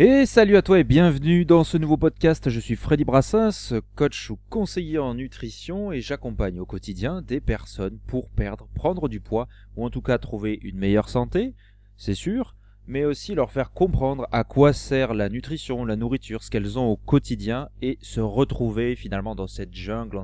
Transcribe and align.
Et 0.00 0.26
salut 0.26 0.56
à 0.56 0.62
toi 0.62 0.78
et 0.78 0.84
bienvenue 0.84 1.44
dans 1.44 1.64
ce 1.64 1.76
nouveau 1.76 1.96
podcast. 1.96 2.50
Je 2.50 2.60
suis 2.60 2.76
Freddy 2.76 3.04
Brassens, 3.04 3.74
coach 3.96 4.30
ou 4.30 4.38
conseiller 4.48 4.98
en 4.98 5.14
nutrition 5.14 5.90
et 5.90 6.00
j'accompagne 6.00 6.60
au 6.60 6.66
quotidien 6.66 7.20
des 7.20 7.40
personnes 7.40 7.98
pour 8.06 8.30
perdre, 8.30 8.68
prendre 8.76 9.08
du 9.08 9.18
poids 9.18 9.48
ou 9.74 9.84
en 9.84 9.90
tout 9.90 10.00
cas 10.00 10.18
trouver 10.18 10.60
une 10.62 10.78
meilleure 10.78 11.08
santé, 11.08 11.56
c'est 11.96 12.14
sûr, 12.14 12.54
mais 12.86 13.04
aussi 13.04 13.34
leur 13.34 13.50
faire 13.50 13.72
comprendre 13.72 14.28
à 14.30 14.44
quoi 14.44 14.72
sert 14.72 15.14
la 15.14 15.28
nutrition, 15.28 15.84
la 15.84 15.96
nourriture, 15.96 16.44
ce 16.44 16.50
qu'elles 16.50 16.78
ont 16.78 16.86
au 16.86 16.96
quotidien 16.96 17.68
et 17.82 17.98
se 18.00 18.20
retrouver 18.20 18.94
finalement 18.94 19.34
dans 19.34 19.48
cette 19.48 19.74
jungle 19.74 20.16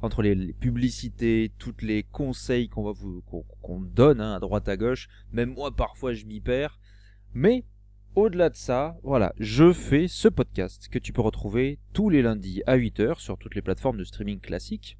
entre, 0.00 0.22
les, 0.22 0.52
publicités, 0.52 1.50
toutes 1.58 1.82
les 1.82 2.04
conseils 2.04 2.68
qu'on 2.68 2.84
va 2.84 2.92
vous 2.92 3.20
qu'on 3.62 3.80
donne 3.80 4.20
hein, 4.20 4.34
à 4.36 4.38
droite 4.38 4.68
à 4.68 4.76
gauche. 4.76 5.08
Même 5.32 5.54
moi 5.54 5.74
parfois 5.74 6.12
je 6.12 6.24
m'y 6.24 6.38
perds, 6.38 6.78
mais 7.34 7.64
au-delà 8.16 8.48
de 8.48 8.56
ça, 8.56 8.96
voilà, 9.02 9.34
je 9.38 9.72
fais 9.72 10.08
ce 10.08 10.26
podcast 10.26 10.88
que 10.90 10.98
tu 10.98 11.12
peux 11.12 11.20
retrouver 11.20 11.78
tous 11.92 12.08
les 12.08 12.22
lundis 12.22 12.62
à 12.66 12.78
8h 12.78 13.20
sur 13.20 13.36
toutes 13.36 13.54
les 13.54 13.60
plateformes 13.60 13.98
de 13.98 14.04
streaming 14.04 14.40
classiques, 14.40 14.98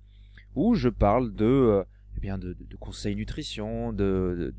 où 0.54 0.74
je 0.74 0.90
parle 0.90 1.34
de, 1.34 1.46
euh, 1.46 1.84
eh 2.22 2.76
conseils 2.78 3.16
nutrition, 3.16 3.94
de, 3.94 4.54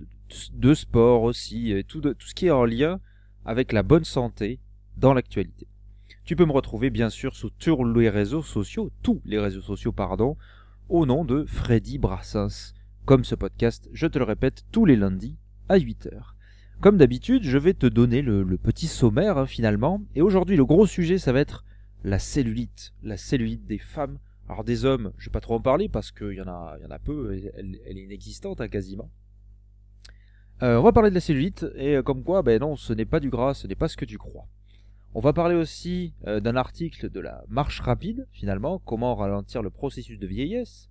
de, 0.54 0.74
sport 0.74 1.22
aussi, 1.22 1.72
et 1.72 1.84
tout, 1.84 2.02
tout 2.02 2.28
ce 2.28 2.34
qui 2.34 2.48
est 2.48 2.52
en 2.52 2.66
lien 2.66 3.00
avec 3.46 3.72
la 3.72 3.84
bonne 3.84 4.04
santé 4.04 4.60
dans 4.98 5.14
l'actualité. 5.14 5.68
Tu 6.26 6.36
peux 6.36 6.46
me 6.46 6.52
retrouver 6.52 6.90
bien 6.90 7.12
sûr 7.12 7.36
sur 7.36 7.52
tous 7.52 7.86
les 7.86 8.10
réseaux 8.10 8.42
sociaux, 8.44 8.92
tous 9.04 9.22
les 9.24 9.40
réseaux 9.40 9.62
sociaux, 9.62 9.92
pardon, 9.92 10.36
au 10.90 11.06
nom 11.06 11.26
de 11.26 11.46
Freddy 11.46 12.00
Brassens. 12.00 12.74
Comme 13.06 13.24
ce 13.24 13.36
podcast, 13.36 13.88
je 13.94 14.08
te 14.08 14.18
le 14.18 14.26
répète, 14.26 14.66
tous 14.72 14.86
les 14.86 14.96
lundis 14.96 15.38
à 15.70 15.78
8h. 15.78 16.37
Comme 16.80 16.98
d'habitude, 16.98 17.44
je 17.44 17.58
vais 17.58 17.74
te 17.74 17.88
donner 17.88 18.22
le, 18.22 18.46
petit 18.58 18.86
sommaire 18.86 19.40
hein, 19.40 19.48
finalement. 19.48 20.04
Et 20.14 20.22
aujourd'hui, 20.22 20.56
le 20.56 20.66
gros 20.66 20.86
sujet, 20.86 21.18
ça 21.18 21.34
va 21.34 21.40
être 21.40 21.66
la 22.04 22.20
cellulite. 22.20 22.94
La 23.02 23.18
cellulite 23.18 23.66
des 23.66 23.80
femmes. 23.80 24.20
Alors 24.48 24.64
des 24.64 24.86
hommes, 24.86 25.12
je 25.18 25.26
vais 25.26 25.32
pas 25.32 25.42
trop 25.42 25.56
en 25.56 25.60
parler 25.60 25.90
parce 25.90 26.12
qu'il 26.12 26.34
y, 26.34 26.42
en 26.42 26.48
a, 26.48 26.78
y 26.80 27.00
peu, 27.04 27.34
elle, 27.56 27.80
est 27.86 28.04
inexistante 28.04 28.62
hein, 28.62 28.68
quasiment. 28.68 29.10
Euh, 30.62 30.78
on 30.78 30.84
va 30.84 30.92
parler 30.92 31.10
de 31.10 31.16
la 31.16 31.22
cellulite 31.22 31.66
et 31.76 31.98
euh, 31.98 32.04
comme 32.04 32.24
quoi, 32.24 32.44
ben 32.44 32.60
non, 32.60 32.76
ce 32.76 32.94
n'est 32.94 33.06
pas 33.06 33.20
du 33.20 33.30
gras, 33.30 33.56
ce 33.56 33.68
n'est 33.68 33.76
pas 33.76 33.88
ce 33.88 33.98
que 33.98 34.06
tu 34.06 34.18
crois. 34.18 34.48
On 35.16 35.20
va 35.20 35.34
parler 35.34 35.56
aussi 35.56 36.14
euh, 36.28 36.40
d'un 36.40 36.56
article 36.56 37.10
de 37.10 37.20
la 37.20 37.44
marche 37.50 37.80
rapide, 37.80 38.28
finalement, 38.32 38.80
comment 38.80 39.16
ralentir 39.16 39.64
le 39.64 39.72
processus 39.72 40.20
de 40.20 40.28
vieillesse. 40.28 40.90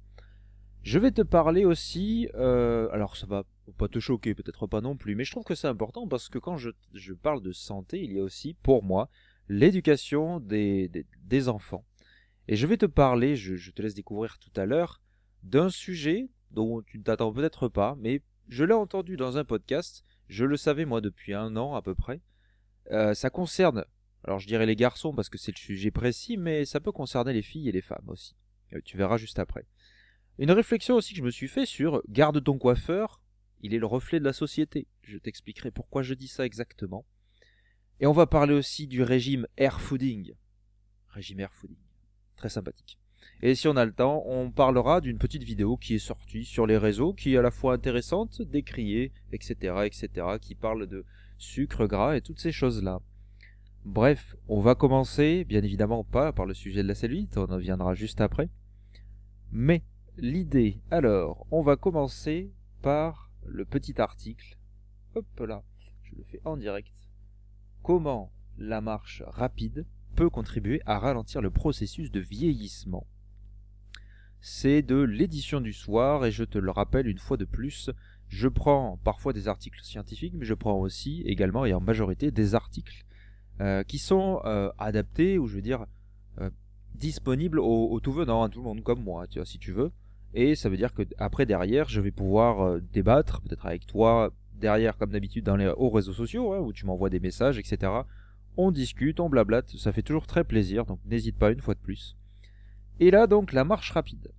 Je 0.86 1.00
vais 1.00 1.10
te 1.10 1.22
parler 1.22 1.64
aussi, 1.64 2.28
alors 2.32 3.16
ça 3.16 3.26
va 3.26 3.42
pas 3.76 3.88
te 3.88 3.98
choquer, 3.98 4.36
peut-être 4.36 4.68
pas 4.68 4.80
non 4.80 4.96
plus, 4.96 5.16
mais 5.16 5.24
je 5.24 5.32
trouve 5.32 5.42
que 5.42 5.56
c'est 5.56 5.66
important 5.66 6.06
parce 6.06 6.28
que 6.28 6.38
quand 6.38 6.56
je, 6.56 6.70
parle 7.12 7.42
de 7.42 7.50
santé, 7.50 8.04
il 8.04 8.12
y 8.12 8.20
a 8.20 8.22
aussi, 8.22 8.54
pour 8.62 8.84
moi, 8.84 9.10
l'éducation 9.48 10.38
des, 10.38 10.88
des, 11.24 11.48
enfants. 11.48 11.84
Et 12.46 12.54
je 12.54 12.68
vais 12.68 12.76
te 12.76 12.86
parler, 12.86 13.34
je, 13.34 13.72
te 13.72 13.82
laisse 13.82 13.94
découvrir 13.94 14.38
tout 14.38 14.52
à 14.54 14.64
l'heure, 14.64 15.02
d'un 15.42 15.70
sujet 15.70 16.28
dont 16.52 16.82
tu 16.82 16.98
ne 16.98 17.02
t'attends 17.02 17.32
peut-être 17.32 17.66
pas, 17.66 17.96
mais 17.98 18.22
je 18.46 18.62
l'ai 18.62 18.72
entendu 18.72 19.16
dans 19.16 19.38
un 19.38 19.44
podcast, 19.44 20.04
je 20.28 20.44
le 20.44 20.56
savais 20.56 20.84
moi 20.84 21.00
depuis 21.00 21.34
un 21.34 21.56
an 21.56 21.74
à 21.74 21.82
peu 21.82 21.96
près. 21.96 22.20
Euh, 22.92 23.12
ça 23.12 23.28
concerne, 23.28 23.84
alors 24.22 24.38
je 24.38 24.46
dirais 24.46 24.66
les 24.66 24.76
garçons 24.76 25.12
parce 25.12 25.30
que 25.30 25.38
c'est 25.38 25.50
le 25.50 25.58
sujet 25.58 25.90
précis, 25.90 26.36
mais 26.36 26.64
ça 26.64 26.78
peut 26.78 26.92
concerner 26.92 27.32
les 27.32 27.42
filles 27.42 27.68
et 27.68 27.72
les 27.72 27.82
femmes 27.82 28.06
aussi. 28.06 28.36
Euh, 28.72 28.80
tu 28.84 28.96
verras 28.96 29.16
juste 29.16 29.40
après. 29.40 29.66
Une 30.38 30.50
réflexion 30.50 30.96
aussi 30.96 31.14
que 31.14 31.18
je 31.18 31.24
me 31.24 31.30
suis 31.30 31.48
fait 31.48 31.64
sur 31.64 32.02
garde 32.08 32.42
ton 32.42 32.58
coiffeur, 32.58 33.22
il 33.62 33.74
est 33.74 33.78
le 33.78 33.86
reflet 33.86 34.20
de 34.20 34.24
la 34.24 34.34
société. 34.34 34.86
Je 35.02 35.16
t'expliquerai 35.16 35.70
pourquoi 35.70 36.02
je 36.02 36.14
dis 36.14 36.28
ça 36.28 36.44
exactement. 36.44 37.06
Et 38.00 38.06
on 38.06 38.12
va 38.12 38.26
parler 38.26 38.52
aussi 38.52 38.86
du 38.86 39.02
régime 39.02 39.46
air 39.56 39.80
fooding. 39.80 40.34
Régime 41.08 41.40
air 41.40 41.54
fooding. 41.54 41.78
Très 42.36 42.50
sympathique. 42.50 42.98
Et 43.42 43.54
si 43.54 43.66
on 43.68 43.76
a 43.76 43.84
le 43.84 43.92
temps, 43.92 44.22
on 44.26 44.50
parlera 44.50 45.00
d'une 45.00 45.18
petite 45.18 45.42
vidéo 45.42 45.76
qui 45.78 45.94
est 45.94 45.98
sortie 45.98 46.44
sur 46.44 46.66
les 46.66 46.76
réseaux, 46.76 47.14
qui 47.14 47.34
est 47.34 47.38
à 47.38 47.42
la 47.42 47.50
fois 47.50 47.72
intéressante, 47.72 48.42
décriée, 48.42 49.12
etc., 49.32 49.84
etc., 49.84 50.26
qui 50.40 50.54
parle 50.54 50.86
de 50.86 51.04
sucre 51.38 51.86
gras 51.86 52.16
et 52.16 52.20
toutes 52.20 52.40
ces 52.40 52.52
choses-là. 52.52 53.00
Bref, 53.84 54.36
on 54.48 54.60
va 54.60 54.74
commencer, 54.74 55.44
bien 55.44 55.62
évidemment 55.62 56.04
pas 56.04 56.32
par 56.32 56.44
le 56.44 56.54
sujet 56.54 56.82
de 56.82 56.88
la 56.88 56.94
cellulite, 56.94 57.36
on 57.38 57.44
en 57.44 57.58
viendra 57.58 57.94
juste 57.94 58.20
après. 58.20 58.48
Mais 59.52 59.82
l'idée, 60.16 60.80
alors, 60.90 61.46
on 61.50 61.62
va 61.62 61.76
commencer 61.76 62.52
par 62.82 63.30
le 63.44 63.64
petit 63.64 64.00
article. 64.00 64.56
Hop 65.14 65.26
là, 65.40 65.62
je 66.02 66.14
le 66.14 66.24
fais 66.24 66.40
en 66.44 66.56
direct. 66.56 67.08
Comment 67.82 68.32
la 68.58 68.80
marche 68.80 69.22
rapide 69.26 69.86
peut 70.14 70.30
contribuer 70.30 70.80
à 70.86 70.98
ralentir 70.98 71.42
le 71.42 71.50
processus 71.50 72.10
de 72.10 72.20
vieillissement? 72.20 73.06
C'est 74.40 74.82
de 74.82 74.96
l'édition 74.96 75.60
du 75.60 75.72
soir 75.72 76.24
et 76.24 76.30
je 76.30 76.44
te 76.44 76.58
le 76.58 76.70
rappelle 76.70 77.08
une 77.08 77.18
fois 77.18 77.36
de 77.36 77.44
plus, 77.44 77.90
je 78.28 78.48
prends 78.48 78.98
parfois 79.04 79.32
des 79.32 79.48
articles 79.48 79.80
scientifiques, 79.82 80.34
mais 80.36 80.44
je 80.44 80.54
prends 80.54 80.78
aussi 80.78 81.22
également 81.22 81.64
et 81.64 81.74
en 81.74 81.80
majorité 81.80 82.30
des 82.30 82.54
articles 82.54 83.04
euh, 83.60 83.82
qui 83.84 83.98
sont 83.98 84.40
euh, 84.44 84.70
adaptés 84.78 85.38
ou 85.38 85.46
je 85.46 85.56
veux 85.56 85.62
dire 85.62 85.86
euh, 86.40 86.50
disponibles 86.94 87.58
au, 87.60 87.98
tout 88.00 88.12
venant, 88.12 88.42
à 88.42 88.48
tout 88.48 88.60
le 88.60 88.64
monde 88.64 88.82
comme 88.82 89.02
moi, 89.02 89.26
tu 89.26 89.44
si 89.44 89.58
tu 89.58 89.72
veux. 89.72 89.92
Et 90.36 90.54
ça 90.54 90.68
veut 90.68 90.76
dire 90.76 90.92
que 90.92 91.02
après 91.16 91.46
derrière, 91.46 91.88
je 91.88 91.98
vais 92.02 92.10
pouvoir 92.10 92.60
euh, 92.60 92.80
débattre, 92.92 93.40
peut-être 93.40 93.64
avec 93.64 93.86
toi, 93.86 94.34
derrière 94.60 94.98
comme 94.98 95.10
d'habitude 95.10 95.46
dans 95.46 95.56
les 95.56 95.66
hauts 95.66 95.88
réseaux 95.88 96.12
sociaux, 96.12 96.52
hein, 96.52 96.58
où 96.58 96.74
tu 96.74 96.84
m'envoies 96.84 97.08
des 97.08 97.20
messages, 97.20 97.58
etc. 97.58 97.90
On 98.58 98.70
discute, 98.70 99.18
on 99.18 99.30
blablate, 99.30 99.70
ça 99.78 99.92
fait 99.92 100.02
toujours 100.02 100.26
très 100.26 100.44
plaisir, 100.44 100.84
donc 100.84 101.00
n'hésite 101.06 101.38
pas 101.38 101.52
une 101.52 101.62
fois 101.62 101.72
de 101.72 101.80
plus. 101.80 102.18
Et 103.00 103.10
là 103.10 103.26
donc 103.26 103.54
la 103.54 103.64
marche 103.64 103.90
rapide. 103.92 104.30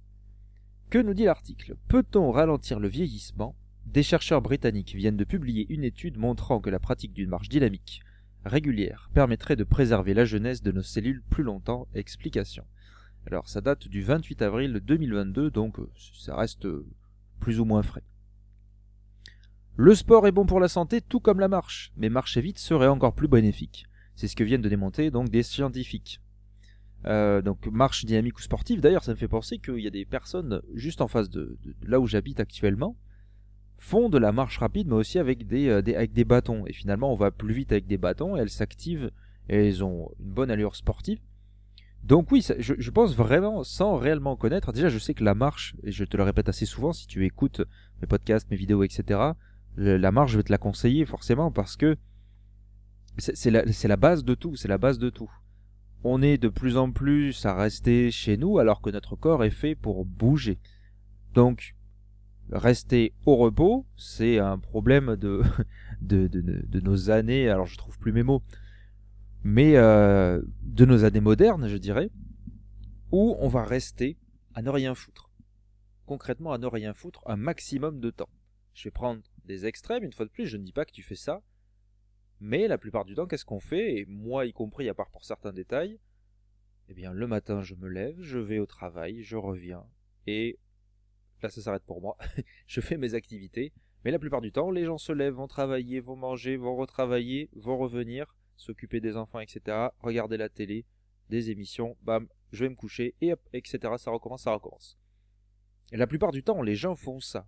Que 0.91 0.99
nous 0.99 1.15
dit 1.15 1.25
l'article? 1.25 1.75
Peut-on 1.87 2.31
ralentir 2.31 2.79
le 2.79 2.87
vieillissement? 2.87 3.55
Des 3.87 4.03
chercheurs 4.03 4.43
britanniques 4.43 4.93
viennent 4.93 5.17
de 5.17 5.23
publier 5.23 5.65
une 5.69 5.83
étude 5.83 6.17
montrant 6.17 6.59
que 6.59 6.69
la 6.69 6.79
pratique 6.79 7.13
d'une 7.13 7.29
marche 7.29 7.49
dynamique 7.49 8.01
régulière 8.45 9.09
permettrait 9.15 9.55
de 9.55 9.63
préserver 9.63 10.13
la 10.13 10.25
jeunesse 10.25 10.61
de 10.61 10.71
nos 10.71 10.83
cellules 10.83 11.23
plus 11.31 11.43
longtemps. 11.43 11.87
Explication. 11.95 12.65
Alors 13.29 13.49
ça 13.49 13.59
date 13.59 13.89
du 13.89 14.01
28 14.01 14.41
avril 14.41 14.79
2022, 14.81 15.51
donc 15.51 15.79
euh, 15.79 15.89
ça 16.13 16.33
reste 16.37 16.65
euh, 16.65 16.87
plus 17.41 17.59
ou 17.59 17.65
moins 17.65 17.83
frais. 17.83 18.03
Le 19.75 19.93
sport 19.95 20.25
est 20.27 20.31
bon 20.31 20.45
pour 20.45 20.61
la 20.61 20.69
santé 20.69 21.01
tout 21.01 21.19
comme 21.19 21.41
la 21.41 21.49
marche, 21.49 21.91
mais 21.97 22.07
marcher 22.07 22.39
vite 22.39 22.57
serait 22.57 22.87
encore 22.87 23.13
plus 23.13 23.27
bénéfique. 23.27 23.85
C'est 24.15 24.29
ce 24.29 24.35
que 24.37 24.45
viennent 24.45 24.61
de 24.61 24.69
démontrer 24.69 25.11
donc 25.11 25.29
des 25.29 25.43
scientifiques. 25.43 26.21
Euh, 27.05 27.41
donc 27.41 27.67
marche 27.67 28.05
dynamique 28.05 28.37
ou 28.37 28.41
sportive, 28.41 28.79
d'ailleurs 28.79 29.03
ça 29.03 29.11
me 29.11 29.17
fait 29.17 29.27
penser 29.27 29.59
qu'il 29.59 29.79
y 29.79 29.87
a 29.87 29.91
des 29.91 30.05
personnes 30.05 30.61
juste 30.73 31.01
en 31.01 31.07
face 31.09 31.29
de, 31.29 31.57
là 31.83 31.99
où 31.99 32.07
j'habite 32.07 32.39
actuellement, 32.39 32.95
font 33.77 34.07
de 34.07 34.17
la 34.17 34.31
marche 34.31 34.57
rapide 34.57 34.87
mais 34.87 34.95
aussi 34.95 35.19
avec 35.19 35.45
des, 35.45 35.69
avec 35.69 36.13
des 36.13 36.23
bâtons. 36.23 36.65
Et 36.65 36.71
finalement 36.71 37.11
on 37.11 37.15
va 37.15 37.31
plus 37.31 37.53
vite 37.53 37.73
avec 37.73 37.87
des 37.87 37.97
bâtons 37.97 38.37
et 38.37 38.39
elles 38.39 38.49
s'activent 38.49 39.11
et 39.49 39.67
elles 39.67 39.83
ont 39.83 40.11
une 40.17 40.31
bonne 40.31 40.49
allure 40.49 40.77
sportive. 40.77 41.19
Donc 42.03 42.31
oui, 42.31 42.45
je, 42.59 42.91
pense 42.91 43.15
vraiment, 43.15 43.63
sans 43.63 43.97
réellement 43.97 44.37
connaître, 44.37 44.71
déjà 44.71 44.87
je 44.87 44.97
sais 44.97 45.13
que 45.13 45.23
la 45.23 45.35
marche, 45.35 45.75
et 45.83 45.91
je 45.91 46.05
te 46.05 46.15
le 46.15 46.23
répète 46.23 46.47
assez 46.47 46.65
souvent, 46.65 46.93
si 46.93 47.05
tu 47.05 47.25
écoutes 47.25 47.61
mes 48.01 48.07
podcasts, 48.07 48.49
mes 48.49 48.55
vidéos, 48.55 48.83
etc., 48.83 49.31
la 49.75 50.11
marche, 50.11 50.31
je 50.31 50.37
vais 50.37 50.43
te 50.43 50.51
la 50.51 50.57
conseiller 50.57 51.05
forcément 51.05 51.51
parce 51.51 51.75
que 51.75 51.97
c'est 53.17 53.49
la, 53.51 53.97
base 53.97 54.23
de 54.23 54.35
tout, 54.35 54.55
c'est 54.55 54.67
la 54.67 54.77
base 54.77 54.99
de 54.99 55.09
tout. 55.09 55.31
On 56.03 56.21
est 56.21 56.37
de 56.37 56.49
plus 56.49 56.77
en 56.77 56.91
plus 56.91 57.45
à 57.45 57.55
rester 57.55 58.11
chez 58.11 58.37
nous 58.37 58.59
alors 58.59 58.81
que 58.81 58.89
notre 58.89 59.15
corps 59.15 59.43
est 59.43 59.51
fait 59.51 59.75
pour 59.75 60.05
bouger. 60.05 60.59
Donc, 61.33 61.75
rester 62.51 63.13
au 63.25 63.35
repos, 63.35 63.85
c'est 63.97 64.39
un 64.39 64.57
problème 64.57 65.15
de, 65.15 65.41
de, 66.01 66.27
de, 66.27 66.41
de, 66.41 66.79
nos 66.79 67.09
années, 67.09 67.49
alors 67.49 67.65
je 67.65 67.77
trouve 67.77 67.97
plus 67.97 68.13
mes 68.13 68.23
mots, 68.23 68.43
mais 69.47 69.77
euh, 69.77 70.41
de 70.63 70.83
nos 70.83 71.05
années 71.05 71.21
modernes, 71.21 71.69
je 71.69 71.77
dirais, 71.77 72.09
où 73.13 73.37
on 73.39 73.47
va 73.47 73.63
rester 73.63 74.17
à 74.53 74.61
ne 74.61 74.69
rien 74.69 74.93
foutre. 74.93 75.31
Concrètement, 76.05 76.51
à 76.51 76.57
ne 76.57 76.67
rien 76.67 76.93
foutre 76.93 77.21
un 77.25 77.37
maximum 77.37 78.01
de 78.01 78.09
temps. 78.09 78.27
Je 78.73 78.83
vais 78.83 78.91
prendre 78.91 79.21
des 79.45 79.65
extrêmes, 79.65 80.03
une 80.03 80.11
fois 80.11 80.25
de 80.25 80.31
plus, 80.31 80.47
je 80.47 80.57
ne 80.57 80.63
dis 80.63 80.73
pas 80.73 80.83
que 80.83 80.91
tu 80.91 81.01
fais 81.01 81.15
ça, 81.15 81.41
mais 82.41 82.67
la 82.67 82.77
plupart 82.77 83.05
du 83.05 83.15
temps, 83.15 83.25
qu'est-ce 83.25 83.45
qu'on 83.45 83.61
fait? 83.61 83.95
Et 83.95 84.05
moi 84.05 84.45
y 84.45 84.51
compris, 84.51 84.89
à 84.89 84.93
part 84.93 85.09
pour 85.11 85.23
certains 85.23 85.53
détails, 85.53 85.97
eh 86.89 86.93
bien, 86.93 87.13
le 87.13 87.25
matin, 87.25 87.61
je 87.61 87.75
me 87.75 87.87
lève, 87.87 88.19
je 88.19 88.39
vais 88.39 88.59
au 88.59 88.65
travail, 88.65 89.23
je 89.23 89.37
reviens, 89.37 89.85
et 90.25 90.59
là, 91.41 91.49
ça 91.49 91.61
s'arrête 91.61 91.85
pour 91.85 92.01
moi. 92.01 92.17
je 92.67 92.81
fais 92.81 92.97
mes 92.97 93.13
activités, 93.13 93.71
mais 94.03 94.11
la 94.11 94.19
plupart 94.19 94.41
du 94.41 94.51
temps, 94.51 94.71
les 94.71 94.83
gens 94.83 94.97
se 94.97 95.13
lèvent, 95.13 95.35
vont 95.35 95.47
travailler, 95.47 96.01
vont 96.01 96.17
manger, 96.17 96.57
vont 96.57 96.75
retravailler, 96.75 97.49
vont 97.55 97.77
revenir, 97.77 98.35
s'occuper 98.57 98.99
des 98.99 99.15
enfants, 99.15 99.39
etc., 99.39 99.87
regarder 99.99 100.37
la 100.37 100.49
télé, 100.49 100.85
des 101.29 101.51
émissions, 101.51 101.95
bam, 102.01 102.27
je 102.51 102.65
vais 102.65 102.69
me 102.69 102.75
coucher, 102.75 103.15
et 103.21 103.33
hop, 103.33 103.41
etc., 103.53 103.93
ça 103.97 104.11
recommence, 104.11 104.43
ça 104.43 104.53
recommence. 104.53 104.97
Et 105.91 105.97
la 105.97 106.07
plupart 106.07 106.31
du 106.31 106.43
temps, 106.43 106.61
les 106.61 106.75
gens 106.75 106.95
font 106.95 107.19
ça. 107.19 107.47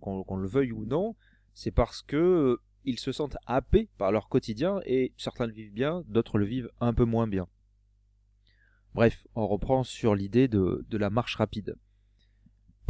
Qu'on 0.00 0.36
le 0.36 0.46
veuille 0.46 0.72
ou 0.72 0.84
non, 0.84 1.16
c'est 1.54 1.70
parce 1.70 2.02
que 2.02 2.16
euh, 2.16 2.62
ils 2.84 2.98
se 2.98 3.12
sentent 3.12 3.38
happés 3.46 3.88
par 3.98 4.12
leur 4.12 4.28
quotidien 4.28 4.80
et 4.84 5.12
certains 5.16 5.46
le 5.46 5.52
vivent 5.52 5.72
bien, 5.72 6.04
d'autres 6.06 6.38
le 6.38 6.44
vivent 6.44 6.70
un 6.80 6.92
peu 6.92 7.04
moins 7.04 7.26
bien. 7.26 7.48
Bref, 8.94 9.26
on 9.34 9.46
reprend 9.46 9.82
sur 9.82 10.14
l'idée 10.14 10.48
de, 10.48 10.84
de 10.88 10.98
la 10.98 11.10
marche 11.10 11.36
rapide. 11.36 11.76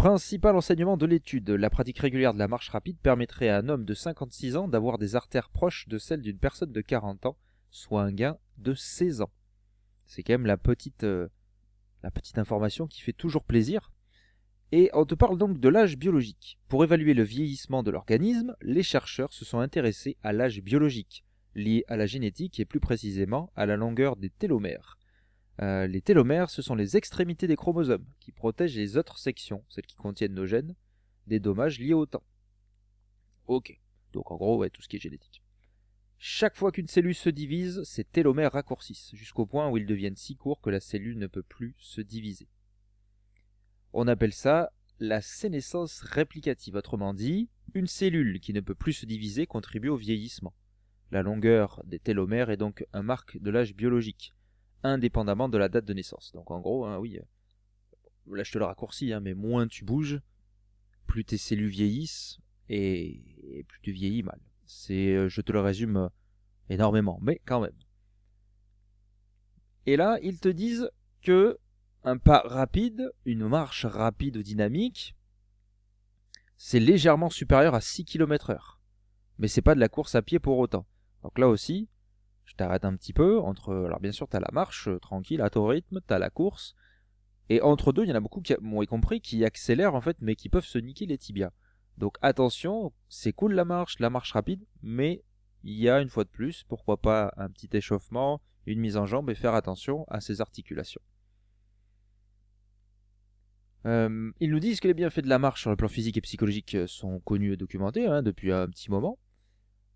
Principal 0.06 0.54
enseignement 0.54 0.96
de 0.96 1.04
l'étude, 1.04 1.50
la 1.50 1.68
pratique 1.68 1.98
régulière 1.98 2.32
de 2.32 2.38
la 2.38 2.46
marche 2.46 2.68
rapide 2.68 2.96
permettrait 2.96 3.48
à 3.48 3.58
un 3.58 3.68
homme 3.68 3.84
de 3.84 3.92
56 3.92 4.54
ans 4.54 4.68
d'avoir 4.68 4.98
des 4.98 5.16
artères 5.16 5.50
proches 5.50 5.88
de 5.88 5.98
celles 5.98 6.22
d'une 6.22 6.38
personne 6.38 6.70
de 6.70 6.80
40 6.80 7.26
ans, 7.26 7.36
soit 7.72 8.02
un 8.02 8.12
gain 8.12 8.38
de 8.56 8.72
16 8.72 9.22
ans. 9.22 9.32
C'est 10.04 10.22
quand 10.22 10.34
même 10.34 10.46
la 10.46 10.58
petite, 10.58 11.02
euh, 11.02 11.26
la 12.04 12.12
petite 12.12 12.38
information 12.38 12.86
qui 12.86 13.00
fait 13.00 13.12
toujours 13.12 13.42
plaisir. 13.42 13.90
Et 14.70 14.90
on 14.94 15.06
te 15.06 15.16
parle 15.16 15.38
donc 15.38 15.58
de 15.58 15.68
l'âge 15.68 15.96
biologique. 15.96 16.56
Pour 16.68 16.84
évaluer 16.84 17.12
le 17.12 17.24
vieillissement 17.24 17.82
de 17.82 17.90
l'organisme, 17.90 18.54
les 18.62 18.84
chercheurs 18.84 19.32
se 19.32 19.44
sont 19.44 19.58
intéressés 19.58 20.16
à 20.22 20.32
l'âge 20.32 20.62
biologique, 20.62 21.24
lié 21.56 21.84
à 21.88 21.96
la 21.96 22.06
génétique 22.06 22.60
et 22.60 22.64
plus 22.64 22.78
précisément 22.78 23.50
à 23.56 23.66
la 23.66 23.74
longueur 23.74 24.14
des 24.14 24.30
télomères. 24.30 24.98
Euh, 25.62 25.86
les 25.86 26.02
télomères, 26.02 26.50
ce 26.50 26.60
sont 26.60 26.74
les 26.74 26.96
extrémités 26.96 27.46
des 27.46 27.56
chromosomes 27.56 28.06
qui 28.20 28.32
protègent 28.32 28.76
les 28.76 28.96
autres 28.96 29.18
sections, 29.18 29.64
celles 29.68 29.86
qui 29.86 29.96
contiennent 29.96 30.34
nos 30.34 30.46
gènes, 30.46 30.74
des 31.26 31.40
dommages 31.40 31.78
liés 31.78 31.94
au 31.94 32.06
temps. 32.06 32.24
Ok, 33.46 33.78
donc 34.12 34.30
en 34.30 34.36
gros, 34.36 34.58
ouais, 34.58 34.70
tout 34.70 34.82
ce 34.82 34.88
qui 34.88 34.96
est 34.96 35.00
génétique. 35.00 35.42
Chaque 36.18 36.56
fois 36.56 36.72
qu'une 36.72 36.88
cellule 36.88 37.14
se 37.14 37.28
divise, 37.28 37.82
ces 37.84 38.04
télomères 38.04 38.52
raccourcissent, 38.52 39.14
jusqu'au 39.14 39.46
point 39.46 39.68
où 39.70 39.76
ils 39.76 39.86
deviennent 39.86 40.16
si 40.16 40.36
courts 40.36 40.60
que 40.60 40.70
la 40.70 40.80
cellule 40.80 41.18
ne 41.18 41.26
peut 41.26 41.42
plus 41.42 41.74
se 41.78 42.00
diviser. 42.00 42.48
On 43.92 44.08
appelle 44.08 44.32
ça 44.32 44.72
la 44.98 45.20
sénescence 45.20 46.00
réplicative, 46.00 46.74
autrement 46.74 47.12
dit, 47.12 47.50
une 47.74 47.86
cellule 47.86 48.40
qui 48.40 48.52
ne 48.52 48.60
peut 48.60 48.74
plus 48.74 48.94
se 48.94 49.06
diviser 49.06 49.46
contribue 49.46 49.88
au 49.88 49.96
vieillissement. 49.96 50.54
La 51.10 51.22
longueur 51.22 51.82
des 51.84 51.98
télomères 51.98 52.50
est 52.50 52.56
donc 52.56 52.84
un 52.92 53.02
marque 53.02 53.38
de 53.38 53.50
l'âge 53.50 53.74
biologique, 53.74 54.32
indépendamment 54.88 55.48
de 55.48 55.58
la 55.58 55.68
date 55.68 55.84
de 55.84 55.94
naissance. 55.94 56.32
Donc 56.32 56.50
en 56.50 56.60
gros, 56.60 56.86
hein, 56.86 56.98
oui, 56.98 57.18
là 58.30 58.42
je 58.42 58.52
te 58.52 58.58
le 58.58 58.64
raccourcis, 58.64 59.12
hein, 59.12 59.20
mais 59.20 59.34
moins 59.34 59.66
tu 59.66 59.84
bouges, 59.84 60.20
plus 61.06 61.24
tes 61.24 61.38
cellules 61.38 61.70
vieillissent 61.70 62.38
et, 62.68 63.64
plus 63.68 63.80
tu 63.82 63.92
vieillis 63.92 64.22
mal. 64.22 64.40
C'est, 64.66 65.14
euh, 65.14 65.28
je 65.28 65.40
te 65.40 65.52
le 65.52 65.60
résume 65.60 65.96
euh, 65.96 66.08
énormément, 66.68 67.18
mais 67.22 67.40
quand 67.44 67.60
même. 67.60 67.76
Et 69.86 69.96
là, 69.96 70.18
ils 70.22 70.40
te 70.40 70.48
disent 70.48 70.90
que 71.22 71.58
un 72.02 72.18
pas 72.18 72.42
rapide, 72.44 73.10
une 73.24 73.48
marche 73.48 73.84
rapide 73.84 74.36
ou 74.36 74.42
dynamique, 74.42 75.16
c'est 76.56 76.80
légèrement 76.80 77.30
supérieur 77.30 77.74
à 77.74 77.80
6 77.80 78.04
km 78.04 78.50
heure. 78.50 78.80
Mais 79.38 79.48
c'est 79.48 79.62
pas 79.62 79.74
de 79.74 79.80
la 79.80 79.88
course 79.88 80.14
à 80.14 80.22
pied 80.22 80.38
pour 80.38 80.58
autant. 80.58 80.86
Donc 81.22 81.38
là 81.38 81.48
aussi, 81.48 81.88
je 82.46 82.54
t'arrête 82.54 82.84
un 82.84 82.96
petit 82.96 83.12
peu. 83.12 83.38
Entre, 83.40 83.74
alors 83.74 84.00
bien 84.00 84.12
sûr, 84.12 84.28
tu 84.28 84.36
as 84.36 84.40
la 84.40 84.50
marche 84.52 84.88
euh, 84.88 84.98
tranquille 84.98 85.42
à 85.42 85.50
ton 85.50 85.66
rythme, 85.66 86.00
tu 86.06 86.14
as 86.14 86.18
la 86.18 86.30
course. 86.30 86.74
Et 87.48 87.60
entre 87.60 87.92
deux, 87.92 88.04
il 88.04 88.08
y 88.08 88.12
en 88.12 88.16
a 88.16 88.20
beaucoup 88.20 88.40
qui 88.40 88.54
m'ont 88.60 88.84
compris 88.86 89.20
qui 89.20 89.44
accélèrent 89.44 89.94
en 89.94 90.00
fait, 90.00 90.16
mais 90.20 90.34
qui 90.34 90.48
peuvent 90.48 90.64
se 90.64 90.78
niquer 90.78 91.06
les 91.06 91.18
tibias. 91.18 91.52
Donc 91.98 92.16
attention, 92.22 92.92
c'est 93.08 93.32
cool 93.32 93.52
la 93.54 93.64
marche, 93.64 93.98
la 94.00 94.10
marche 94.10 94.32
rapide, 94.32 94.64
mais 94.82 95.22
il 95.62 95.74
y 95.74 95.88
a 95.88 96.00
une 96.00 96.08
fois 96.08 96.24
de 96.24 96.28
plus, 96.28 96.64
pourquoi 96.64 97.00
pas 97.00 97.32
un 97.36 97.48
petit 97.48 97.68
échauffement, 97.72 98.40
une 98.66 98.80
mise 98.80 98.96
en 98.96 99.06
jambe 99.06 99.30
et 99.30 99.34
faire 99.34 99.54
attention 99.54 100.04
à 100.08 100.20
ses 100.20 100.40
articulations. 100.40 101.00
Euh, 103.86 104.32
ils 104.40 104.50
nous 104.50 104.58
disent 104.58 104.80
que 104.80 104.88
les 104.88 104.94
bienfaits 104.94 105.20
de 105.20 105.28
la 105.28 105.38
marche 105.38 105.60
sur 105.60 105.70
le 105.70 105.76
plan 105.76 105.88
physique 105.88 106.16
et 106.16 106.20
psychologique 106.20 106.76
sont 106.86 107.20
connus 107.20 107.52
et 107.52 107.56
documentés 107.56 108.06
hein, 108.06 108.22
depuis 108.22 108.52
un 108.52 108.66
petit 108.68 108.90
moment. 108.90 109.18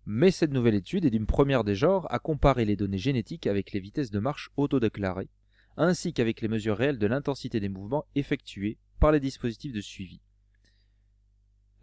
Mais 0.05 0.31
cette 0.31 0.51
nouvelle 0.51 0.75
étude 0.75 1.05
est 1.05 1.11
d'une 1.11 1.27
première 1.27 1.63
des 1.63 1.75
genres 1.75 2.07
à 2.11 2.19
comparer 2.19 2.65
les 2.65 2.75
données 2.75 2.97
génétiques 2.97 3.47
avec 3.47 3.71
les 3.71 3.79
vitesses 3.79 4.11
de 4.11 4.19
marche 4.19 4.49
autodéclarées, 4.57 5.29
ainsi 5.77 6.13
qu'avec 6.13 6.41
les 6.41 6.47
mesures 6.47 6.77
réelles 6.77 6.97
de 6.97 7.07
l'intensité 7.07 7.59
des 7.59 7.69
mouvements 7.69 8.05
effectués 8.15 8.77
par 8.99 9.11
les 9.11 9.19
dispositifs 9.19 9.73
de 9.73 9.81
suivi. 9.81 10.21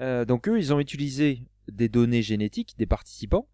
Euh, 0.00 0.24
donc 0.24 0.48
eux, 0.48 0.58
ils 0.58 0.72
ont 0.72 0.80
utilisé 0.80 1.42
des 1.68 1.88
données 1.88 2.22
génétiques 2.22 2.74
des 2.78 2.86
participants 2.86 3.48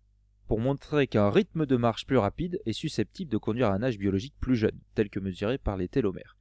pour 0.47 0.61
montrer 0.61 1.07
qu'un 1.07 1.31
rythme 1.31 1.67
de 1.67 1.77
marche 1.77 2.07
plus 2.07 2.19
rapide 2.19 2.61
est 2.67 2.75
susceptible 2.75 3.31
de 3.31 3.39
conduire 3.39 3.69
à 3.69 3.75
un 3.75 3.83
âge 3.83 3.99
biologique 3.99 4.35
plus 4.41 4.57
jeune, 4.57 4.79
tel 4.95 5.09
que 5.09 5.21
mesuré 5.21 5.59
par 5.59 5.77
les 5.77 5.89
télomères. 5.89 6.37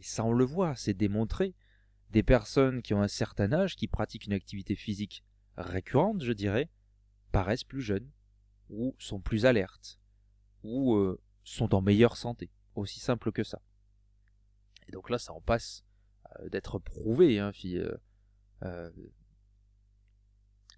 Et 0.00 0.04
ça, 0.04 0.24
on 0.24 0.32
le 0.32 0.44
voit, 0.44 0.74
c'est 0.74 0.94
démontré. 0.94 1.54
Des 2.10 2.22
personnes 2.22 2.82
qui 2.82 2.94
ont 2.94 3.02
un 3.02 3.08
certain 3.08 3.52
âge, 3.52 3.76
qui 3.76 3.88
pratiquent 3.88 4.26
une 4.26 4.32
activité 4.32 4.74
physique 4.74 5.22
récurrente, 5.56 6.24
je 6.24 6.32
dirais, 6.32 6.70
paraissent 7.32 7.64
plus 7.64 7.82
jeunes, 7.82 8.08
ou 8.70 8.94
sont 8.98 9.20
plus 9.20 9.46
alertes, 9.46 9.98
ou 10.62 10.94
euh, 10.94 11.20
sont 11.44 11.74
en 11.74 11.80
meilleure 11.80 12.16
santé. 12.16 12.50
Aussi 12.74 13.00
simple 13.00 13.32
que 13.32 13.42
ça. 13.42 13.60
Et 14.88 14.92
donc 14.92 15.10
là, 15.10 15.18
ça 15.18 15.32
en 15.32 15.40
passe 15.40 15.84
euh, 16.40 16.48
d'être 16.48 16.78
prouvé. 16.78 17.38
Hein, 17.38 17.52
euh, 18.62 18.90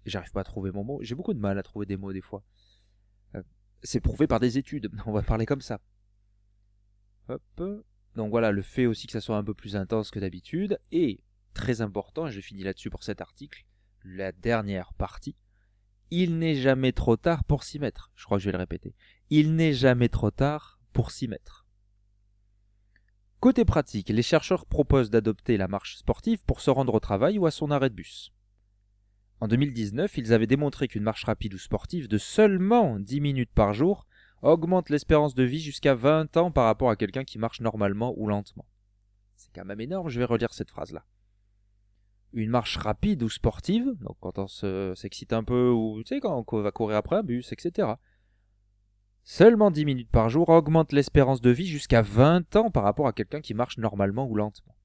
J'arrive 0.05 0.31
pas 0.31 0.41
à 0.41 0.43
trouver 0.43 0.71
mon 0.71 0.83
mot. 0.83 0.99
J'ai 1.01 1.15
beaucoup 1.15 1.33
de 1.33 1.39
mal 1.39 1.57
à 1.57 1.63
trouver 1.63 1.85
des 1.85 1.97
mots 1.97 2.13
des 2.13 2.21
fois. 2.21 2.43
C'est 3.83 4.01
prouvé 4.01 4.25
par 4.25 4.39
des 4.39 4.57
études. 4.57 4.89
On 5.05 5.11
va 5.11 5.21
parler 5.21 5.45
comme 5.45 5.61
ça. 5.61 5.79
Hop. 7.29 7.43
Donc 8.15 8.29
voilà, 8.29 8.51
le 8.51 8.61
fait 8.61 8.85
aussi 8.85 9.07
que 9.07 9.13
ça 9.13 9.21
soit 9.21 9.37
un 9.37 9.43
peu 9.43 9.53
plus 9.53 9.75
intense 9.75 10.09
que 10.09 10.19
d'habitude. 10.19 10.79
Et, 10.91 11.23
très 11.53 11.81
important, 11.81 12.29
je 12.29 12.39
finis 12.41 12.63
là-dessus 12.63 12.89
pour 12.89 13.03
cet 13.03 13.21
article, 13.21 13.65
la 14.03 14.31
dernière 14.31 14.93
partie, 14.93 15.35
il 16.11 16.37
n'est 16.37 16.55
jamais 16.55 16.91
trop 16.91 17.17
tard 17.17 17.43
pour 17.43 17.63
s'y 17.63 17.79
mettre. 17.79 18.11
Je 18.15 18.25
crois 18.25 18.37
que 18.37 18.43
je 18.43 18.49
vais 18.49 18.53
le 18.53 18.59
répéter. 18.59 18.95
Il 19.29 19.55
n'est 19.55 19.73
jamais 19.73 20.09
trop 20.09 20.31
tard 20.31 20.79
pour 20.93 21.11
s'y 21.11 21.27
mettre. 21.27 21.65
Côté 23.39 23.65
pratique, 23.65 24.09
les 24.09 24.21
chercheurs 24.21 24.65
proposent 24.65 25.09
d'adopter 25.09 25.57
la 25.57 25.67
marche 25.67 25.97
sportive 25.97 26.43
pour 26.45 26.61
se 26.61 26.71
rendre 26.71 26.93
au 26.93 26.99
travail 26.99 27.37
ou 27.37 27.45
à 27.45 27.51
son 27.51 27.69
arrêt 27.69 27.89
de 27.89 27.95
bus. 27.95 28.33
En 29.41 29.47
2019, 29.47 30.17
ils 30.17 30.33
avaient 30.33 30.47
démontré 30.47 30.87
qu'une 30.87 31.03
marche 31.03 31.25
rapide 31.25 31.53
ou 31.53 31.57
sportive 31.57 32.07
de 32.07 32.17
seulement 32.17 32.99
10 32.99 33.21
minutes 33.21 33.51
par 33.53 33.73
jour 33.73 34.07
augmente 34.41 34.89
l'espérance 34.89 35.35
de 35.35 35.43
vie 35.43 35.59
jusqu'à 35.59 35.95
20 35.95 36.37
ans 36.37 36.51
par 36.51 36.65
rapport 36.65 36.89
à 36.89 36.95
quelqu'un 36.95 37.23
qui 37.23 37.37
marche 37.37 37.61
normalement 37.61 38.13
ou 38.17 38.27
lentement. 38.27 38.65
C'est 39.35 39.53
quand 39.53 39.65
même 39.65 39.81
énorme, 39.81 40.09
je 40.09 40.19
vais 40.19 40.25
relire 40.25 40.53
cette 40.53 40.71
phrase-là 40.71 41.05
une 42.35 42.49
marche 42.49 42.77
rapide 42.77 43.23
ou 43.23 43.29
sportive, 43.29 43.95
donc 44.01 44.17
quand 44.19 44.37
on 44.37 44.47
s'excite 44.95 45.33
un 45.33 45.43
peu 45.43 45.69
ou 45.69 46.03
tu 46.03 46.15
sais 46.15 46.19
quand 46.19 46.45
on 46.45 46.61
va 46.61 46.71
courir 46.71 46.97
après 46.97 47.15
un 47.15 47.23
bus, 47.23 47.51
etc. 47.51 47.93
Seulement 49.23 49.71
10 49.71 49.85
minutes 49.85 50.11
par 50.11 50.29
jour 50.29 50.49
augmente 50.49 50.91
l'espérance 50.91 51.41
de 51.41 51.49
vie 51.49 51.65
jusqu'à 51.65 52.01
20 52.01 52.55
ans 52.57 52.69
par 52.69 52.83
rapport 52.83 53.07
à 53.07 53.13
quelqu'un 53.13 53.41
qui 53.41 53.53
marche 53.53 53.77
normalement 53.77 54.27
ou 54.27 54.35
lentement. 54.35 54.75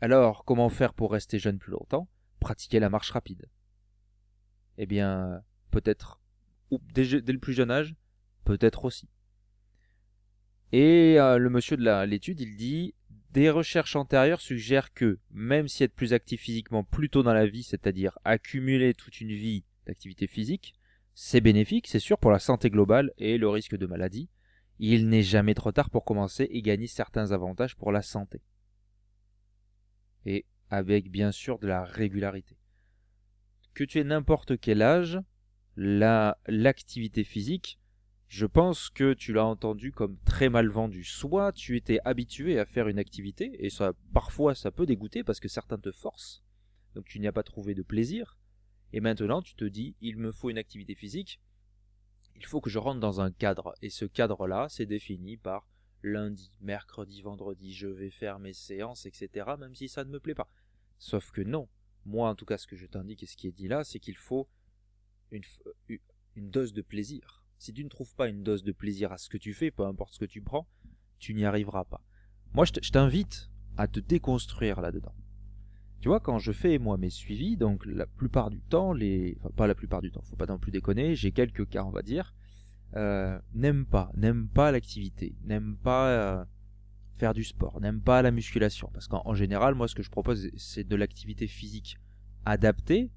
Alors, 0.00 0.44
comment 0.44 0.68
faire 0.68 0.94
pour 0.94 1.12
rester 1.12 1.38
jeune 1.38 1.58
plus 1.58 1.72
longtemps? 1.72 2.08
Pratiquer 2.38 2.78
la 2.78 2.88
marche 2.88 3.10
rapide. 3.10 3.46
Eh 4.78 4.86
bien, 4.86 5.42
peut-être 5.70 6.20
dès, 6.94 7.20
dès, 7.20 7.32
le 7.32 7.38
plus 7.38 7.54
jeune 7.54 7.70
âge, 7.70 7.94
peut-être 8.44 8.84
aussi. 8.84 9.08
Et 10.72 11.18
euh, 11.18 11.38
le 11.38 11.50
monsieur 11.50 11.76
de 11.76 12.04
l'étude, 12.04 12.40
il 12.40 12.56
dit 12.56 12.94
des 13.32 13.50
recherches 13.50 13.96
antérieures 13.96 14.40
suggèrent 14.40 14.92
que, 14.92 15.18
même 15.30 15.68
si 15.68 15.84
être 15.84 15.94
plus 15.94 16.12
actif 16.12 16.40
physiquement 16.40 16.84
plus 16.84 17.10
tôt 17.10 17.22
dans 17.22 17.34
la 17.34 17.46
vie, 17.46 17.62
c'est-à-dire 17.62 18.18
accumuler 18.24 18.94
toute 18.94 19.20
une 19.20 19.32
vie 19.32 19.64
d'activité 19.86 20.26
physique, 20.26 20.74
c'est 21.14 21.40
bénéfique, 21.40 21.86
c'est 21.86 21.98
sûr, 21.98 22.18
pour 22.18 22.30
la 22.30 22.38
santé 22.38 22.70
globale 22.70 23.12
et 23.18 23.38
le 23.38 23.48
risque 23.48 23.76
de 23.76 23.86
maladie, 23.86 24.28
il 24.78 25.08
n'est 25.08 25.22
jamais 25.22 25.54
trop 25.54 25.72
tard 25.72 25.90
pour 25.90 26.04
commencer 26.04 26.46
et 26.50 26.62
gagner 26.62 26.86
certains 26.86 27.32
avantages 27.32 27.76
pour 27.76 27.92
la 27.92 28.02
santé. 28.02 28.42
Et 30.24 30.44
avec 30.70 31.10
bien 31.10 31.32
sûr 31.32 31.58
de 31.58 31.66
la 31.66 31.84
régularité. 31.84 32.56
Que 33.74 33.84
tu 33.84 33.98
aies 33.98 34.04
n'importe 34.04 34.58
quel 34.58 34.82
âge, 34.82 35.18
l'activité 35.76 37.24
physique 37.24 37.78
je 38.28 38.46
pense 38.46 38.90
que 38.90 39.14
tu 39.14 39.32
l'as 39.32 39.44
entendu 39.44 39.92
comme 39.92 40.18
très 40.24 40.48
mal 40.48 40.68
vendu. 40.68 41.04
Soit 41.04 41.52
tu 41.52 41.76
étais 41.76 42.00
habitué 42.04 42.58
à 42.58 42.66
faire 42.66 42.88
une 42.88 42.98
activité, 42.98 43.64
et 43.64 43.70
ça, 43.70 43.92
parfois 44.12 44.54
ça 44.54 44.70
peut 44.70 44.86
dégoûter 44.86 45.22
parce 45.22 45.40
que 45.40 45.48
certains 45.48 45.78
te 45.78 45.92
forcent, 45.92 46.42
donc 46.94 47.04
tu 47.04 47.20
n'y 47.20 47.28
as 47.28 47.32
pas 47.32 47.44
trouvé 47.44 47.74
de 47.74 47.82
plaisir, 47.82 48.36
et 48.92 49.00
maintenant 49.00 49.42
tu 49.42 49.54
te 49.54 49.64
dis, 49.64 49.94
il 50.00 50.16
me 50.16 50.32
faut 50.32 50.50
une 50.50 50.58
activité 50.58 50.94
physique, 50.94 51.40
il 52.34 52.44
faut 52.44 52.60
que 52.60 52.70
je 52.70 52.78
rentre 52.78 53.00
dans 53.00 53.20
un 53.20 53.30
cadre, 53.30 53.74
et 53.80 53.90
ce 53.90 54.04
cadre-là, 54.04 54.66
c'est 54.68 54.86
défini 54.86 55.36
par 55.36 55.68
lundi, 56.02 56.52
mercredi, 56.60 57.22
vendredi, 57.22 57.72
je 57.72 57.88
vais 57.88 58.10
faire 58.10 58.38
mes 58.38 58.52
séances, 58.52 59.06
etc., 59.06 59.46
même 59.58 59.74
si 59.74 59.88
ça 59.88 60.04
ne 60.04 60.10
me 60.10 60.20
plaît 60.20 60.34
pas. 60.34 60.50
Sauf 60.98 61.30
que 61.30 61.42
non, 61.42 61.68
moi 62.04 62.28
en 62.28 62.34
tout 62.34 62.44
cas 62.44 62.58
ce 62.58 62.66
que 62.66 62.76
je 62.76 62.86
t'indique 62.86 63.22
et 63.22 63.26
ce 63.26 63.36
qui 63.36 63.46
est 63.46 63.52
dit 63.52 63.68
là, 63.68 63.84
c'est 63.84 64.00
qu'il 64.00 64.16
faut 64.16 64.48
une, 65.30 65.42
une 66.34 66.50
dose 66.50 66.72
de 66.72 66.82
plaisir 66.82 67.45
si 67.58 67.72
tu 67.72 67.84
ne 67.84 67.88
trouves 67.88 68.14
pas 68.14 68.28
une 68.28 68.42
dose 68.42 68.64
de 68.64 68.72
plaisir 68.72 69.12
à 69.12 69.18
ce 69.18 69.28
que 69.28 69.38
tu 69.38 69.54
fais, 69.54 69.70
peu 69.70 69.84
importe 69.84 70.14
ce 70.14 70.18
que 70.18 70.24
tu 70.24 70.40
prends, 70.40 70.66
tu 71.18 71.34
n'y 71.34 71.44
arriveras 71.44 71.84
pas. 71.84 72.02
Moi, 72.54 72.64
je 72.64 72.90
t'invite 72.90 73.50
à 73.76 73.86
te 73.86 74.00
déconstruire 74.00 74.80
là-dedans. 74.80 75.14
Tu 76.00 76.08
vois, 76.08 76.20
quand 76.20 76.38
je 76.38 76.52
fais 76.52 76.78
moi 76.78 76.98
mes 76.98 77.10
suivis, 77.10 77.56
donc 77.56 77.84
la 77.86 78.06
plupart 78.06 78.50
du 78.50 78.60
temps, 78.60 78.92
les, 78.92 79.36
enfin 79.40 79.50
pas 79.56 79.66
la 79.66 79.74
plupart 79.74 80.02
du 80.02 80.10
temps, 80.10 80.22
faut 80.22 80.36
pas 80.36 80.46
non 80.46 80.58
plus 80.58 80.70
déconner, 80.70 81.14
j'ai 81.14 81.32
quelques 81.32 81.68
cas 81.68 81.84
on 81.84 81.90
va 81.90 82.02
dire, 82.02 82.34
euh, 82.94 83.38
n'aiment 83.54 83.86
pas, 83.86 84.10
n'aiment 84.14 84.48
pas 84.48 84.70
l'activité, 84.70 85.34
n'aiment 85.42 85.76
pas 85.76 86.08
euh, 86.08 86.44
faire 87.14 87.34
du 87.34 87.44
sport, 87.44 87.80
n'aiment 87.80 88.02
pas 88.02 88.22
la 88.22 88.30
musculation, 88.30 88.90
parce 88.92 89.08
qu'en 89.08 89.34
général, 89.34 89.74
moi 89.74 89.88
ce 89.88 89.94
que 89.94 90.02
je 90.02 90.10
propose 90.10 90.50
c'est 90.56 90.84
de 90.84 90.96
l'activité 90.96 91.46
physique 91.46 91.98
adaptée. 92.44 93.10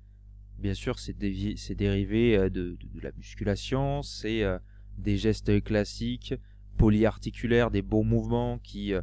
Bien 0.60 0.74
sûr, 0.74 1.00
c'est 1.00 1.18
dérivé 1.18 2.38
euh, 2.38 2.50
de, 2.50 2.78
la 3.02 3.12
musculation, 3.14 4.04
c'est 4.04 4.44
euh, 4.44 4.60
des 4.98 5.18
gestes 5.18 5.64
classiques, 5.64 6.34
polyarticulaires, 6.78 7.72
des 7.72 7.82
bons 7.82 8.04
mouvements 8.04 8.60
qui 8.60 8.94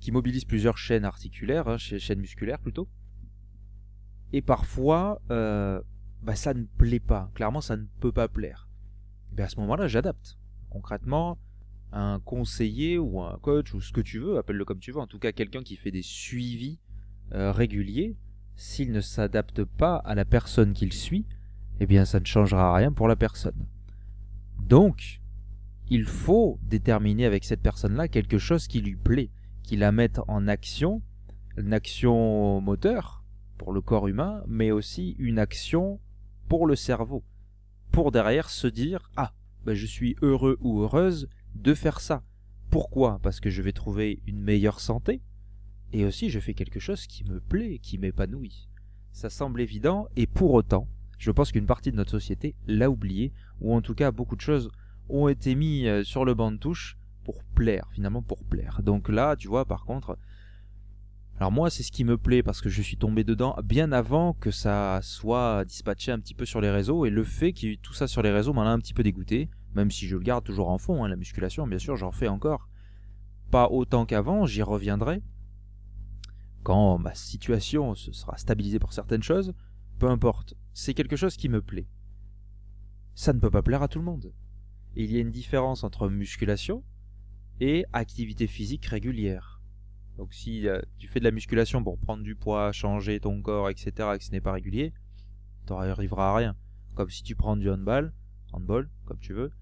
qui 0.00 0.12
mobilise 0.12 0.44
plusieurs 0.44 0.78
chaînes 0.78 1.04
articulaires, 1.04 1.68
hein, 1.68 1.76
chaînes 1.76 2.20
musculaires 2.20 2.60
plutôt. 2.60 2.88
Et 4.32 4.42
parfois, 4.42 5.20
euh, 5.30 5.80
bah, 6.22 6.36
ça 6.36 6.54
ne 6.54 6.64
plaît 6.64 7.00
pas. 7.00 7.30
Clairement, 7.34 7.60
ça 7.60 7.76
ne 7.76 7.84
peut 8.00 8.12
pas 8.12 8.28
plaire. 8.28 8.68
Et 9.36 9.42
à 9.42 9.48
ce 9.48 9.56
moment-là, 9.60 9.88
j'adapte. 9.88 10.38
Concrètement, 10.70 11.38
un 11.92 12.20
conseiller 12.20 12.98
ou 12.98 13.22
un 13.22 13.38
coach 13.38 13.72
ou 13.72 13.80
ce 13.80 13.92
que 13.92 14.00
tu 14.00 14.18
veux, 14.18 14.36
appelle-le 14.36 14.64
comme 14.64 14.80
tu 14.80 14.92
veux, 14.92 15.00
en 15.00 15.06
tout 15.06 15.18
cas 15.18 15.32
quelqu'un 15.32 15.62
qui 15.62 15.76
fait 15.76 15.90
des 15.90 16.02
suivis 16.02 16.80
euh, 17.32 17.50
réguliers, 17.52 18.16
s'il 18.58 18.90
ne 18.90 19.00
s'adapte 19.00 19.62
pas 19.62 19.96
à 19.96 20.16
la 20.16 20.24
personne 20.24 20.72
qu'il 20.72 20.92
suit, 20.92 21.24
eh 21.78 21.86
bien 21.86 22.04
ça 22.04 22.18
ne 22.18 22.26
changera 22.26 22.74
rien 22.74 22.92
pour 22.92 23.06
la 23.06 23.14
personne. 23.14 23.66
Donc, 24.58 25.20
il 25.88 26.04
faut 26.04 26.58
déterminer 26.64 27.24
avec 27.24 27.44
cette 27.44 27.62
personne-là 27.62 28.08
quelque 28.08 28.36
chose 28.36 28.66
qui 28.66 28.80
lui 28.80 28.96
plaît 28.96 29.30
qui 29.62 29.76
la 29.76 29.92
mettent 29.92 30.20
en 30.26 30.48
action, 30.48 31.02
une 31.56 31.72
action 31.72 32.60
moteur 32.60 33.22
pour 33.58 33.72
le 33.72 33.80
corps 33.80 34.08
humain, 34.08 34.42
mais 34.48 34.72
aussi 34.72 35.14
une 35.18 35.38
action 35.38 36.00
pour 36.48 36.66
le 36.66 36.74
cerveau, 36.74 37.22
pour 37.92 38.10
derrière 38.10 38.50
se 38.50 38.66
dire 38.66 39.10
ah 39.16 39.34
ben 39.64 39.74
je 39.74 39.86
suis 39.86 40.16
heureux 40.20 40.58
ou 40.60 40.80
heureuse 40.80 41.28
de 41.54 41.74
faire 41.74 42.00
ça. 42.00 42.24
Pourquoi? 42.70 43.20
Parce 43.22 43.40
que 43.40 43.50
je 43.50 43.62
vais 43.62 43.72
trouver 43.72 44.20
une 44.26 44.40
meilleure 44.40 44.80
santé 44.80 45.22
et 45.92 46.04
aussi 46.04 46.30
je 46.30 46.40
fais 46.40 46.54
quelque 46.54 46.80
chose 46.80 47.06
qui 47.06 47.24
me 47.24 47.40
plaît, 47.40 47.78
qui 47.78 47.98
m'épanouit. 47.98 48.68
Ça 49.12 49.30
semble 49.30 49.60
évident 49.60 50.08
et 50.16 50.26
pour 50.26 50.52
autant, 50.54 50.88
je 51.18 51.30
pense 51.30 51.52
qu'une 51.52 51.66
partie 51.66 51.90
de 51.90 51.96
notre 51.96 52.10
société 52.10 52.54
l'a 52.66 52.90
oublié 52.90 53.32
ou 53.60 53.74
en 53.74 53.80
tout 53.80 53.94
cas 53.94 54.10
beaucoup 54.10 54.36
de 54.36 54.40
choses 54.40 54.70
ont 55.08 55.28
été 55.28 55.54
mis 55.54 55.86
euh, 55.86 56.04
sur 56.04 56.24
le 56.24 56.34
banc 56.34 56.52
de 56.52 56.58
touche 56.58 56.98
pour 57.24 57.42
plaire, 57.44 57.88
finalement 57.92 58.22
pour 58.22 58.44
plaire. 58.44 58.82
Donc 58.82 59.08
là, 59.08 59.36
tu 59.36 59.48
vois, 59.48 59.64
par 59.64 59.84
contre, 59.84 60.18
alors 61.38 61.52
moi, 61.52 61.70
c'est 61.70 61.84
ce 61.84 61.92
qui 61.92 62.04
me 62.04 62.18
plaît 62.18 62.42
parce 62.42 62.60
que 62.60 62.68
je 62.68 62.82
suis 62.82 62.96
tombé 62.96 63.22
dedans 63.22 63.56
bien 63.62 63.92
avant 63.92 64.32
que 64.32 64.50
ça 64.50 64.98
soit 65.02 65.64
dispatché 65.64 66.10
un 66.10 66.18
petit 66.18 66.34
peu 66.34 66.44
sur 66.44 66.60
les 66.60 66.70
réseaux 66.70 67.06
et 67.06 67.10
le 67.10 67.22
fait 67.22 67.52
qu'il 67.52 67.68
y 67.68 67.72
ait 67.74 67.78
tout 67.80 67.94
ça 67.94 68.08
sur 68.08 68.22
les 68.22 68.30
réseaux 68.30 68.52
m'en 68.52 68.62
a 68.62 68.70
un 68.70 68.78
petit 68.78 68.92
peu 68.92 69.04
dégoûté, 69.04 69.48
même 69.74 69.90
si 69.90 70.08
je 70.08 70.16
le 70.16 70.22
garde 70.22 70.44
toujours 70.44 70.68
en 70.68 70.78
fond, 70.78 71.04
hein, 71.04 71.08
la 71.08 71.14
musculation, 71.14 71.66
bien 71.66 71.78
sûr, 71.78 71.96
j'en 71.96 72.10
fais 72.10 72.26
encore. 72.26 72.68
Pas 73.52 73.68
autant 73.70 74.04
qu'avant, 74.04 74.46
j'y 74.46 74.62
reviendrai. 74.62 75.22
Quand 76.62 76.98
ma 76.98 77.14
situation 77.14 77.94
se 77.94 78.12
sera 78.12 78.36
stabilisée 78.36 78.78
pour 78.78 78.92
certaines 78.92 79.22
choses, 79.22 79.54
peu 79.98 80.08
importe, 80.08 80.54
c'est 80.72 80.94
quelque 80.94 81.16
chose 81.16 81.36
qui 81.36 81.48
me 81.48 81.62
plaît. 81.62 81.88
Ça 83.14 83.32
ne 83.32 83.40
peut 83.40 83.50
pas 83.50 83.62
plaire 83.62 83.82
à 83.82 83.88
tout 83.88 83.98
le 83.98 84.04
monde. 84.04 84.32
il 84.96 85.12
y 85.12 85.16
a 85.16 85.20
une 85.20 85.30
différence 85.30 85.84
entre 85.84 86.08
musculation, 86.08 86.82
et 87.60 87.84
activité 87.92 88.46
physique 88.46 88.86
régulière. 88.86 89.60
Donc 90.16 90.34
si 90.34 90.68
euh, 90.68 90.80
tu 90.98 91.08
fais 91.08 91.20
de 91.20 91.24
la 91.24 91.30
musculation 91.30 91.82
pour 91.82 91.98
prendre 91.98 92.22
du 92.22 92.34
poids, 92.34 92.72
changer 92.72 93.20
ton 93.20 93.40
corps, 93.40 93.70
etc., 93.70 93.92
et 94.14 94.18
que 94.18 94.24
ce 94.24 94.30
n'est 94.30 94.40
pas 94.40 94.52
régulier, 94.52 94.92
tu 95.66 95.72
n'arriveras 95.72 96.30
à 96.30 96.36
rien. 96.36 96.56
Comme 96.94 97.10
si 97.10 97.22
tu 97.22 97.36
prends 97.36 97.56
du 97.56 97.70
handball, 97.70 98.12
handball, 98.52 98.90
comme 99.04 99.18
tu 99.18 99.32
veux, 99.32 99.52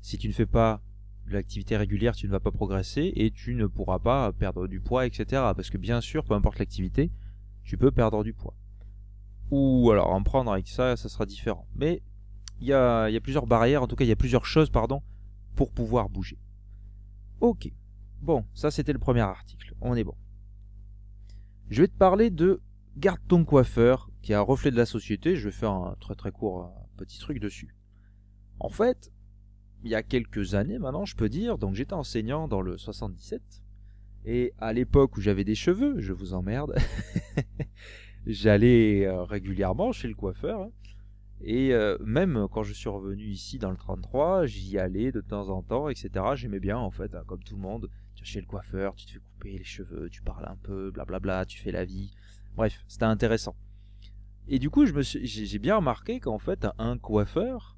si 0.00 0.16
tu 0.18 0.28
ne 0.28 0.32
fais 0.32 0.46
pas 0.46 0.82
l'activité 1.32 1.76
régulière, 1.76 2.14
tu 2.14 2.26
ne 2.26 2.32
vas 2.32 2.40
pas 2.40 2.50
progresser 2.50 3.12
et 3.16 3.30
tu 3.30 3.54
ne 3.54 3.66
pourras 3.66 3.98
pas 3.98 4.32
perdre 4.32 4.66
du 4.66 4.80
poids, 4.80 5.06
etc. 5.06 5.24
Parce 5.54 5.70
que 5.70 5.78
bien 5.78 6.00
sûr, 6.00 6.24
peu 6.24 6.34
importe 6.34 6.58
l'activité, 6.58 7.10
tu 7.64 7.76
peux 7.76 7.90
perdre 7.90 8.24
du 8.24 8.32
poids. 8.32 8.54
Ou 9.50 9.90
alors 9.90 10.10
en 10.10 10.22
prendre 10.22 10.52
avec 10.52 10.68
ça, 10.68 10.96
ça 10.96 11.08
sera 11.08 11.26
différent. 11.26 11.66
Mais 11.74 12.02
il 12.60 12.66
y 12.66 12.72
a, 12.72 13.08
plusieurs 13.22 13.46
barrières, 13.46 13.82
en 13.82 13.86
tout 13.86 13.96
cas 13.96 14.04
il 14.04 14.08
y 14.08 14.12
a 14.12 14.16
plusieurs 14.16 14.46
choses, 14.46 14.70
pardon, 14.70 15.02
pour 15.54 15.72
pouvoir 15.72 16.08
bouger. 16.08 16.38
Ok. 17.40 17.70
Bon, 18.20 18.44
ça 18.54 18.70
c'était 18.70 18.92
le 18.92 18.98
premier 18.98 19.20
article. 19.20 19.74
On 19.80 19.94
est 19.94 20.04
bon. 20.04 20.16
Je 21.70 21.82
vais 21.82 21.88
te 21.88 21.96
parler 21.96 22.30
de 22.30 22.60
Garde 22.96 23.20
ton 23.28 23.44
coiffeur, 23.44 24.10
qui 24.22 24.32
est 24.32 24.34
un 24.34 24.40
reflet 24.40 24.72
de 24.72 24.76
la 24.76 24.86
société. 24.86 25.36
Je 25.36 25.44
vais 25.44 25.52
faire 25.52 25.70
un 25.70 25.96
très 26.00 26.16
très 26.16 26.32
court 26.32 26.72
petit 26.96 27.18
truc 27.20 27.38
dessus. 27.38 27.76
En 28.58 28.70
fait, 28.70 29.12
il 29.84 29.90
y 29.90 29.94
a 29.94 30.02
quelques 30.02 30.54
années 30.54 30.78
maintenant, 30.78 31.04
je 31.04 31.16
peux 31.16 31.28
dire, 31.28 31.58
donc 31.58 31.74
j'étais 31.74 31.94
enseignant 31.94 32.48
dans 32.48 32.60
le 32.60 32.78
77. 32.78 33.42
Et 34.24 34.52
à 34.58 34.72
l'époque 34.72 35.16
où 35.16 35.20
j'avais 35.20 35.44
des 35.44 35.54
cheveux, 35.54 36.00
je 36.00 36.12
vous 36.12 36.34
emmerde, 36.34 36.76
j'allais 38.26 39.06
euh, 39.06 39.22
régulièrement 39.22 39.92
chez 39.92 40.08
le 40.08 40.14
coiffeur. 40.14 40.62
Hein. 40.62 40.70
Et 41.40 41.72
euh, 41.72 41.96
même 42.04 42.48
quand 42.50 42.64
je 42.64 42.72
suis 42.72 42.88
revenu 42.88 43.24
ici 43.24 43.58
dans 43.58 43.70
le 43.70 43.76
33, 43.76 44.46
j'y 44.46 44.78
allais 44.78 45.12
de 45.12 45.20
temps 45.20 45.48
en 45.50 45.62
temps, 45.62 45.88
etc. 45.88 46.10
J'aimais 46.34 46.60
bien 46.60 46.76
en 46.76 46.90
fait, 46.90 47.14
hein, 47.14 47.22
comme 47.26 47.42
tout 47.42 47.54
le 47.54 47.62
monde. 47.62 47.88
Chez 48.20 48.40
le 48.40 48.46
coiffeur, 48.46 48.96
tu 48.96 49.06
te 49.06 49.12
fais 49.12 49.20
couper 49.20 49.56
les 49.56 49.64
cheveux, 49.64 50.10
tu 50.10 50.22
parles 50.22 50.46
un 50.46 50.56
peu, 50.56 50.90
blablabla, 50.90 51.46
tu 51.46 51.60
fais 51.60 51.70
la 51.70 51.84
vie. 51.84 52.10
Bref, 52.56 52.84
c'était 52.88 53.04
intéressant. 53.04 53.54
Et 54.48 54.58
du 54.58 54.70
coup, 54.70 54.84
j'ai 54.84 55.58
bien 55.58 55.76
remarqué 55.76 56.18
qu'en 56.18 56.38
fait, 56.38 56.66
un 56.78 56.98
coiffeur, 56.98 57.77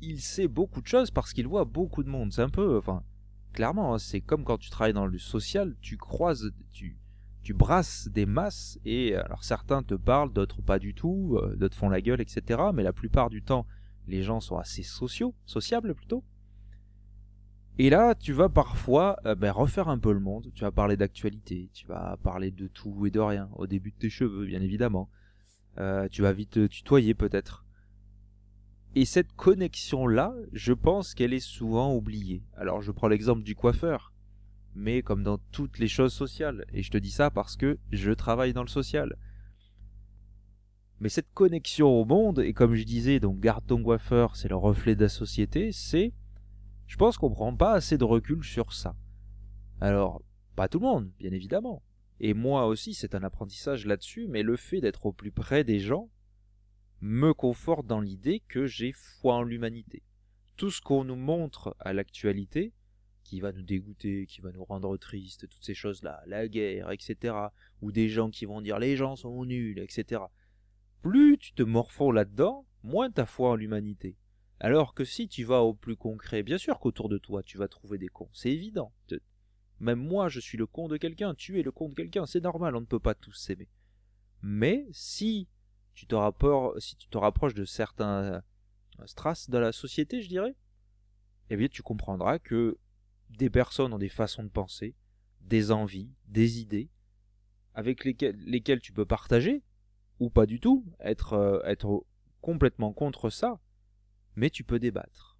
il 0.00 0.20
sait 0.20 0.48
beaucoup 0.48 0.80
de 0.80 0.86
choses 0.86 1.10
parce 1.10 1.32
qu'il 1.32 1.46
voit 1.46 1.64
beaucoup 1.64 2.02
de 2.02 2.08
monde. 2.08 2.32
C'est 2.32 2.42
un 2.42 2.48
peu, 2.48 2.78
enfin, 2.78 3.02
clairement, 3.52 3.94
hein, 3.94 3.98
c'est 3.98 4.20
comme 4.20 4.44
quand 4.44 4.58
tu 4.58 4.70
travailles 4.70 4.92
dans 4.92 5.06
le 5.06 5.18
social, 5.18 5.74
tu 5.80 5.96
croises, 5.96 6.52
tu, 6.72 6.98
tu 7.42 7.54
brasses 7.54 8.08
des 8.08 8.26
masses 8.26 8.78
et 8.84 9.14
alors 9.14 9.44
certains 9.44 9.82
te 9.82 9.94
parlent, 9.94 10.32
d'autres 10.32 10.62
pas 10.62 10.78
du 10.78 10.94
tout, 10.94 11.38
euh, 11.42 11.56
d'autres 11.56 11.76
font 11.76 11.88
la 11.88 12.00
gueule, 12.00 12.20
etc. 12.20 12.60
Mais 12.74 12.82
la 12.82 12.92
plupart 12.92 13.30
du 13.30 13.42
temps, 13.42 13.66
les 14.06 14.22
gens 14.22 14.40
sont 14.40 14.56
assez 14.56 14.82
sociaux, 14.82 15.34
sociables 15.46 15.94
plutôt. 15.94 16.24
Et 17.80 17.90
là, 17.90 18.16
tu 18.16 18.32
vas 18.32 18.48
parfois 18.48 19.16
euh, 19.24 19.36
ben, 19.36 19.52
refaire 19.52 19.88
un 19.88 19.98
peu 19.98 20.12
le 20.12 20.18
monde. 20.18 20.50
Tu 20.54 20.62
vas 20.62 20.72
parler 20.72 20.96
d'actualité, 20.96 21.70
tu 21.72 21.86
vas 21.86 22.16
parler 22.22 22.50
de 22.50 22.66
tout 22.66 23.06
et 23.06 23.10
de 23.10 23.20
rien. 23.20 23.48
Au 23.54 23.66
début 23.68 23.92
de 23.92 23.96
tes 23.96 24.10
cheveux, 24.10 24.46
bien 24.46 24.60
évidemment. 24.60 25.08
Euh, 25.78 26.08
tu 26.10 26.22
vas 26.22 26.32
vite 26.32 26.68
tutoyer 26.68 27.14
peut-être. 27.14 27.64
Et 28.98 29.04
cette 29.04 29.32
connexion-là, 29.36 30.34
je 30.52 30.72
pense 30.72 31.14
qu'elle 31.14 31.32
est 31.32 31.38
souvent 31.38 31.94
oubliée. 31.94 32.42
Alors 32.56 32.82
je 32.82 32.90
prends 32.90 33.06
l'exemple 33.06 33.44
du 33.44 33.54
coiffeur 33.54 34.12
mais 34.74 35.02
comme 35.02 35.22
dans 35.22 35.38
toutes 35.52 35.78
les 35.78 35.86
choses 35.86 36.12
sociales. 36.12 36.64
Et 36.72 36.82
je 36.82 36.90
te 36.90 36.98
dis 36.98 37.12
ça 37.12 37.30
parce 37.30 37.56
que 37.56 37.78
je 37.92 38.10
travaille 38.10 38.52
dans 38.52 38.62
le 38.62 38.68
social. 38.68 39.16
Mais 40.98 41.08
cette 41.08 41.32
connexion 41.32 41.88
au 41.88 42.04
monde, 42.04 42.40
et 42.40 42.52
comme 42.52 42.74
je 42.74 42.82
disais, 42.82 43.20
donc 43.20 43.38
garde 43.38 43.64
ton 43.64 43.80
coiffeur, 43.80 44.34
c'est 44.34 44.48
le 44.48 44.56
reflet 44.56 44.96
de 44.96 45.02
la 45.02 45.08
société, 45.08 45.70
c'est. 45.70 46.12
Je 46.88 46.96
pense 46.96 47.18
qu'on 47.18 47.30
prend 47.30 47.54
pas 47.54 47.74
assez 47.74 47.98
de 47.98 48.04
recul 48.04 48.42
sur 48.42 48.72
ça. 48.72 48.96
Alors, 49.80 50.22
pas 50.56 50.68
tout 50.68 50.80
le 50.80 50.86
monde, 50.86 51.12
bien 51.20 51.30
évidemment. 51.30 51.84
Et 52.18 52.34
moi 52.34 52.66
aussi, 52.66 52.94
c'est 52.94 53.14
un 53.14 53.22
apprentissage 53.22 53.86
là-dessus, 53.86 54.26
mais 54.28 54.42
le 54.42 54.56
fait 54.56 54.80
d'être 54.80 55.06
au 55.06 55.12
plus 55.12 55.30
près 55.30 55.62
des 55.62 55.78
gens 55.78 56.08
me 57.00 57.32
conforte 57.32 57.86
dans 57.86 58.00
l'idée 58.00 58.40
que 58.48 58.66
j'ai 58.66 58.92
foi 58.92 59.34
en 59.34 59.42
l'humanité. 59.42 60.02
Tout 60.56 60.70
ce 60.70 60.80
qu'on 60.80 61.04
nous 61.04 61.16
montre 61.16 61.76
à 61.78 61.92
l'actualité, 61.92 62.72
qui 63.28 63.40
va 63.40 63.52
nous 63.52 63.62
dégoûter, 63.62 64.26
qui 64.26 64.40
va 64.40 64.52
nous 64.52 64.64
rendre 64.64 64.96
tristes, 64.96 65.48
toutes 65.48 65.64
ces 65.64 65.74
choses-là, 65.74 66.22
la 66.26 66.48
guerre, 66.48 66.90
etc. 66.90 67.34
Ou 67.82 67.92
des 67.92 68.08
gens 68.08 68.30
qui 68.30 68.46
vont 68.46 68.62
dire 68.62 68.78
les 68.78 68.96
gens 68.96 69.16
sont 69.16 69.44
nuls, 69.44 69.78
etc. 69.78 70.22
Plus 71.02 71.36
tu 71.38 71.52
te 71.52 71.62
morfonds 71.62 72.10
là-dedans, 72.10 72.66
moins 72.82 73.10
ta 73.10 73.26
foi 73.26 73.50
en 73.50 73.54
l'humanité. 73.54 74.16
Alors 74.60 74.94
que 74.94 75.04
si 75.04 75.28
tu 75.28 75.44
vas 75.44 75.62
au 75.62 75.74
plus 75.74 75.94
concret, 75.94 76.42
bien 76.42 76.58
sûr 76.58 76.80
qu'autour 76.80 77.08
de 77.08 77.18
toi 77.18 77.42
tu 77.42 77.58
vas 77.58 77.68
trouver 77.68 77.98
des 77.98 78.08
cons, 78.08 78.30
c'est 78.32 78.50
évident. 78.50 78.92
Même 79.78 80.00
moi 80.00 80.28
je 80.28 80.40
suis 80.40 80.58
le 80.58 80.66
con 80.66 80.88
de 80.88 80.96
quelqu'un, 80.96 81.34
tu 81.34 81.60
es 81.60 81.62
le 81.62 81.70
con 81.70 81.90
de 81.90 81.94
quelqu'un, 81.94 82.26
c'est 82.26 82.40
normal, 82.40 82.74
on 82.74 82.80
ne 82.80 82.86
peut 82.86 82.98
pas 82.98 83.14
tous 83.14 83.34
s'aimer. 83.34 83.68
Mais 84.42 84.86
si 84.90 85.48
si 86.00 86.96
tu 86.96 87.08
te 87.08 87.18
rapproches 87.18 87.54
de 87.54 87.64
certains 87.64 88.22
euh, 88.22 88.40
strass 89.06 89.50
de 89.50 89.58
la 89.58 89.72
société, 89.72 90.22
je 90.22 90.28
dirais, 90.28 90.54
eh 91.50 91.56
bien 91.56 91.68
tu 91.68 91.82
comprendras 91.82 92.38
que 92.38 92.78
des 93.30 93.50
personnes 93.50 93.92
ont 93.92 93.98
des 93.98 94.08
façons 94.08 94.42
de 94.42 94.48
penser, 94.48 94.94
des 95.40 95.70
envies, 95.70 96.12
des 96.26 96.60
idées, 96.60 96.90
avec 97.74 98.04
lesquelles, 98.04 98.80
tu 98.80 98.92
peux 98.92 99.04
partager, 99.04 99.62
ou 100.18 100.30
pas 100.30 100.46
du 100.46 100.60
tout, 100.60 100.84
être, 101.00 101.34
euh, 101.34 101.60
être 101.64 102.04
complètement 102.40 102.92
contre 102.92 103.30
ça, 103.30 103.60
mais 104.36 104.50
tu 104.50 104.64
peux 104.64 104.78
débattre. 104.78 105.38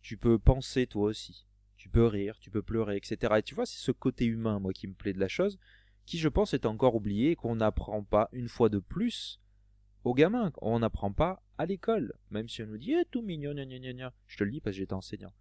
Tu 0.00 0.16
peux 0.16 0.38
penser 0.38 0.86
toi 0.86 1.04
aussi. 1.04 1.46
Tu 1.76 1.88
peux 1.88 2.06
rire, 2.06 2.38
tu 2.38 2.50
peux 2.50 2.62
pleurer, 2.62 2.96
etc. 2.96 3.34
Et 3.38 3.42
tu 3.42 3.54
vois, 3.54 3.66
c'est 3.66 3.78
ce 3.78 3.92
côté 3.92 4.24
humain, 4.24 4.58
moi, 4.58 4.72
qui 4.72 4.86
me 4.86 4.94
plaît 4.94 5.12
de 5.12 5.20
la 5.20 5.28
chose, 5.28 5.58
qui 6.06 6.18
je 6.18 6.28
pense 6.28 6.54
est 6.54 6.66
encore 6.66 6.94
oublié 6.94 7.36
qu'on 7.36 7.56
n'apprend 7.56 8.02
pas 8.02 8.28
une 8.32 8.48
fois 8.48 8.68
de 8.68 8.78
plus 8.78 9.40
aux 10.04 10.14
gamins. 10.14 10.52
On 10.60 10.80
n'apprend 10.80 11.12
pas 11.12 11.42
à 11.58 11.66
l'école, 11.66 12.14
même 12.30 12.48
si 12.48 12.62
on 12.62 12.66
nous 12.66 12.78
dit 12.78 12.92
eh, 12.92 13.04
tout 13.10 13.22
mignon, 13.22 13.54
gna, 13.54 13.64
gna, 13.64 13.92
gna. 13.92 14.12
je 14.26 14.36
te 14.36 14.44
le 14.44 14.50
dis 14.50 14.60
parce 14.60 14.74
que 14.74 14.80
j'étais 14.80 14.94
enseignant. 14.94 15.32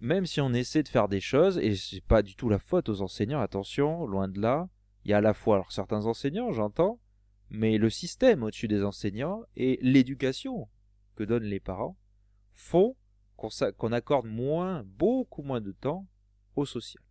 Même 0.00 0.26
si 0.26 0.40
on 0.40 0.52
essaie 0.52 0.82
de 0.82 0.88
faire 0.88 1.08
des 1.08 1.20
choses, 1.20 1.58
et 1.58 1.74
c'est 1.74 2.02
pas 2.02 2.22
du 2.22 2.36
tout 2.36 2.48
la 2.48 2.58
faute 2.58 2.88
aux 2.88 3.00
enseignants, 3.00 3.40
attention, 3.40 4.06
loin 4.06 4.28
de 4.28 4.40
là, 4.40 4.68
il 5.04 5.10
y 5.10 5.14
a 5.14 5.18
à 5.18 5.22
la 5.22 5.34
fois 5.34 5.64
certains 5.70 6.04
enseignants, 6.06 6.52
j'entends, 6.52 7.00
mais 7.48 7.78
le 7.78 7.90
système 7.90 8.42
au-dessus 8.42 8.68
des 8.68 8.84
enseignants 8.84 9.44
et 9.56 9.78
l'éducation 9.80 10.68
que 11.14 11.24
donnent 11.24 11.44
les 11.44 11.60
parents 11.60 11.96
font 12.52 12.96
qu'on 13.36 13.92
accorde 13.92 14.26
beaucoup 14.84 15.42
moins 15.42 15.60
de 15.60 15.72
temps 15.72 16.06
au 16.56 16.64
social. 16.64 17.02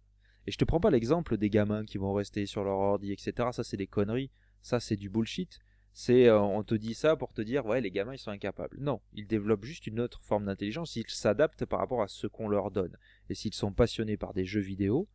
Et 0.48 0.52
je 0.52 0.58
te 0.58 0.66
prends 0.66 0.80
pas 0.80 0.92
l'exemple 0.92 1.38
des 1.38 1.50
gamins 1.50 1.86
qui 1.86 1.98
vont 1.98 2.14
rester 2.14 2.46
sur 2.46 2.64
leur 2.64 2.78
ordi, 2.78 3.12
etc. 3.12 3.50
Ça, 3.52 3.64
c'est 3.64 3.78
des 3.78 3.88
conneries. 3.88 4.32
Ça, 4.62 4.80
c'est 4.80 4.96
du 4.96 5.10
bullshit. 5.10 5.60
C'est, 5.94 6.28
euh, 6.28 6.40
on 6.40 6.64
te 6.64 6.76
dit 6.76 6.94
ça 6.94 7.16
pour 7.16 7.32
te 7.32 7.42
dire, 7.42 7.66
ouais, 7.66 7.80
les 7.80 7.90
gamins, 7.90 8.14
ils 8.14 8.20
sont 8.20 8.32
incapables. 8.32 8.78
Non, 8.80 9.02
ils 9.14 9.28
développent 9.28 9.64
juste 9.64 9.88
une 9.88 10.02
autre 10.02 10.22
forme 10.22 10.46
d'intelligence. 10.46 10.96
Ils 10.96 11.06
s'adaptent 11.08 11.66
par 11.66 11.80
rapport 11.80 12.02
à 12.02 12.08
ce 12.08 12.28
qu'on 12.28 12.50
leur 12.50 12.70
donne. 12.70 12.98
Et 13.30 13.36
s'ils 13.36 13.54
sont 13.54 13.72
passionnés 13.72 14.18
par 14.18 14.34
des 14.34 14.46
jeux 14.46 14.62
vidéo, 14.62 15.08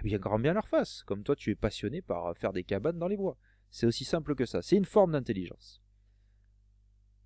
eh 0.00 0.04
bien, 0.04 0.18
grand 0.18 0.38
bien 0.38 0.54
leur 0.54 0.68
face. 0.68 1.02
Comme 1.04 1.22
toi, 1.22 1.36
tu 1.36 1.50
es 1.50 1.54
passionné 1.54 2.00
par 2.00 2.26
euh, 2.26 2.34
faire 2.34 2.52
des 2.52 2.64
cabanes 2.64 2.98
dans 2.98 3.08
les 3.08 3.16
bois. 3.16 3.36
C'est 3.70 3.86
aussi 3.86 4.04
simple 4.04 4.34
que 4.34 4.46
ça. 4.46 4.62
C'est 4.62 4.76
une 4.76 4.84
forme 4.84 5.12
d'intelligence. 5.12 5.82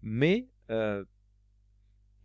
Mais 0.02 0.48
euh, 0.70 1.04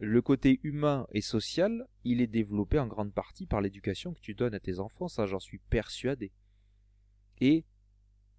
le 0.03 0.23
côté 0.23 0.59
humain 0.63 1.05
et 1.11 1.21
social, 1.21 1.87
il 2.03 2.21
est 2.21 2.27
développé 2.27 2.79
en 2.79 2.87
grande 2.87 3.13
partie 3.13 3.45
par 3.45 3.61
l'éducation 3.61 4.13
que 4.13 4.19
tu 4.19 4.33
donnes 4.33 4.55
à 4.55 4.59
tes 4.59 4.79
enfants, 4.79 5.07
ça 5.07 5.27
j'en 5.27 5.39
suis 5.39 5.59
persuadé. 5.59 6.31
Et 7.39 7.65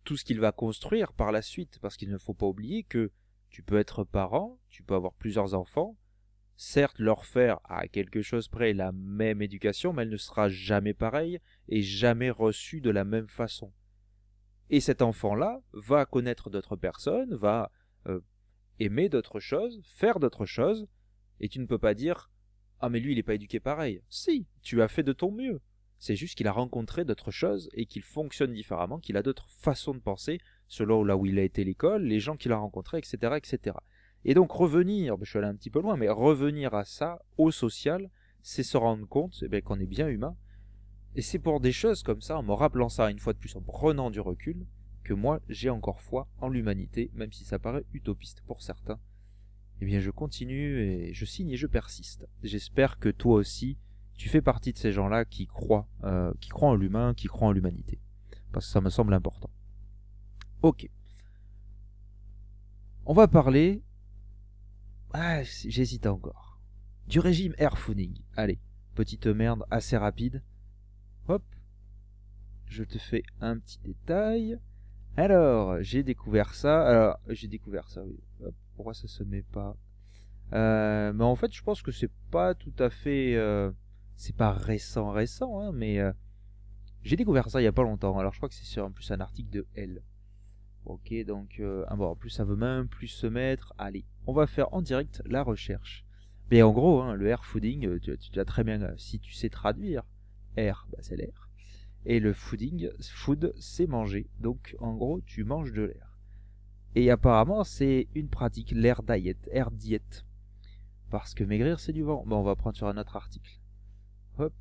tout 0.03 0.17
ce 0.17 0.25
qu'il 0.25 0.41
va 0.41 0.51
construire 0.51 1.13
par 1.13 1.31
la 1.31 1.41
suite, 1.41 1.79
parce 1.81 1.97
qu'il 1.97 2.11
ne 2.11 2.19
faut 2.19 2.35
pas 2.35 2.47
oublier 2.47 2.83
que 2.83 3.13
tu 3.49 3.63
peux 3.63 3.79
être 3.79 4.03
parent, 4.03 4.59
tu 4.71 4.83
peux 4.83 4.97
avoir 4.97 5.15
plusieurs 5.15 5.55
enfants, 5.55 5.97
certes 6.57 6.99
leur 6.99 7.25
faire 7.25 7.61
à 7.63 7.87
quelque 7.87 8.23
chose 8.23 8.49
près 8.49 8.73
la 8.73 8.91
même 8.91 9.41
éducation, 9.41 9.93
mais 9.93 10.03
elle 10.03 10.11
ne 10.11 10.17
sera 10.17 10.49
jamais 10.49 10.95
pareille 10.95 11.39
et 11.69 11.81
jamais 11.81 12.31
reçue 12.31 12.81
de 12.81 12.91
la 12.91 13.05
même 13.05 13.29
façon. 13.29 13.73
Et 14.69 14.81
cet 14.81 15.01
enfant-là 15.01 15.61
va 15.73 16.07
connaître 16.07 16.51
d'autres 16.51 16.75
personnes, 16.75 17.37
va 17.37 17.71
euh, 18.09 18.21
aimer 18.81 19.09
d'autres 19.09 19.39
choses, 19.39 19.81
faire 19.85 20.19
d'autres 20.19 20.47
choses, 20.47 20.89
et 21.43 21.49
tu 21.49 21.59
ne 21.59 21.67
peux 21.67 21.79
pas 21.79 21.93
dire 21.93 22.31
Ah, 22.81 22.89
mais 22.89 23.01
lui, 23.01 23.13
il 23.13 23.17
n'est 23.17 23.23
pas 23.23 23.35
éduqué 23.35 23.61
pareil. 23.61 24.01
Si, 24.09 24.47
tu 24.63 24.81
as 24.81 24.89
fait 24.89 25.03
de 25.03 25.13
ton 25.13 25.31
mieux. 25.31 25.61
C'est 25.99 26.17
juste 26.17 26.37
qu'il 26.37 26.49
a 26.49 26.53
rencontré 26.53 27.05
d'autres 27.05 27.31
choses 27.31 27.69
et 27.75 27.87
qu'il 27.87 28.03
fonctionne 28.03 28.53
différemment, 28.53 28.99
qu'il 28.99 29.17
a 29.17 29.23
d'autres 29.23 29.49
façons 29.49 29.95
de 29.95 30.01
penser 30.01 30.41
selon 30.67 31.05
là 31.05 31.17
où 31.17 31.27
il 31.27 31.39
a 31.39 31.43
été 31.43 31.63
l'école, 31.63 32.05
les 32.05 32.19
gens 32.19 32.37
qu'il 32.37 32.51
a 32.51 32.57
rencontrés, 32.57 32.99
etc., 32.99 33.35
etc. 33.37 33.77
Et 34.25 34.35
donc 34.35 34.51
revenir, 34.51 35.17
je 35.21 35.31
suis 35.31 35.39
allé 35.39 35.49
un 35.49 35.55
petit 35.55 35.71
peu 35.71 35.81
loin, 35.81 35.97
mais 35.97 36.09
revenir 36.09 36.75
à 36.75 36.85
ça, 36.85 37.21
au 37.39 37.51
social, 37.51 38.11
c'est 38.43 38.63
se 38.63 38.77
rendre 38.77 39.07
compte 39.07 39.45
eh 39.53 39.63
qu'on 39.63 39.79
est 39.79 39.87
bien 39.87 40.09
humain. 40.09 40.37
Et 41.15 41.23
c'est 41.23 41.39
pour 41.39 41.61
des 41.61 41.73
choses 41.73 42.03
comme 42.03 42.21
ça, 42.21 42.39
en 42.39 42.43
me 42.43 42.53
rappelant 42.53 42.89
ça 42.89 43.11
une 43.11 43.19
fois 43.19 43.33
de 43.33 43.39
plus, 43.39 43.55
en 43.55 43.63
prenant 43.63 44.11
du 44.11 44.19
recul, 44.19 44.67
que 45.05 45.13
moi 45.13 45.41
j'ai 45.49 45.71
encore 45.71 46.01
foi 46.01 46.27
en 46.41 46.49
l'humanité, 46.49 47.11
même 47.15 47.33
si 47.33 47.45
ça 47.45 47.59
paraît 47.59 47.85
utopiste 47.93 48.43
pour 48.47 48.63
certains 48.63 48.99
eh 49.83 49.85
bien 49.85 49.99
je 49.99 50.13
continue 50.13 50.79
et 50.79 51.13
je 51.13 51.25
signe 51.25 51.51
et 51.51 51.57
je 51.57 51.67
persiste. 51.67 52.29
J'espère 52.45 53.01
que 53.01 53.09
toi 53.09 53.35
aussi, 53.35 53.79
tu 54.15 54.29
fais 54.29 54.41
partie 54.41 54.73
de 54.73 54.79
ces 54.79 54.93
gens-là 54.93 55.25
qui 55.25 55.49
croient, 55.49 55.89
euh, 56.05 56.33
qui 56.41 56.51
croient 56.51 56.69
en 56.69 56.77
l'humain, 56.77 57.15
qui 57.15 57.27
croient 57.27 57.49
en 57.49 57.51
l'humanité. 57.51 57.99
Parce 58.53 58.67
que 58.67 58.73
ça 58.73 58.81
me 58.81 58.91
semble 58.91 59.13
important. 59.13 59.51
Ok. 60.63 60.89
On 63.07 63.13
va 63.13 63.27
parler. 63.27 63.83
Ah, 65.15 65.43
j'hésite 65.43 66.07
encore. 66.07 66.61
Du 67.09 67.19
régime 67.19 67.57
airfooning. 67.59 68.23
Allez, 68.37 68.61
petite 68.95 69.27
merde 69.27 69.65
assez 69.69 69.97
rapide. 69.97 70.45
Hop. 71.27 71.43
Je 72.67 72.85
te 72.85 72.99
fais 72.99 73.25
un 73.41 73.59
petit 73.59 73.81
détail. 73.81 74.61
Alors, 75.17 75.83
j'ai 75.83 76.05
découvert 76.05 76.55
ça. 76.55 76.87
Alors, 76.87 77.19
j'ai 77.27 77.49
découvert 77.49 77.89
ça, 77.89 78.05
oui. 78.05 78.21
Hop 78.45 78.55
pourquoi 78.83 78.95
ça 78.95 79.07
se 79.07 79.23
met 79.23 79.43
pas. 79.43 79.77
Euh, 80.53 81.13
mais 81.13 81.23
en 81.23 81.37
fait 81.37 81.53
je 81.53 81.63
pense 81.63 81.83
que 81.83 81.93
c'est 81.93 82.11
pas 82.33 82.53
tout 82.53 82.75
à 82.81 82.91
fait 82.91 83.37
euh, 83.37 83.71
c'est 84.17 84.35
pas 84.35 84.51
récent 84.51 85.13
récent 85.13 85.61
hein, 85.61 85.71
mais 85.73 86.01
euh, 86.01 86.13
j'ai 87.03 87.15
découvert 87.15 87.49
ça 87.49 87.61
il 87.61 87.65
y 87.65 87.69
a 87.69 87.73
pas 87.73 87.85
longtemps. 87.85 88.19
Alors 88.19 88.33
je 88.33 88.41
crois 88.41 88.49
que 88.49 88.57
c'est 88.57 88.81
en 88.81 88.91
plus 88.91 89.09
un 89.13 89.21
article 89.21 89.51
de 89.51 89.69
L 89.77 90.03
ok 90.85 91.15
donc 91.27 91.63
ah 91.87 91.95
bon, 91.95 92.07
en 92.07 92.17
plus 92.17 92.31
ça 92.31 92.43
veut 92.43 92.57
même 92.57 92.89
plus 92.89 93.07
se 93.07 93.29
mettre. 93.29 93.73
Allez 93.79 94.05
on 94.27 94.33
va 94.33 94.49
faire 94.49 94.75
en 94.75 94.83
direct 94.83 95.23
la 95.27 95.45
recherche. 95.45 96.05
Mais 96.51 96.63
en 96.63 96.73
gros 96.73 97.03
hein, 97.03 97.15
le 97.15 97.29
air 97.29 97.45
fooding 97.45 98.01
tu, 98.01 98.19
tu, 98.19 98.41
as 98.41 98.45
très 98.45 98.65
bien 98.65 98.81
si 98.97 99.21
tu 99.21 99.33
sais 99.33 99.49
traduire 99.49 100.03
air 100.57 100.89
bah, 100.91 100.99
c'est 101.03 101.17
l'air. 101.17 101.51
Et 102.05 102.19
le 102.19 102.33
fooding 102.33 102.91
food 103.01 103.55
c'est 103.61 103.87
manger. 103.87 104.29
Donc 104.41 104.75
en 104.81 104.97
gros 104.97 105.21
tu 105.21 105.45
manges 105.45 105.73
de 105.73 105.83
l'air 105.83 106.12
et 106.95 107.11
apparemment, 107.11 107.65
c'est 107.65 108.09
une 108.15 108.29
pratique, 108.29 108.73
l'air 108.73 109.03
diet, 109.03 109.49
air 109.51 109.71
diet. 109.71 110.25
Parce 111.11 111.35
que 111.35 111.45
maigrir, 111.45 111.81
c'est 111.81 111.93
du 111.93 112.03
vent. 112.03 112.25
Bon, 112.27 112.39
on 112.39 112.43
va 112.43 112.57
prendre 112.57 112.77
sur 112.77 112.87
un 112.87 112.97
autre 112.99 113.17
article. 113.17 113.61
Hop. 114.39 114.55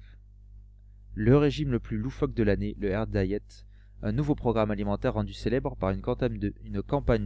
Le 1.13 1.37
régime 1.37 1.71
le 1.71 1.79
plus 1.79 1.97
loufoque 1.97 2.33
de 2.33 2.43
l'année, 2.43 2.75
le 2.79 2.89
air 2.89 3.07
diet. 3.07 3.65
Un 4.01 4.13
nouveau 4.13 4.33
programme 4.33 4.71
alimentaire 4.71 5.13
rendu 5.13 5.33
célèbre 5.33 5.75
par 5.75 5.89
une 5.89 6.01
campagne 6.01 6.37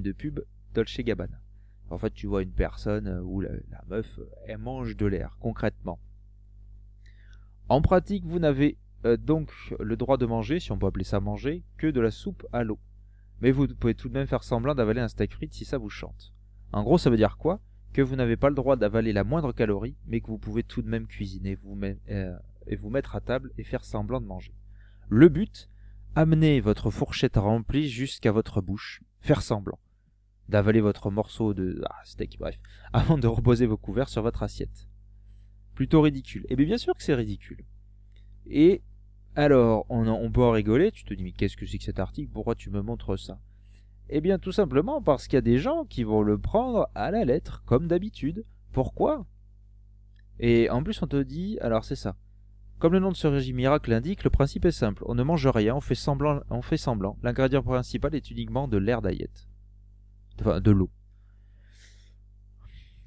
de, 0.01 0.11
pub 0.11 0.41
Dolce 0.73 0.99
Gabbana. 1.01 1.39
En 1.91 1.99
fait, 1.99 2.11
tu 2.11 2.25
vois 2.25 2.41
une 2.41 2.51
personne 2.51 3.07
euh, 3.07 3.21
où 3.21 3.41
la, 3.41 3.51
meuf, 3.87 4.17
euh, 4.17 4.27
elle 4.47 4.57
mange 4.57 4.97
de 4.97 5.05
l'air, 5.05 5.37
concrètement. 5.39 5.99
En 7.69 7.81
pratique, 7.81 8.25
vous 8.25 8.39
n'avez 8.39 8.79
euh, 9.05 9.17
donc 9.17 9.51
le 9.79 9.95
droit 9.95 10.17
de 10.17 10.25
manger, 10.25 10.59
si 10.59 10.71
on 10.71 10.79
peut 10.79 10.87
appeler 10.87 11.03
ça 11.03 11.19
manger, 11.19 11.63
que 11.77 11.87
de 11.87 12.01
la 12.01 12.09
soupe 12.09 12.45
à 12.51 12.63
l'eau 12.63 12.79
mais 13.41 13.51
vous 13.51 13.67
pouvez 13.67 13.95
tout 13.95 14.09
de 14.09 14.13
même 14.13 14.27
faire 14.27 14.43
semblant 14.43 14.75
d'avaler 14.75 15.01
un 15.01 15.07
steak 15.07 15.33
frites 15.33 15.53
si 15.53 15.65
ça 15.65 15.77
vous 15.77 15.89
chante. 15.89 16.33
En 16.71 16.83
gros, 16.83 16.97
ça 16.97 17.09
veut 17.09 17.17
dire 17.17 17.37
quoi? 17.37 17.59
Que 17.93 18.01
vous 18.01 18.15
n'avez 18.15 18.37
pas 18.37 18.49
le 18.49 18.55
droit 18.55 18.75
d'avaler 18.75 19.13
la 19.13 19.23
moindre 19.23 19.53
calorie, 19.53 19.95
mais 20.07 20.21
que 20.21 20.27
vous 20.27 20.37
pouvez 20.37 20.63
tout 20.63 20.81
de 20.81 20.89
même 20.89 21.07
cuisiner 21.07 21.55
vous 21.55 21.79
euh, 22.09 22.37
vous 22.77 22.89
mettre 22.89 23.15
à 23.15 23.21
table 23.21 23.51
et 23.57 23.63
faire 23.63 23.85
semblant 23.85 24.19
de 24.19 24.25
manger. 24.25 24.53
Le 25.09 25.29
but 25.29 25.69
Amener 26.17 26.61
votre 26.61 26.91
fourchette 26.91 27.35
remplie 27.35 27.89
jusqu'à 27.89 28.31
votre 28.31 28.61
bouche, 28.61 29.03
faire 29.19 29.41
semblant 29.41 29.79
d'avaler 30.47 30.79
votre 30.79 31.11
morceau 31.11 31.53
de 31.53 31.81
ah, 31.89 32.01
steak, 32.05 32.37
bref, 32.39 32.57
avant 32.93 33.17
de 33.17 33.27
reposer 33.27 33.65
vos 33.65 33.75
couverts 33.75 34.07
sur 34.07 34.21
votre 34.21 34.41
assiette. 34.41 34.87
Plutôt 35.73 36.01
ridicule. 36.01 36.43
Et 36.43 36.53
eh 36.53 36.55
bien, 36.55 36.67
bien 36.67 36.77
sûr 36.77 36.95
que 36.95 37.03
c'est 37.03 37.15
ridicule. 37.15 37.65
Et 38.45 38.81
alors, 39.35 39.85
on, 39.89 40.31
peut 40.31 40.43
en 40.43 40.51
rigoler, 40.51 40.91
tu 40.91 41.03
te 41.03 41.13
dis 41.13 41.23
mais 41.23 41.33
qu'est-ce 41.33 41.57
que 41.57 41.65
c'est 41.65 41.77
que 41.77 41.83
cet 41.83 41.99
article? 41.99 42.31
Pourquoi 42.31 42.55
tu 42.55 42.69
me 42.69 42.81
montres 42.81 43.19
ça? 43.19 43.39
Eh 44.07 44.21
bien 44.21 44.37
tout 44.39 44.51
simplement 44.51 45.01
parce 45.01 45.27
qu'il 45.27 45.35
y 45.35 45.37
a 45.37 45.41
des 45.41 45.57
gens 45.57 45.83
qui 45.83 46.03
vont 46.03 46.21
le 46.21 46.37
prendre 46.37 46.87
à 46.95 47.11
la 47.11 47.25
lettre, 47.25 47.63
comme 47.65 47.87
d'habitude. 47.87 48.45
Pourquoi? 48.71 49.25
Et 50.39 50.69
en 50.69 50.83
plus 50.83 51.01
on 51.01 51.07
te 51.07 51.21
dit, 51.21 51.57
alors 51.59 51.83
c'est 51.83 51.95
ça. 51.95 52.15
Comme 52.79 52.93
le 52.93 52.99
nom 52.99 53.11
de 53.11 53.15
ce 53.15 53.27
régime 53.27 53.55
miracle 53.57 53.89
l'indique, 53.89 54.23
le 54.23 54.29
principe 54.29 54.65
est 54.65 54.71
simple. 54.71 55.03
On 55.05 55.15
ne 55.15 55.23
mange 55.23 55.47
rien, 55.47 55.75
on 55.75 55.81
fait 55.81 55.95
semblant. 55.95 57.17
L'ingrédient 57.23 57.63
principal 57.63 58.13
est 58.15 58.31
uniquement 58.31 58.67
de 58.67 58.77
l'air 58.77 59.01
d'aillette. 59.01 59.47
Enfin, 60.39 60.59
de 60.59 60.71
l'eau. 60.71 60.89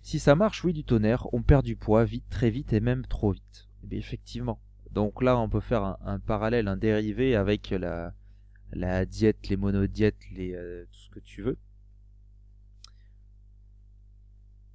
Si 0.02 0.18
ça 0.18 0.34
marche, 0.34 0.64
oui, 0.64 0.72
du 0.72 0.84
tonnerre, 0.84 1.26
on 1.34 1.42
perd 1.42 1.64
du 1.64 1.76
poids 1.76 2.04
vite, 2.04 2.24
très 2.30 2.50
vite 2.50 2.72
et 2.72 2.80
même 2.80 3.06
trop 3.06 3.32
vite. 3.32 3.68
Eh 3.84 3.86
bien, 3.86 3.98
effectivement. 3.98 4.58
Donc 4.98 5.22
là, 5.22 5.38
on 5.38 5.48
peut 5.48 5.60
faire 5.60 5.96
un, 6.04 6.18
parallèle, 6.18 6.66
un 6.66 6.76
dérivé 6.76 7.36
avec 7.36 7.70
la, 7.70 9.06
diète, 9.06 9.48
les 9.48 9.56
monodiètes, 9.56 10.16
euh, 10.36 10.86
tout 10.86 10.98
ce 10.98 11.10
que 11.10 11.20
tu 11.20 11.40
veux. 11.40 11.56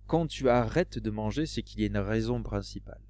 Quand 0.07 0.25
tu 0.27 0.47
arrêtes 0.47 0.97
de 0.97 1.09
manger, 1.09 1.45
c'est 1.45 1.61
qu'il 1.61 1.81
y 1.81 1.83
a 1.83 1.87
une 1.87 1.97
raison 1.97 2.41
principale. 2.41 3.01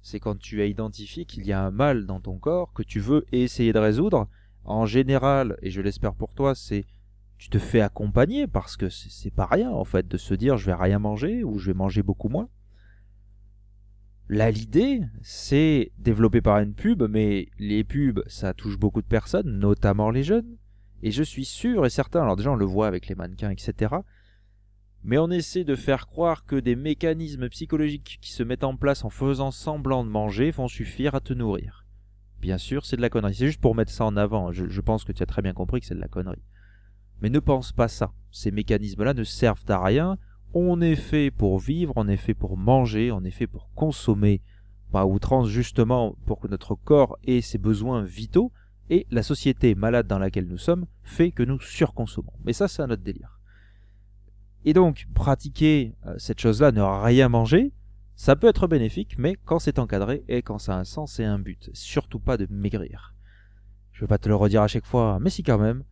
C'est 0.00 0.18
quand 0.18 0.38
tu 0.38 0.62
as 0.62 0.64
identifié 0.64 1.26
qu'il 1.26 1.44
y 1.44 1.52
a 1.52 1.62
un 1.62 1.70
mal 1.70 2.06
dans 2.06 2.20
ton 2.20 2.38
corps 2.38 2.72
que 2.72 2.82
tu 2.82 3.00
veux 3.00 3.26
essayer 3.32 3.74
de 3.74 3.78
résoudre. 3.78 4.26
En 4.64 4.86
général, 4.86 5.58
et 5.60 5.70
je 5.70 5.82
l'espère 5.82 6.14
pour 6.14 6.32
toi, 6.32 6.54
c'est 6.54 6.86
tu 7.36 7.50
te 7.50 7.58
fais 7.58 7.82
accompagner 7.82 8.46
parce 8.46 8.78
que 8.78 8.88
c'est 8.88 9.34
pas 9.34 9.44
rien 9.44 9.70
en 9.70 9.84
fait 9.84 10.08
de 10.08 10.16
se 10.16 10.32
dire 10.32 10.56
je 10.56 10.64
vais 10.64 10.74
rien 10.74 10.98
manger 10.98 11.44
ou 11.44 11.58
je 11.58 11.66
vais 11.66 11.76
manger 11.76 12.02
beaucoup 12.02 12.30
moins. 12.30 12.48
Là, 14.28 14.50
l'idée, 14.50 15.02
c'est 15.20 15.92
développé 15.98 16.40
par 16.40 16.58
une 16.58 16.74
pub, 16.74 17.02
mais 17.02 17.48
les 17.58 17.84
pubs, 17.84 18.22
ça 18.26 18.54
touche 18.54 18.78
beaucoup 18.78 19.02
de 19.02 19.06
personnes, 19.06 19.58
notamment 19.58 20.10
les 20.10 20.22
jeunes. 20.22 20.56
Et 21.02 21.10
je 21.10 21.22
suis 21.22 21.44
sûr 21.44 21.84
et 21.84 21.90
certain, 21.90 22.22
alors 22.22 22.36
déjà 22.36 22.52
on 22.52 22.56
le 22.56 22.64
voit 22.64 22.86
avec 22.86 23.08
les 23.08 23.14
mannequins, 23.14 23.50
etc. 23.50 23.96
Mais 25.02 25.18
on 25.18 25.30
essaie 25.30 25.64
de 25.64 25.74
faire 25.74 26.06
croire 26.06 26.44
que 26.44 26.54
des 26.54 26.76
mécanismes 26.76 27.48
psychologiques 27.48 28.18
qui 28.22 28.32
se 28.32 28.44
mettent 28.44 28.62
en 28.62 28.76
place 28.76 29.04
en 29.04 29.10
faisant 29.10 29.50
semblant 29.50 30.04
de 30.04 30.08
manger 30.08 30.52
vont 30.52 30.68
suffire 30.68 31.16
à 31.16 31.20
te 31.20 31.32
nourrir. 31.32 31.84
Bien 32.40 32.58
sûr, 32.58 32.86
c'est 32.86 32.96
de 32.96 33.02
la 33.02 33.10
connerie. 33.10 33.34
C'est 33.34 33.46
juste 33.46 33.60
pour 33.60 33.74
mettre 33.74 33.90
ça 33.90 34.04
en 34.04 34.16
avant. 34.16 34.52
Je, 34.52 34.68
je 34.68 34.80
pense 34.80 35.04
que 35.04 35.12
tu 35.12 35.22
as 35.22 35.26
très 35.26 35.42
bien 35.42 35.52
compris 35.52 35.80
que 35.80 35.86
c'est 35.86 35.94
de 35.94 36.00
la 36.00 36.08
connerie. 36.08 36.42
Mais 37.20 37.30
ne 37.30 37.40
pense 37.40 37.72
pas 37.72 37.88
ça. 37.88 38.12
Ces 38.30 38.52
mécanismes-là 38.52 39.14
ne 39.14 39.24
servent 39.24 39.64
à 39.68 39.82
rien. 39.82 40.18
On 40.54 40.80
est 40.80 40.96
fait 40.96 41.30
pour 41.30 41.58
vivre, 41.58 41.94
on 41.96 42.08
est 42.08 42.16
fait 42.16 42.34
pour 42.34 42.56
manger, 42.56 43.10
on 43.10 43.24
est 43.24 43.30
fait 43.30 43.46
pour 43.46 43.70
consommer 43.74 44.42
à 44.92 45.06
outrance 45.06 45.48
justement 45.48 46.14
pour 46.26 46.40
que 46.40 46.48
notre 46.48 46.74
corps 46.74 47.18
ait 47.24 47.40
ses 47.40 47.58
besoins 47.58 48.02
vitaux. 48.02 48.52
Et 48.90 49.06
la 49.10 49.22
société 49.22 49.74
malade 49.74 50.06
dans 50.06 50.18
laquelle 50.18 50.46
nous 50.46 50.58
sommes 50.58 50.86
fait 51.02 51.30
que 51.30 51.42
nous 51.42 51.60
surconsommons. 51.60 52.32
Mais 52.44 52.52
ça, 52.52 52.68
c'est 52.68 52.82
un 52.82 52.90
autre 52.90 53.02
délire. 53.02 53.40
Et 54.64 54.74
donc, 54.74 55.06
pratiquer 55.14 55.94
euh, 56.06 56.14
cette 56.18 56.40
chose-là, 56.40 56.72
ne 56.72 56.82
rien 56.82 57.28
manger, 57.28 57.72
ça 58.14 58.36
peut 58.36 58.48
être 58.48 58.66
bénéfique, 58.66 59.16
mais 59.18 59.36
quand 59.44 59.58
c'est 59.58 59.78
encadré 59.78 60.24
et 60.28 60.42
quand 60.42 60.58
ça 60.58 60.76
a 60.76 60.78
un 60.78 60.84
sens 60.84 61.18
et 61.18 61.24
un 61.24 61.38
but. 61.38 61.70
Surtout 61.72 62.20
pas 62.20 62.36
de 62.36 62.46
maigrir. 62.50 63.14
Je 63.92 64.02
vais 64.02 64.06
pas 64.06 64.18
te 64.18 64.28
le 64.28 64.36
redire 64.36 64.62
à 64.62 64.68
chaque 64.68 64.86
fois, 64.86 65.18
mais 65.20 65.30
si 65.30 65.42
quand 65.42 65.58
même, 65.58 65.84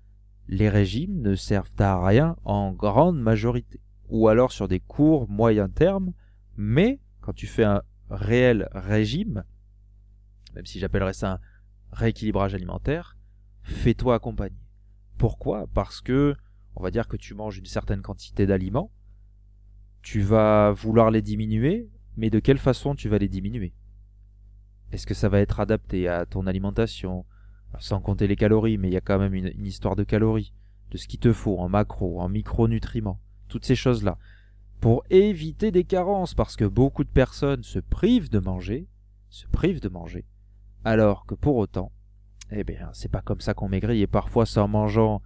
les 0.46 0.68
régimes 0.68 1.20
ne 1.20 1.34
servent 1.34 1.72
à 1.78 2.04
rien 2.04 2.36
en 2.44 2.72
grande 2.72 3.20
majorité. 3.20 3.80
Ou 4.10 4.28
alors 4.28 4.52
sur 4.52 4.68
des 4.68 4.80
courts 4.80 5.28
moyen 5.28 5.68
terme, 5.68 6.12
mais 6.56 7.00
quand 7.20 7.32
tu 7.32 7.46
fais 7.46 7.64
un 7.64 7.82
réel 8.10 8.68
régime, 8.72 9.44
même 10.54 10.66
si 10.66 10.78
j'appellerais 10.78 11.12
ça 11.12 11.34
un 11.34 11.40
rééquilibrage 11.92 12.54
alimentaire, 12.54 13.16
fais-toi 13.62 14.16
accompagner. 14.16 14.58
Pourquoi? 15.16 15.68
Parce 15.74 16.00
que, 16.00 16.34
on 16.74 16.82
va 16.82 16.90
dire 16.90 17.06
que 17.06 17.16
tu 17.16 17.34
manges 17.34 17.58
une 17.58 17.66
certaine 17.66 18.02
quantité 18.02 18.46
d'aliments, 18.46 18.90
tu 20.02 20.20
vas 20.22 20.72
vouloir 20.72 21.10
les 21.10 21.22
diminuer, 21.22 21.88
mais 22.16 22.30
de 22.30 22.40
quelle 22.40 22.58
façon 22.58 22.94
tu 22.94 23.08
vas 23.08 23.18
les 23.18 23.28
diminuer? 23.28 23.74
Est-ce 24.90 25.06
que 25.06 25.14
ça 25.14 25.28
va 25.28 25.40
être 25.40 25.60
adapté 25.60 26.08
à 26.08 26.26
ton 26.26 26.46
alimentation? 26.46 27.26
Sans 27.78 28.00
compter 28.00 28.26
les 28.26 28.34
calories, 28.34 28.78
mais 28.78 28.88
il 28.88 28.92
y 28.92 28.96
a 28.96 29.00
quand 29.00 29.18
même 29.18 29.34
une, 29.34 29.52
une 29.54 29.66
histoire 29.66 29.94
de 29.94 30.02
calories, 30.02 30.52
de 30.90 30.96
ce 30.96 31.06
qu'il 31.06 31.20
te 31.20 31.32
faut 31.32 31.58
en 31.58 31.68
macro, 31.68 32.20
en 32.20 32.28
micronutriments, 32.28 33.20
toutes 33.50 33.66
ces 33.66 33.74
choses-là. 33.74 34.16
Pour 34.80 35.04
éviter 35.10 35.70
des 35.70 35.84
carences, 35.84 36.32
parce 36.34 36.56
que 36.56 36.64
beaucoup 36.64 37.04
de 37.04 37.10
personnes 37.10 37.62
se 37.62 37.78
privent 37.78 38.30
de 38.30 38.38
manger, 38.38 38.86
se 39.28 39.46
privent 39.48 39.82
de 39.82 39.90
manger, 39.90 40.24
alors 40.84 41.26
que 41.26 41.34
pour 41.34 41.56
autant, 41.56 41.92
eh 42.50 42.64
bien, 42.64 42.88
c'est 42.94 43.10
pas 43.10 43.20
comme 43.20 43.40
ça 43.42 43.52
qu'on 43.52 43.68
maigrit, 43.68 44.00
et 44.00 44.06
parfois 44.06 44.46
c'est 44.46 44.60
en 44.60 44.68
mangeant, 44.68 45.20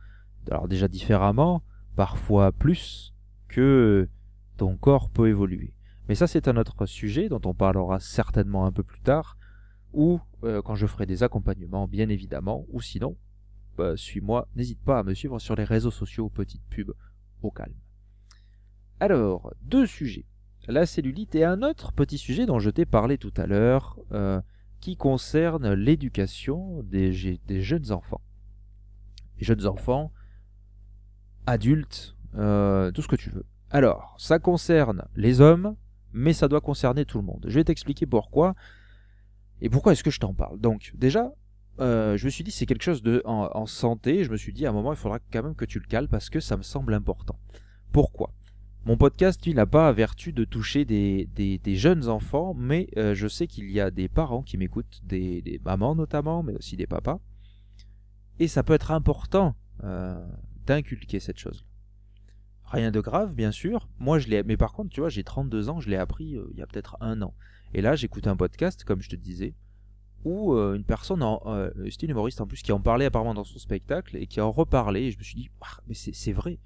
alors 0.50 0.66
déjà 0.66 0.88
différemment, 0.88 1.62
parfois 1.94 2.50
plus, 2.50 3.14
que 3.46 4.08
ton 4.56 4.76
corps 4.76 5.08
peut 5.08 5.28
évoluer. 5.28 5.72
Mais 6.08 6.16
ça, 6.16 6.26
c'est 6.26 6.48
un 6.48 6.56
autre 6.56 6.86
sujet 6.86 7.28
dont 7.28 7.40
on 7.44 7.54
parlera 7.54 8.00
certainement 8.00 8.66
un 8.66 8.72
peu 8.72 8.82
plus 8.82 9.00
tard, 9.00 9.38
ou 9.92 10.20
euh, 10.42 10.60
quand 10.62 10.74
je 10.74 10.86
ferai 10.86 11.06
des 11.06 11.22
accompagnements, 11.22 11.86
bien 11.86 12.08
évidemment, 12.08 12.66
ou 12.70 12.80
sinon, 12.80 13.16
bah, 13.78 13.96
suis-moi, 13.96 14.48
n'hésite 14.56 14.80
pas 14.80 14.98
à 14.98 15.02
me 15.02 15.14
suivre 15.14 15.38
sur 15.38 15.54
les 15.54 15.64
réseaux 15.64 15.90
sociaux, 15.90 16.28
petites 16.28 16.64
pubs, 16.68 16.94
au 17.42 17.50
calme. 17.50 17.74
Alors, 19.00 19.52
deux 19.62 19.86
sujets. 19.86 20.26
La 20.66 20.86
cellulite 20.86 21.34
et 21.34 21.44
un 21.44 21.62
autre 21.62 21.92
petit 21.92 22.18
sujet 22.18 22.46
dont 22.46 22.58
je 22.58 22.70
t'ai 22.70 22.86
parlé 22.86 23.18
tout 23.18 23.32
à 23.36 23.46
l'heure, 23.46 23.98
euh, 24.12 24.40
qui 24.80 24.96
concerne 24.96 25.72
l'éducation 25.72 26.82
des, 26.82 27.12
jeunes 27.12 27.92
enfants. 27.92 28.20
Jeunes 29.38 29.66
enfants, 29.66 30.12
adultes, 31.46 32.16
euh, 32.36 32.90
tout 32.92 33.02
ce 33.02 33.08
que 33.08 33.16
tu 33.16 33.30
veux. 33.30 33.44
Alors, 33.70 34.14
ça 34.18 34.38
concerne 34.38 35.04
les 35.16 35.40
hommes, 35.40 35.76
mais 36.12 36.32
ça 36.32 36.48
doit 36.48 36.60
concerner 36.60 37.04
tout 37.04 37.18
le 37.18 37.24
monde. 37.24 37.44
Je 37.48 37.54
vais 37.54 37.64
t'expliquer 37.64 38.06
pourquoi. 38.06 38.54
Et 39.60 39.68
pourquoi 39.68 39.92
est-ce 39.92 40.04
que 40.04 40.10
je 40.10 40.20
t'en 40.20 40.32
parle 40.32 40.60
Donc, 40.60 40.92
déjà, 40.94 41.32
euh, 41.80 42.16
je 42.16 42.24
me 42.26 42.30
suis 42.30 42.44
dit 42.44 42.50
c'est 42.50 42.66
quelque 42.66 42.82
chose 42.82 43.02
de 43.02 43.22
en, 43.24 43.66
santé. 43.66 44.24
Je 44.24 44.30
me 44.30 44.36
suis 44.36 44.52
dit 44.52 44.66
à 44.66 44.70
un 44.70 44.72
moment 44.72 44.92
il 44.92 44.96
faudra 44.96 45.18
quand 45.32 45.42
même 45.42 45.54
que 45.54 45.64
tu 45.64 45.78
le 45.78 45.86
cales 45.86 46.08
parce 46.08 46.30
que 46.30 46.40
ça 46.40 46.56
me 46.56 46.62
semble 46.62 46.94
important. 46.94 47.38
Pourquoi? 47.92 48.32
Mon 48.86 48.98
podcast, 48.98 49.42
lui, 49.46 49.54
n'a 49.54 49.64
pas 49.64 49.90
vertu 49.92 50.34
de 50.34 50.44
toucher 50.44 50.84
des, 50.84 51.60
jeunes 51.76 52.10
enfants, 52.10 52.52
mais 52.52 52.90
euh, 52.98 53.14
je 53.14 53.26
sais 53.28 53.46
qu'il 53.46 53.70
y 53.70 53.80
a 53.80 53.90
des 53.90 54.08
parents 54.08 54.42
qui 54.42 54.58
m'écoutent, 54.58 55.00
des, 55.04 55.58
mamans 55.64 55.94
notamment, 55.94 56.42
mais 56.42 56.54
aussi 56.54 56.76
des 56.76 56.86
papas. 56.86 57.18
Et 58.38 58.46
ça 58.46 58.62
peut 58.62 58.74
être 58.74 58.90
important 58.90 59.56
euh, 59.84 60.22
d'inculquer 60.66 61.18
cette 61.18 61.38
chose. 61.38 61.64
Rien 62.64 62.90
de 62.90 63.00
grave, 63.00 63.34
bien 63.34 63.52
sûr. 63.52 63.88
Moi, 63.98 64.18
je 64.18 64.28
l'ai. 64.28 64.42
Mais 64.42 64.58
par 64.58 64.74
contre, 64.74 64.90
tu 64.90 65.00
vois, 65.00 65.08
j'ai 65.08 65.24
32 65.24 65.70
ans, 65.70 65.80
je 65.80 65.88
l'ai 65.88 65.96
appris 65.96 66.36
euh, 66.36 66.46
il 66.52 66.58
y 66.58 66.62
a 66.62 66.66
peut-être 66.66 66.98
un 67.00 67.22
an. 67.22 67.32
Et 67.72 67.80
là, 67.80 67.96
j'écoute 67.96 68.26
un 68.26 68.36
podcast, 68.36 68.84
comme 68.84 69.00
je 69.00 69.08
te 69.08 69.16
disais, 69.16 69.54
où 70.24 70.52
une 70.54 70.84
personne, 70.84 71.22
en, 71.22 71.42
c'était 71.90 72.06
humoriste 72.06 72.40
en 72.40 72.46
plus, 72.46 72.62
qui 72.62 72.72
en 72.72 72.80
parlait 72.80 73.04
apparemment 73.04 73.34
dans 73.34 73.44
son 73.44 73.58
spectacle 73.58 74.16
et 74.16 74.26
qui 74.26 74.40
en 74.40 74.52
reparlait. 74.52 75.06
Et 75.06 75.10
je 75.10 75.18
me 75.18 75.22
suis 75.22 75.36
dit, 75.36 75.50
ah, 75.60 75.80
mais 75.86 75.94
c'est 75.94 76.32
vrai. 76.32 76.58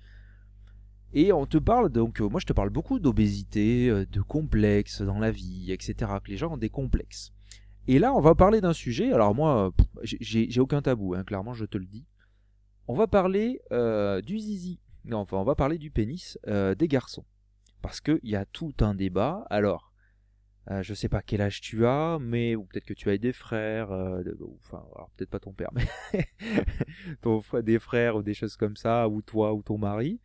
Et 1.15 1.33
on 1.33 1.47
te 1.47 1.59
parle, 1.59 1.89
donc, 1.89 2.21
moi, 2.21 2.41
je 2.41 2.47
te 2.47 2.53
parle 2.53 2.71
beaucoup 2.71 2.99
d'obésité, 2.99 3.89
de 3.91 4.21
complexes 4.21 5.01
dans 5.03 5.19
la 5.19 5.31
vie, 5.31 5.73
etc. 5.73 5.95
Que 6.23 6.31
les 6.31 6.37
gens 6.37 6.53
ont 6.53 6.59
des 6.59 6.69
complexes. 6.69 7.33
Et 7.87 7.99
là, 7.99 8.13
on 8.13 8.21
va 8.21 8.35
parler 8.35 8.61
d'un 8.61 8.75
sujet. 8.75 9.13
Alors, 9.13 9.35
moi, 9.35 9.73
j'ai 10.03 10.61
aucun 10.61 10.83
tabou, 10.83 11.15
hein, 11.15 11.25
clairement, 11.25 11.55
je 11.55 11.65
te 11.65 11.79
le 11.79 11.87
dis. 11.87 12.05
On 12.87 12.95
va 12.95 13.07
parler 13.07 13.61
du 14.25 14.39
zizi 14.39 14.81
enfin, 15.15 15.39
on 15.39 15.45
va 15.45 15.55
parler 15.55 15.79
du 15.79 15.91
pénis 15.91 16.39
euh, 16.47 16.75
des 16.75 16.89
garçons. 16.89 17.25
Parce 17.83 18.01
qu'il 18.01 18.21
y 18.23 18.37
a 18.37 18.45
tout 18.45 18.75
un 18.81 18.95
débat. 18.95 19.47
Alors, 19.51 19.93
euh, 20.71 20.83
je 20.83 20.95
sais 20.95 21.09
pas 21.09 21.23
quel 21.23 21.41
âge 21.41 21.61
tu 21.61 21.87
as, 21.87 22.19
mais 22.21 22.57
peut-être 22.57 22.85
que 22.85 22.95
tu 22.95 23.11
as 23.11 23.17
des 23.19 23.33
frères, 23.33 23.91
euh, 23.93 24.23
enfin, 24.57 24.85
peut-être 25.17 25.31
pas 25.31 25.41
ton 25.41 25.53
père, 25.53 25.71
mais 25.73 25.87
des 27.63 27.79
frères 27.79 28.17
ou 28.17 28.23
des 28.23 28.35
choses 28.35 28.57
comme 28.57 28.77
ça, 28.77 29.09
ou 29.09 29.23
toi 29.23 29.55
ou 29.55 29.63
ton 29.63 29.79
mari. 29.79 30.21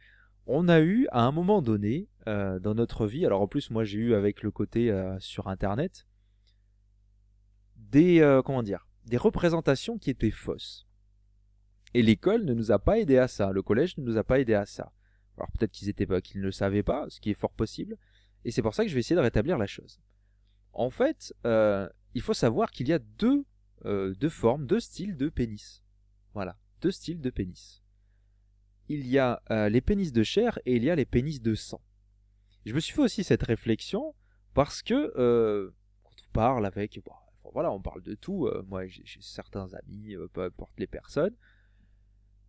On 0.45 0.67
a 0.67 0.81
eu 0.81 1.07
à 1.11 1.23
un 1.23 1.31
moment 1.31 1.61
donné 1.61 2.09
dans 2.25 2.73
notre 2.75 3.07
vie, 3.07 3.25
alors 3.25 3.41
en 3.41 3.47
plus 3.47 3.69
moi 3.69 3.83
j'ai 3.83 3.99
eu 3.99 4.13
avec 4.13 4.43
le 4.43 4.51
côté 4.51 4.91
sur 5.19 5.47
internet, 5.47 6.05
des 7.77 8.41
comment 8.45 8.63
dire, 8.63 8.87
des 9.05 9.17
représentations 9.17 9.97
qui 9.97 10.09
étaient 10.09 10.31
fausses. 10.31 10.87
Et 11.93 12.01
l'école 12.01 12.45
ne 12.45 12.53
nous 12.53 12.71
a 12.71 12.79
pas 12.79 12.99
aidé 12.99 13.17
à 13.17 13.27
ça, 13.27 13.51
le 13.51 13.61
collège 13.61 13.97
ne 13.97 14.03
nous 14.03 14.17
a 14.17 14.23
pas 14.23 14.39
aidé 14.39 14.53
à 14.53 14.65
ça. 14.65 14.91
Alors 15.37 15.51
peut-être 15.51 15.71
qu'ils 15.71 15.89
étaient 15.89 16.05
pas, 16.05 16.21
qu'ils 16.21 16.41
ne 16.41 16.45
le 16.45 16.51
savaient 16.51 16.83
pas, 16.83 17.05
ce 17.09 17.19
qui 17.19 17.29
est 17.29 17.39
fort 17.39 17.53
possible. 17.53 17.97
Et 18.45 18.51
c'est 18.51 18.61
pour 18.61 18.73
ça 18.75 18.83
que 18.83 18.89
je 18.89 18.93
vais 18.93 18.99
essayer 18.99 19.15
de 19.15 19.21
rétablir 19.21 19.57
la 19.57 19.67
chose. 19.67 19.99
En 20.73 20.89
fait, 20.89 21.33
euh, 21.45 21.87
il 22.13 22.21
faut 22.21 22.33
savoir 22.33 22.71
qu'il 22.71 22.87
y 22.87 22.93
a 22.93 22.99
deux, 22.99 23.45
euh, 23.85 24.13
deux 24.15 24.29
formes, 24.29 24.65
deux 24.65 24.79
styles 24.79 25.15
de 25.15 25.29
pénis. 25.29 25.83
Voilà, 26.33 26.57
deux 26.81 26.91
styles 26.91 27.21
de 27.21 27.29
pénis. 27.29 27.82
Il 28.89 29.07
y 29.07 29.17
a 29.17 29.41
euh, 29.49 29.69
les 29.69 29.81
pénis 29.81 30.11
de 30.11 30.23
chair 30.23 30.59
et 30.65 30.75
il 30.75 30.83
y 30.83 30.89
a 30.89 30.95
les 30.95 31.05
pénis 31.05 31.41
de 31.41 31.55
sang. 31.55 31.81
Je 32.65 32.73
me 32.73 32.79
suis 32.79 32.93
fait 32.93 33.01
aussi 33.01 33.23
cette 33.23 33.43
réflexion 33.43 34.13
parce 34.53 34.81
que 34.81 35.71
quand 36.03 36.11
on 36.27 36.31
parle 36.33 36.65
avec, 36.65 36.99
voilà, 37.53 37.71
on 37.71 37.81
parle 37.81 38.03
de 38.03 38.15
tout. 38.15 38.49
moi, 38.67 38.87
j'ai 38.87 39.03
certains 39.19 39.67
amis, 39.73 40.15
peu 40.33 40.43
importe 40.43 40.73
les 40.77 40.87
personnes 40.87 41.35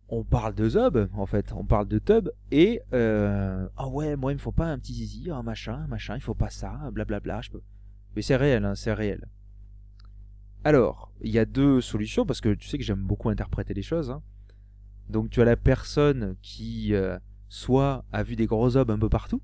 on 0.09 0.23
parle 0.23 0.53
de 0.53 0.69
Zob, 0.69 1.09
en 1.13 1.25
fait, 1.25 1.51
on 1.53 1.65
parle 1.65 1.87
de 1.87 1.99
Tub, 1.99 2.29
et 2.51 2.81
euh, 2.93 3.67
ah 3.75 3.87
ouais, 3.87 4.15
moi 4.15 4.31
il 4.31 4.35
me 4.35 4.39
faut 4.39 4.51
pas 4.51 4.65
un 4.65 4.77
petit 4.77 4.93
zizi, 4.93 5.31
un 5.31 5.41
machin, 5.41 5.73
un 5.73 5.87
machin, 5.87 6.15
il 6.15 6.21
faut 6.21 6.35
pas 6.35 6.49
ça, 6.49 6.89
blablabla, 6.91 7.41
je 7.41 7.51
peux. 7.51 7.61
Mais 8.15 8.21
c'est 8.21 8.35
réel, 8.35 8.65
hein, 8.65 8.75
c'est 8.75 8.93
réel. 8.93 9.27
Alors, 10.63 11.11
il 11.21 11.31
y 11.31 11.39
a 11.39 11.45
deux 11.45 11.81
solutions, 11.81 12.25
parce 12.25 12.41
que 12.41 12.53
tu 12.53 12.67
sais 12.67 12.77
que 12.77 12.83
j'aime 12.83 13.03
beaucoup 13.03 13.29
interpréter 13.29 13.73
les 13.73 13.81
choses. 13.81 14.11
Hein. 14.11 14.21
Donc 15.09 15.29
tu 15.29 15.41
as 15.41 15.45
la 15.45 15.55
personne 15.55 16.35
qui 16.41 16.93
euh, 16.93 17.17
soit 17.49 18.05
a 18.11 18.23
vu 18.23 18.35
des 18.35 18.47
gros 18.47 18.75
obs 18.75 18.89
un 18.89 18.97
peu 18.97 19.09
partout, 19.09 19.41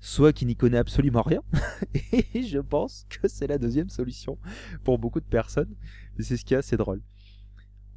soit 0.00 0.32
qui 0.32 0.46
n'y 0.46 0.56
connaît 0.56 0.78
absolument 0.78 1.22
rien. 1.22 1.42
et 2.12 2.42
je 2.42 2.58
pense 2.58 3.06
que 3.08 3.28
c'est 3.28 3.46
la 3.46 3.58
deuxième 3.58 3.88
solution 3.88 4.38
pour 4.84 4.98
beaucoup 4.98 5.20
de 5.20 5.26
personnes. 5.26 5.74
C'est 6.18 6.36
ce 6.36 6.44
qui 6.44 6.54
est 6.54 6.58
assez 6.58 6.76
drôle. 6.76 7.00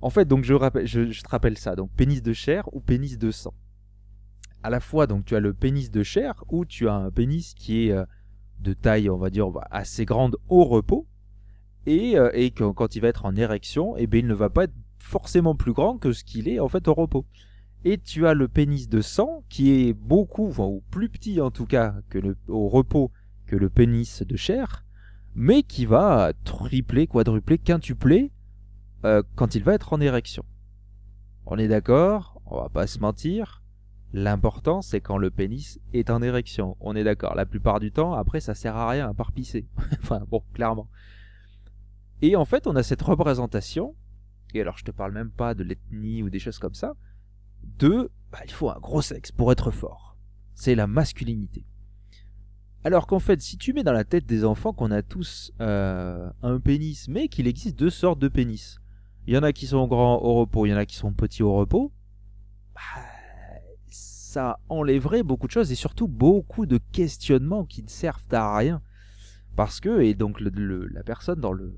En 0.01 0.09
fait, 0.09 0.25
donc 0.25 0.43
je, 0.43 0.53
te 0.53 1.29
rappelle 1.29 1.57
ça. 1.57 1.75
Donc 1.75 1.91
pénis 1.91 2.21
de 2.21 2.33
chair 2.33 2.67
ou 2.73 2.79
pénis 2.79 3.17
de 3.17 3.31
sang. 3.31 3.53
À 4.61 4.69
la 4.69 4.79
fois, 4.79 5.07
donc 5.07 5.25
tu 5.25 5.35
as 5.35 5.39
le 5.39 5.53
pénis 5.53 5.91
de 5.91 6.03
chair 6.03 6.43
où 6.49 6.65
tu 6.65 6.87
as 6.87 6.93
un 6.93 7.11
pénis 7.11 7.53
qui 7.53 7.87
est 7.87 7.91
euh, 7.91 8.05
de 8.59 8.73
taille, 8.73 9.09
on 9.09 9.17
va 9.17 9.29
dire, 9.29 9.49
assez 9.71 10.05
grande 10.05 10.37
au 10.47 10.63
repos. 10.65 11.07
Et, 11.85 12.17
euh, 12.17 12.29
et 12.33 12.51
quand 12.51 12.95
il 12.95 13.01
va 13.01 13.09
être 13.09 13.25
en 13.25 13.35
érection, 13.35 13.97
eh 13.97 14.07
bien, 14.07 14.21
il 14.21 14.27
ne 14.27 14.33
va 14.33 14.49
pas 14.49 14.65
être 14.65 14.73
forcément 15.03 15.55
plus 15.55 15.73
grand 15.73 15.97
que 15.97 16.13
ce 16.13 16.23
qu'il 16.23 16.47
est 16.47 16.59
en 16.59 16.69
fait 16.69 16.87
au 16.87 16.93
repos. 16.93 17.25
Et 17.85 17.97
tu 17.97 18.25
as 18.25 18.33
le 18.33 18.47
pénis 18.47 18.87
de 18.87 19.01
sang 19.01 19.43
qui 19.49 19.71
est 19.71 19.93
beaucoup, 19.93 20.53
ou 20.57 20.83
plus 20.89 21.09
petit 21.09 21.41
en 21.41 21.51
tout 21.51 21.65
cas 21.65 21.95
que 22.09 22.35
au 22.47 22.69
repos 22.69 23.11
que 23.45 23.57
le 23.57 23.69
pénis 23.69 24.23
de 24.23 24.37
chair, 24.37 24.85
mais 25.35 25.63
qui 25.63 25.85
va 25.85 26.31
tripler, 26.45 27.07
quadrupler, 27.07 27.57
quintupler 27.57 28.31
euh, 29.03 29.21
quand 29.35 29.55
il 29.55 29.63
va 29.63 29.73
être 29.73 29.91
en 29.91 29.99
érection. 29.99 30.45
On 31.45 31.57
est 31.57 31.67
d'accord, 31.67 32.41
on 32.45 32.57
va 32.57 32.69
pas 32.69 32.87
se 32.87 32.99
mentir. 32.99 33.61
L'important, 34.13 34.81
c'est 34.81 35.01
quand 35.01 35.17
le 35.17 35.31
pénis 35.31 35.79
est 35.91 36.09
en 36.09 36.21
érection. 36.21 36.77
On 36.79 36.95
est 36.95 37.03
d'accord. 37.03 37.35
La 37.35 37.45
plupart 37.45 37.79
du 37.79 37.91
temps, 37.91 38.13
après, 38.13 38.39
ça 38.39 38.53
sert 38.53 38.77
à 38.77 38.87
rien 38.87 39.09
à 39.09 39.13
part 39.13 39.31
pisser. 39.31 39.67
enfin, 40.01 40.21
bon, 40.29 40.43
clairement. 40.53 40.87
Et 42.21 42.35
en 42.37 42.45
fait, 42.45 42.67
on 42.67 42.75
a 42.75 42.83
cette 42.83 43.01
représentation, 43.01 43.95
et 44.53 44.61
alors 44.61 44.77
je 44.77 44.83
te 44.83 44.91
parle 44.91 45.13
même 45.13 45.31
pas 45.31 45.53
de 45.53 45.63
l'ethnie 45.63 46.23
ou 46.23 46.29
des 46.29 46.39
choses 46.39 46.59
comme 46.59 46.73
ça, 46.73 46.95
de 47.63 48.11
bah, 48.31 48.39
il 48.45 48.51
faut 48.51 48.69
un 48.69 48.79
gros 48.79 49.01
sexe 49.01 49.31
pour 49.31 49.51
être 49.51 49.71
fort. 49.71 50.17
C'est 50.53 50.75
la 50.75 50.87
masculinité. 50.87 51.65
Alors 52.83 53.07
qu'en 53.07 53.19
fait, 53.19 53.41
si 53.41 53.57
tu 53.57 53.73
mets 53.73 53.83
dans 53.83 53.93
la 53.93 54.03
tête 54.03 54.25
des 54.25 54.43
enfants 54.43 54.73
qu'on 54.73 54.91
a 54.91 55.01
tous 55.01 55.53
euh, 55.61 56.29
un 56.41 56.59
pénis, 56.59 57.07
mais 57.07 57.29
qu'il 57.29 57.47
existe 57.47 57.79
deux 57.79 57.89
sortes 57.89 58.19
de 58.19 58.27
pénis. 58.27 58.79
Il 59.25 59.33
y 59.33 59.37
en 59.37 59.43
a 59.43 59.53
qui 59.53 59.67
sont 59.67 59.87
grands 59.87 60.21
au 60.21 60.33
repos, 60.33 60.65
il 60.65 60.69
y 60.69 60.73
en 60.73 60.77
a 60.77 60.85
qui 60.85 60.97
sont 60.97 61.13
petits 61.13 61.43
au 61.43 61.53
repos. 61.53 61.93
Bah, 62.75 62.81
ça 63.89 64.59
enlèverait 64.67 65.23
beaucoup 65.23 65.47
de 65.47 65.51
choses 65.51 65.71
et 65.71 65.75
surtout 65.75 66.07
beaucoup 66.07 66.65
de 66.65 66.79
questionnements 66.91 67.65
qui 67.65 67.83
ne 67.83 67.87
servent 67.87 68.33
à 68.33 68.57
rien. 68.57 68.81
Parce 69.55 69.79
que, 69.79 70.01
et 70.01 70.15
donc 70.15 70.41
la 70.41 71.03
personne 71.03 71.39
dans 71.39 71.53
le, 71.53 71.77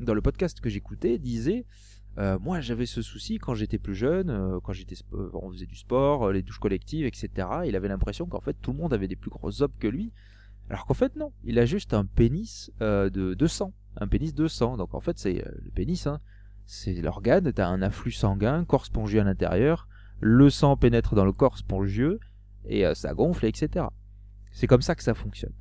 dans 0.00 0.14
le 0.14 0.22
podcast 0.22 0.60
que 0.60 0.70
j'écoutais 0.70 1.18
disait 1.18 1.66
euh, 2.18 2.38
moi 2.40 2.60
j'avais 2.60 2.86
ce 2.86 3.00
souci 3.00 3.38
quand 3.38 3.54
j'étais 3.54 3.78
plus 3.78 3.94
jeune, 3.94 4.30
euh, 4.30 4.58
quand 4.60 4.72
j'étais 4.72 4.96
on 5.12 5.50
faisait 5.52 5.66
du 5.66 5.76
sport, 5.76 6.32
les 6.32 6.42
douches 6.42 6.58
collectives, 6.58 7.06
etc. 7.06 7.48
Il 7.66 7.76
avait 7.76 7.88
l'impression 7.88 8.26
qu'en 8.26 8.40
fait 8.40 8.56
tout 8.60 8.72
le 8.72 8.78
monde 8.78 8.92
avait 8.92 9.06
des 9.06 9.16
plus 9.16 9.30
gros 9.30 9.62
obs 9.62 9.76
que 9.78 9.86
lui, 9.86 10.12
alors 10.68 10.84
qu'en 10.86 10.94
fait 10.94 11.14
non, 11.14 11.32
il 11.44 11.58
a 11.58 11.64
juste 11.64 11.94
un 11.94 12.04
pénis 12.04 12.72
euh, 12.82 13.08
de, 13.08 13.34
de 13.34 13.46
sang, 13.46 13.72
un 13.96 14.08
pénis 14.08 14.34
de 14.34 14.48
sang. 14.48 14.76
Donc 14.76 14.94
en 14.94 15.00
fait 15.00 15.18
c'est 15.18 15.44
le 15.62 15.70
pénis, 15.70 16.08
hein, 16.08 16.20
c'est 16.66 16.94
l'organe, 16.94 17.52
t'as 17.52 17.68
un 17.68 17.82
afflux 17.82 18.12
sanguin, 18.12 18.64
corps 18.64 18.86
spongieux 18.86 19.20
à 19.20 19.24
l'intérieur, 19.24 19.86
le 20.20 20.50
sang 20.50 20.76
pénètre 20.76 21.14
dans 21.14 21.24
le 21.24 21.32
corps 21.32 21.58
spongieux 21.58 22.18
et 22.64 22.84
ça 22.94 23.14
gonfle, 23.14 23.46
etc. 23.46 23.86
C'est 24.52 24.66
comme 24.66 24.82
ça 24.82 24.96
que 24.96 25.04
ça 25.04 25.14
fonctionne. 25.14 25.52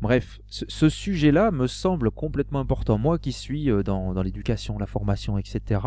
Bref, 0.00 0.40
ce, 0.48 0.88
sujet-là 0.88 1.50
me 1.50 1.66
semble 1.66 2.10
complètement 2.10 2.60
important. 2.60 2.98
Moi 2.98 3.18
qui 3.18 3.32
suis 3.32 3.70
euh, 3.70 3.82
dans, 3.82 4.20
l'éducation, 4.22 4.78
la 4.78 4.86
formation, 4.86 5.38
etc., 5.38 5.80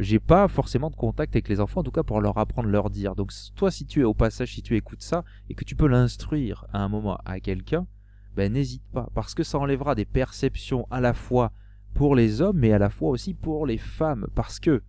j'ai 0.00 0.18
pas 0.18 0.48
forcément 0.48 0.90
de 0.90 0.96
contact 0.96 1.36
avec 1.36 1.48
les 1.48 1.60
enfants, 1.60 1.80
en 1.80 1.84
tout 1.84 1.92
cas 1.92 2.02
pour 2.02 2.20
leur 2.20 2.36
apprendre 2.36 2.68
leur 2.68 2.90
dire. 2.90 3.14
Donc 3.14 3.32
toi, 3.54 3.70
si 3.70 3.86
tu 3.86 4.00
es 4.00 4.04
au 4.04 4.12
passage, 4.12 4.54
si 4.54 4.62
tu 4.62 4.76
écoutes 4.76 5.02
ça, 5.02 5.24
et 5.48 5.54
que 5.54 5.64
tu 5.64 5.76
peux 5.76 5.86
l'instruire 5.86 6.66
à 6.72 6.80
un 6.80 6.88
moment 6.88 7.16
à 7.24 7.38
quelqu'un, 7.38 7.86
ben 8.36 8.52
n'hésite 8.52 8.82
pas, 8.92 9.08
parce 9.14 9.34
que 9.34 9.44
ça 9.44 9.58
enlèvera 9.58 9.94
des 9.94 10.04
perceptions 10.04 10.88
à 10.90 11.00
la 11.00 11.14
fois 11.14 11.52
pour 11.94 12.16
les 12.16 12.40
hommes, 12.40 12.58
mais 12.58 12.72
à 12.72 12.78
la 12.78 12.90
fois 12.90 13.10
aussi 13.10 13.34
pour 13.34 13.66
les 13.66 13.78
femmes, 13.78 14.26
parce 14.34 14.58
que 14.58 14.82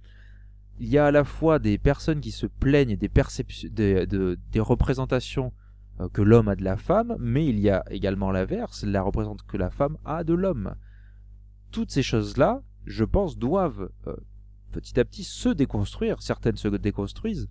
il 0.80 0.90
y 0.90 0.98
a 0.98 1.06
à 1.06 1.12
la 1.12 1.24
fois 1.24 1.60
des 1.60 1.78
personnes 1.78 2.20
qui 2.20 2.32
se 2.32 2.48
plaignent 2.48 2.98
des 2.98 3.08
perceptions, 3.08 3.70
des 3.72 4.60
représentations 4.60 5.54
que 6.14 6.22
l'homme 6.22 6.48
a 6.48 6.56
de 6.56 6.64
la 6.64 6.78
femme, 6.78 7.16
mais 7.20 7.46
il 7.46 7.60
y 7.60 7.70
a 7.70 7.84
également 7.90 8.32
l'inverse, 8.32 8.84
la 8.84 9.02
représente 9.02 9.44
que 9.44 9.58
la 9.58 9.70
femme 9.70 9.98
a 10.06 10.24
de 10.24 10.34
l'homme. 10.34 10.76
Toutes 11.72 11.92
ces 11.92 12.04
choses-là, 12.04 12.62
je 12.86 13.04
pense, 13.04 13.38
doivent 13.38 13.90
euh, 14.08 14.16
petit 14.72 15.00
à 15.00 15.06
petit 15.06 15.24
se 15.24 15.50
déconstruire, 15.50 16.22
certaines 16.22 16.58
se 16.58 16.68
déconstruisent, 16.68 17.48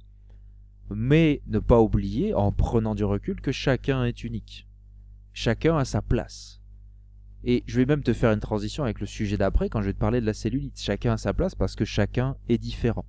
mais 0.90 1.42
ne 1.46 1.59
pas 1.59 1.80
oublier, 1.80 2.35
en 2.35 2.52
prenant 2.52 2.94
du 2.94 3.04
recul, 3.04 3.40
que 3.40 3.52
chacun 3.52 4.04
est 4.04 4.24
unique. 4.24 4.68
Chacun 5.33 5.76
a 5.78 5.85
sa 5.85 6.02
place. 6.02 6.61
Et 7.42 7.62
je 7.66 7.76
vais 7.76 7.87
même 7.87 8.02
te 8.02 8.12
faire 8.12 8.33
une 8.33 8.40
transition 8.40 8.85
avec 8.85 9.00
le 9.00 9.07
sujet 9.07 9.37
d'après 9.37 9.68
quand 9.68 9.83
je 9.83 9.87
vais 9.87 9.92
te 9.92 9.98
parler 9.98 10.20
de 10.20 10.26
la 10.26 10.33
cellulite. 10.33 10.80
Chacun 10.80 11.12
a 11.12 11.16
sa 11.16 11.35
place 11.35 11.54
parce 11.54 11.76
que 11.76 11.85
chacun 11.85 12.37
est 12.48 12.59
différent. 12.59 13.04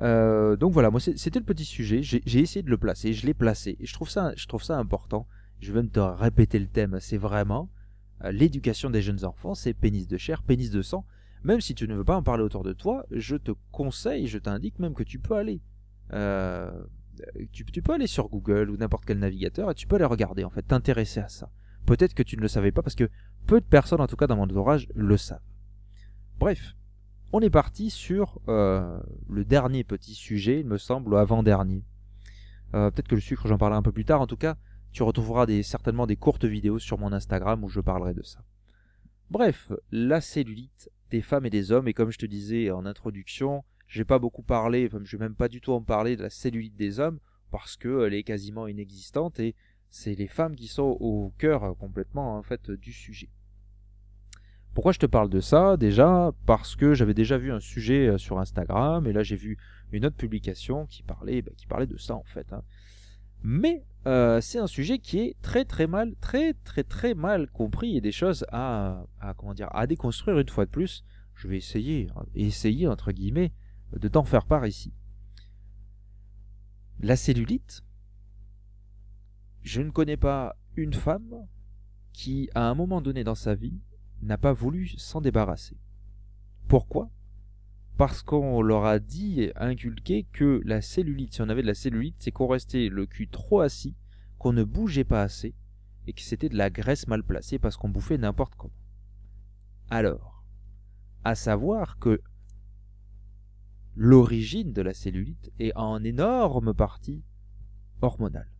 Euh, 0.00 0.56
donc 0.56 0.72
voilà, 0.72 0.90
moi 0.90 1.00
c'était 1.00 1.38
le 1.38 1.44
petit 1.44 1.64
sujet. 1.64 2.02
J'ai 2.02 2.40
essayé 2.40 2.62
de 2.62 2.70
le 2.70 2.78
placer, 2.78 3.12
je 3.12 3.26
l'ai 3.26 3.34
placé. 3.34 3.76
Et 3.80 3.86
je 3.86 3.92
trouve 3.92 4.08
ça, 4.08 4.78
important. 4.78 5.26
Je 5.60 5.72
vais 5.72 5.80
même 5.80 5.90
te 5.90 6.00
répéter 6.00 6.58
le 6.58 6.68
thème. 6.68 6.98
C'est 7.00 7.16
vraiment 7.16 7.70
euh, 8.24 8.30
l'éducation 8.30 8.90
des 8.90 9.02
jeunes 9.02 9.24
enfants. 9.24 9.54
C'est 9.54 9.74
pénis 9.74 10.06
de 10.06 10.16
chair, 10.16 10.42
pénis 10.42 10.70
de 10.70 10.82
sang. 10.82 11.04
Même 11.44 11.60
si 11.60 11.74
tu 11.74 11.86
ne 11.86 11.94
veux 11.94 12.04
pas 12.04 12.16
en 12.16 12.22
parler 12.22 12.42
autour 12.42 12.64
de 12.64 12.72
toi, 12.72 13.06
je 13.10 13.36
te 13.36 13.52
conseille, 13.70 14.26
je 14.26 14.38
t'indique 14.38 14.78
même 14.78 14.94
que 14.94 15.04
tu 15.04 15.18
peux 15.18 15.34
aller. 15.34 15.60
Euh, 16.12 16.70
tu, 17.52 17.64
tu, 17.64 17.82
peux 17.82 17.92
aller 17.92 18.06
sur 18.06 18.28
Google 18.28 18.70
ou 18.70 18.76
n'importe 18.76 19.04
quel 19.04 19.18
navigateur 19.18 19.70
et 19.70 19.74
tu 19.74 19.86
peux 19.86 19.96
aller 19.96 20.04
regarder 20.04 20.44
en 20.44 20.50
fait, 20.50 20.62
t'intéresser 20.62 21.20
à 21.20 21.28
ça. 21.28 21.50
Peut-être 21.86 22.14
que 22.14 22.22
tu 22.22 22.36
ne 22.36 22.42
le 22.42 22.48
savais 22.48 22.72
pas 22.72 22.82
parce 22.82 22.94
que 22.94 23.08
peu 23.46 23.60
de 23.60 23.66
personnes, 23.66 24.00
en 24.00 24.06
tout 24.06 24.16
cas 24.16 24.26
dans 24.26 24.36
mon 24.36 24.42
entourage, 24.42 24.88
le 24.94 25.16
savent. 25.16 25.40
Bref, 26.38 26.76
on 27.32 27.40
est 27.40 27.50
parti 27.50 27.90
sur 27.90 28.40
euh, 28.48 28.98
le 29.28 29.44
dernier 29.44 29.84
petit 29.84 30.14
sujet, 30.14 30.60
il 30.60 30.66
me 30.66 30.78
semble, 30.78 31.16
avant-dernier. 31.16 31.84
Euh, 32.74 32.90
peut-être 32.90 33.08
que 33.08 33.14
le 33.14 33.20
sucre, 33.20 33.46
j'en 33.48 33.58
parlerai 33.58 33.78
un 33.78 33.82
peu 33.82 33.92
plus 33.92 34.04
tard. 34.04 34.20
En 34.20 34.26
tout 34.26 34.36
cas, 34.36 34.56
tu 34.92 35.02
retrouveras 35.02 35.46
certainement 35.62 36.06
des 36.06 36.16
courtes 36.16 36.44
vidéos 36.44 36.78
sur 36.78 36.98
mon 36.98 37.12
Instagram 37.12 37.62
où 37.64 37.68
je 37.68 37.80
parlerai 37.80 38.14
de 38.14 38.22
ça. 38.22 38.42
Bref, 39.30 39.72
la 39.90 40.20
cellulite 40.20 40.90
des 41.10 41.20
femmes 41.20 41.46
et 41.46 41.50
des 41.50 41.70
hommes, 41.72 41.88
et 41.88 41.94
comme 41.94 42.10
je 42.10 42.18
te 42.18 42.26
disais 42.26 42.70
en 42.70 42.86
introduction, 42.86 43.64
j'ai 43.86 44.04
pas 44.04 44.18
beaucoup 44.18 44.42
parlé, 44.42 44.86
enfin, 44.86 45.00
je 45.04 45.16
vais 45.16 45.24
même 45.24 45.34
pas 45.34 45.48
du 45.48 45.60
tout 45.60 45.72
en 45.72 45.82
parler 45.82 46.16
de 46.16 46.22
la 46.22 46.30
cellulite 46.30 46.76
des 46.76 47.00
hommes, 47.00 47.18
parce 47.50 47.76
qu'elle 47.76 48.14
est 48.14 48.22
quasiment 48.22 48.66
inexistante, 48.66 49.38
et 49.40 49.54
c'est 49.90 50.14
les 50.14 50.28
femmes 50.28 50.56
qui 50.56 50.68
sont 50.68 50.96
au 51.00 51.32
cœur 51.38 51.76
complètement 51.78 52.36
en 52.36 52.42
fait 52.42 52.70
du 52.70 52.92
sujet. 52.92 53.30
Pourquoi 54.78 54.92
je 54.92 55.00
te 55.00 55.06
parle 55.06 55.28
de 55.28 55.40
ça? 55.40 55.76
Déjà 55.76 56.30
parce 56.46 56.76
que 56.76 56.94
j'avais 56.94 57.12
déjà 57.12 57.36
vu 57.36 57.50
un 57.50 57.58
sujet 57.58 58.06
euh, 58.06 58.16
sur 58.16 58.38
Instagram 58.38 59.08
et 59.08 59.12
là 59.12 59.24
j'ai 59.24 59.34
vu 59.34 59.58
une 59.90 60.06
autre 60.06 60.14
publication 60.14 60.86
qui 60.86 61.02
parlait, 61.02 61.42
bah, 61.42 61.84
de 61.84 61.96
ça 61.96 62.14
en 62.14 62.22
fait. 62.22 62.52
Hein. 62.52 62.62
Mais 63.42 63.84
euh, 64.06 64.40
c'est 64.40 64.60
un 64.60 64.68
sujet 64.68 65.00
qui 65.00 65.18
est 65.18 65.36
très 65.42 65.64
très 65.64 65.88
mal, 65.88 66.14
très 66.20 66.54
très 66.54 66.84
très 66.84 67.14
mal 67.14 67.50
compris 67.50 67.96
et 67.96 68.00
des 68.00 68.12
choses 68.12 68.46
à, 68.52 69.04
comment 69.36 69.52
dire, 69.52 69.68
à 69.72 69.88
déconstruire 69.88 70.38
une 70.38 70.48
fois 70.48 70.64
de 70.64 70.70
plus. 70.70 71.02
Je 71.34 71.48
vais 71.48 71.56
essayer, 71.56 72.06
essayer 72.36 72.86
entre 72.86 73.10
guillemets, 73.10 73.52
de 73.96 74.06
t'en 74.06 74.22
faire 74.22 74.46
part 74.46 74.64
ici. 74.64 74.92
La 77.00 77.16
cellulite, 77.16 77.82
je 79.60 79.80
ne 79.80 79.90
connais 79.90 80.16
pas 80.16 80.54
une 80.76 80.94
femme 80.94 81.48
qui, 82.12 82.48
à 82.54 82.70
un 82.70 82.76
moment 82.76 83.00
donné 83.00 83.24
dans 83.24 83.34
sa 83.34 83.56
vie, 83.56 83.80
n'a 84.22 84.38
pas 84.38 84.52
voulu 84.52 84.88
s'en 84.88 85.20
débarrasser. 85.20 85.76
Pourquoi? 86.66 87.10
Parce 87.96 88.22
qu'on 88.22 88.62
leur 88.62 88.84
a 88.84 88.98
dit 88.98 89.50
inculqué 89.56 90.24
que 90.32 90.60
la 90.64 90.82
cellulite, 90.82 91.34
si 91.34 91.42
on 91.42 91.48
avait 91.48 91.62
de 91.62 91.66
la 91.66 91.74
cellulite, 91.74 92.16
c'est 92.18 92.30
qu'on 92.30 92.46
restait 92.46 92.88
le 92.88 93.06
cul 93.06 93.28
trop 93.28 93.60
assis, 93.60 93.96
qu'on 94.38 94.52
ne 94.52 94.64
bougeait 94.64 95.04
pas 95.04 95.22
assez, 95.22 95.54
et 96.06 96.12
que 96.12 96.22
c'était 96.22 96.48
de 96.48 96.56
la 96.56 96.70
graisse 96.70 97.06
mal 97.08 97.22
placée 97.22 97.58
parce 97.58 97.76
qu'on 97.76 97.88
bouffait 97.88 98.18
n'importe 98.18 98.54
comment. 98.54 98.72
Alors, 99.90 100.44
à 101.24 101.34
savoir 101.34 101.98
que 101.98 102.20
l'origine 103.94 104.72
de 104.72 104.82
la 104.82 104.94
cellulite 104.94 105.50
est 105.58 105.76
en 105.76 106.04
énorme 106.04 106.72
partie 106.72 107.24
hormonale. 108.00 108.50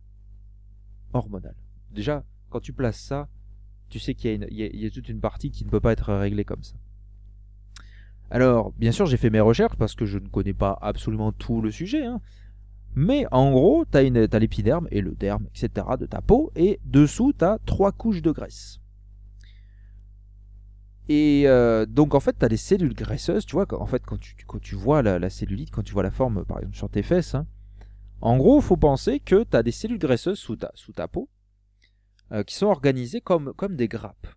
Hormonale. 1.13 1.55
Déjà, 1.91 2.25
quand 2.49 2.59
tu 2.59 2.73
places 2.73 2.99
ça, 2.99 3.29
tu 3.89 3.99
sais 3.99 4.13
qu'il 4.13 4.47
y, 4.51 4.85
a 4.85 4.89
toute 4.89 5.09
une 5.09 5.19
partie 5.19 5.51
qui 5.51 5.65
ne 5.65 5.69
peut 5.69 5.79
pas 5.79 5.91
être 5.91 6.13
réglée 6.13 6.45
comme 6.45 6.63
ça. 6.63 6.75
Alors, 8.31 8.71
bien 8.73 8.91
sûr, 8.91 9.07
j'ai 9.07 9.17
fait 9.17 9.31
mes 9.31 9.39
recherches 9.39 9.75
parce 9.75 9.95
que 9.95 10.05
je 10.05 10.19
ne 10.19 10.27
connais 10.27 10.53
pas 10.53 10.77
absolument 10.81 11.31
tout 11.31 11.61
le 11.61 11.71
sujet. 11.71 12.05
Hein. 12.05 12.21
Mais 12.95 13.25
en 13.31 13.51
gros, 13.51 13.85
tu 13.91 13.97
as, 13.97 14.39
l'épiderme 14.39 14.87
et 14.91 15.01
le 15.01 15.11
derme, 15.11 15.47
etc. 15.47 15.87
de 15.99 16.05
ta 16.05 16.21
peau. 16.21 16.51
Et 16.55 16.79
dessous, 16.85 17.33
tu 17.37 17.43
as 17.43 17.59
trois 17.65 17.91
couches 17.91 18.21
de 18.21 18.31
graisse. 18.31 18.79
Et 21.07 21.43
euh, 21.47 21.87
donc, 21.87 22.13
en 22.13 22.19
fait, 22.19 22.37
tu 22.37 22.45
as 22.45 22.49
des 22.49 22.57
cellules 22.57 22.93
graisseuses. 22.93 23.45
Tu 23.45 23.53
vois, 23.53 23.65
en 23.81 23.87
fait, 23.87 24.03
quand 24.05 24.19
tu, 24.61 24.75
vois 24.75 25.01
la, 25.01 25.29
cellulite, 25.31 25.71
quand 25.71 25.81
tu 25.81 25.93
vois 25.93 26.03
la 26.03 26.11
forme, 26.11 26.45
par 26.45 26.59
exemple, 26.59 26.77
sur 26.77 26.89
tes 26.89 27.01
fesses, 27.01 27.33
hein, 27.33 27.47
en 28.21 28.37
gros, 28.37 28.61
faut 28.61 28.77
penser 28.77 29.19
que 29.19 29.43
tu 29.43 29.57
as 29.57 29.63
des 29.63 29.71
cellules 29.71 29.97
graisseuses 29.97 30.37
sous 30.37 30.55
ta 30.55 31.07
peau 31.07 31.29
euh, 32.31 32.43
qui 32.43 32.55
sont 32.55 32.67
organisées 32.67 33.21
comme, 33.21 33.53
comme 33.53 33.75
des 33.75 33.87
grappes. 33.87 34.27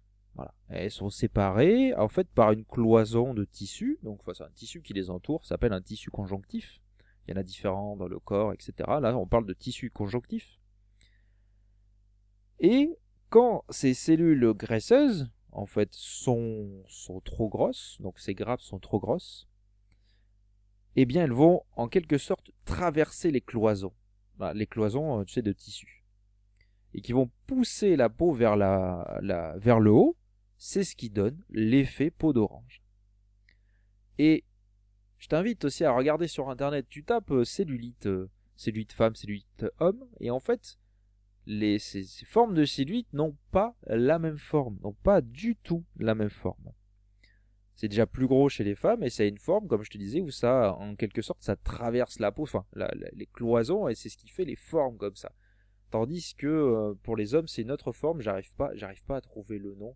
Elles 0.69 0.91
sont 0.91 1.11
séparées 1.11 1.95
en 1.95 2.09
fait 2.09 2.27
par 2.29 2.53
une 2.53 2.65
cloison 2.65 3.35
de 3.35 3.45
tissu. 3.45 3.99
Donc 4.03 4.21
c'est 4.35 4.43
un 4.43 4.51
tissu 4.55 4.81
qui 4.81 4.95
les 4.95 5.11
entoure, 5.11 5.45
ça 5.45 5.51
s'appelle 5.51 5.75
un 5.75 5.83
tissu 5.83 6.11
conjonctif. 6.11 6.81
Il 7.27 7.33
y 7.33 7.35
en 7.37 7.41
a 7.41 7.43
différents 7.43 7.97
dans 7.97 8.09
le 8.09 8.19
corps, 8.19 8.53
etc. 8.53 8.73
Là, 9.01 9.17
on 9.17 9.27
parle 9.27 9.47
de 9.47 9.53
tissu 9.53 9.91
conjonctif. 9.91 10.59
Et 12.59 12.97
quand 13.29 13.65
ces 13.69 13.95
cellules 13.95 14.53
graisseuses, 14.55 15.31
en 15.53 15.67
fait, 15.67 15.91
sont, 15.93 16.83
sont 16.89 17.21
trop 17.21 17.49
grosses, 17.49 17.99
donc 18.01 18.19
ces 18.19 18.35
grappes 18.35 18.63
sont 18.63 18.79
trop 18.79 18.99
grosses, 18.99 19.47
eh 20.97 21.05
bien, 21.05 21.25
elles 21.25 21.33
vont 21.33 21.63
en 21.77 21.89
quelque 21.89 22.19
sorte 22.19 22.51
traverser 22.65 23.31
les 23.31 23.41
cloisons. 23.41 23.95
les 24.55 24.67
cloisons, 24.67 25.21
euh, 25.21 25.25
tu 25.25 25.35
sais, 25.35 25.43
de 25.43 25.53
tissu 25.53 26.02
et 26.95 27.01
qui 27.01 27.13
vont 27.13 27.31
pousser 27.47 27.97
la 27.97 28.09
peau 28.09 28.33
vers, 28.33 28.57
le 28.57 29.91
haut, 29.91 30.17
c'est 30.59 30.85
ce 30.85 30.95
qui 30.95 31.11
donne 31.11 31.43
l'effet 31.51 32.11
peau 32.11 32.33
d'orange. 32.33 32.83
Et 34.19 34.45
je 35.19 35.29
t'invite 35.29 35.65
aussi 35.65 35.85
à 35.85 35.93
regarder 35.93 36.29
sur 36.29 36.51
internet, 36.51 36.87
tu 36.89 37.05
tapes 37.05 37.31
euh, 37.31 37.45
cellulite, 37.45 38.07
euh, 38.07 38.29
cellulite 38.57 38.93
femme, 38.93 39.15
cellulite 39.15 39.67
homme, 39.79 40.05
et 40.21 40.31
en 40.31 40.41
fait, 40.41 40.79
les, 41.47 41.79
ces, 41.79 42.05
formes 42.25 42.55
de 42.55 42.65
cellulite 42.65 43.13
n'ont 43.13 43.37
pas 43.51 43.75
la 43.87 44.19
même 44.19 44.39
forme, 44.39 44.79
n'ont 44.83 44.93
pas 44.93 45.21
du 45.21 45.57
tout 45.57 45.85
la 45.97 46.15
même 46.15 46.31
forme. 46.31 46.73
C'est 47.75 47.89
déjà 47.89 48.07
plus 48.07 48.27
gros 48.27 48.49
chez 48.49 48.65
les 48.65 48.75
femmes 48.75 49.03
et 49.03 49.11
ça 49.11 49.23
a 49.23 49.27
une 49.27 49.39
forme, 49.39 49.67
comme 49.67 49.83
je 49.83 49.91
te 49.91 49.99
disais, 49.99 50.21
où 50.21 50.31
ça, 50.31 50.75
en 50.75 50.95
quelque 50.95 51.23
sorte, 51.23 51.43
ça 51.43 51.57
traverse 51.57 52.21
la 52.21 52.31
peau, 52.31 52.43
enfin, 52.43 52.65
les 53.13 53.27
cloisons 53.27 53.89
et 53.89 53.95
c'est 53.95 54.09
ce 54.09 54.17
qui 54.17 54.29
fait 54.29 54.45
les 54.45 54.57
formes 54.57 54.99
comme 54.99 55.17
ça. 55.17 55.33
Tandis 55.93 56.35
que 56.35 56.47
euh, 56.47 56.95
pour 57.03 57.17
les 57.17 57.35
hommes, 57.35 57.47
c'est 57.47 57.61
une 57.61 57.71
autre 57.71 57.93
forme, 57.93 58.23
j'arrive 58.23 58.55
pas, 58.57 58.73
à 59.11 59.21
trouver 59.21 59.59
le 59.59 59.75
nom. 59.75 59.95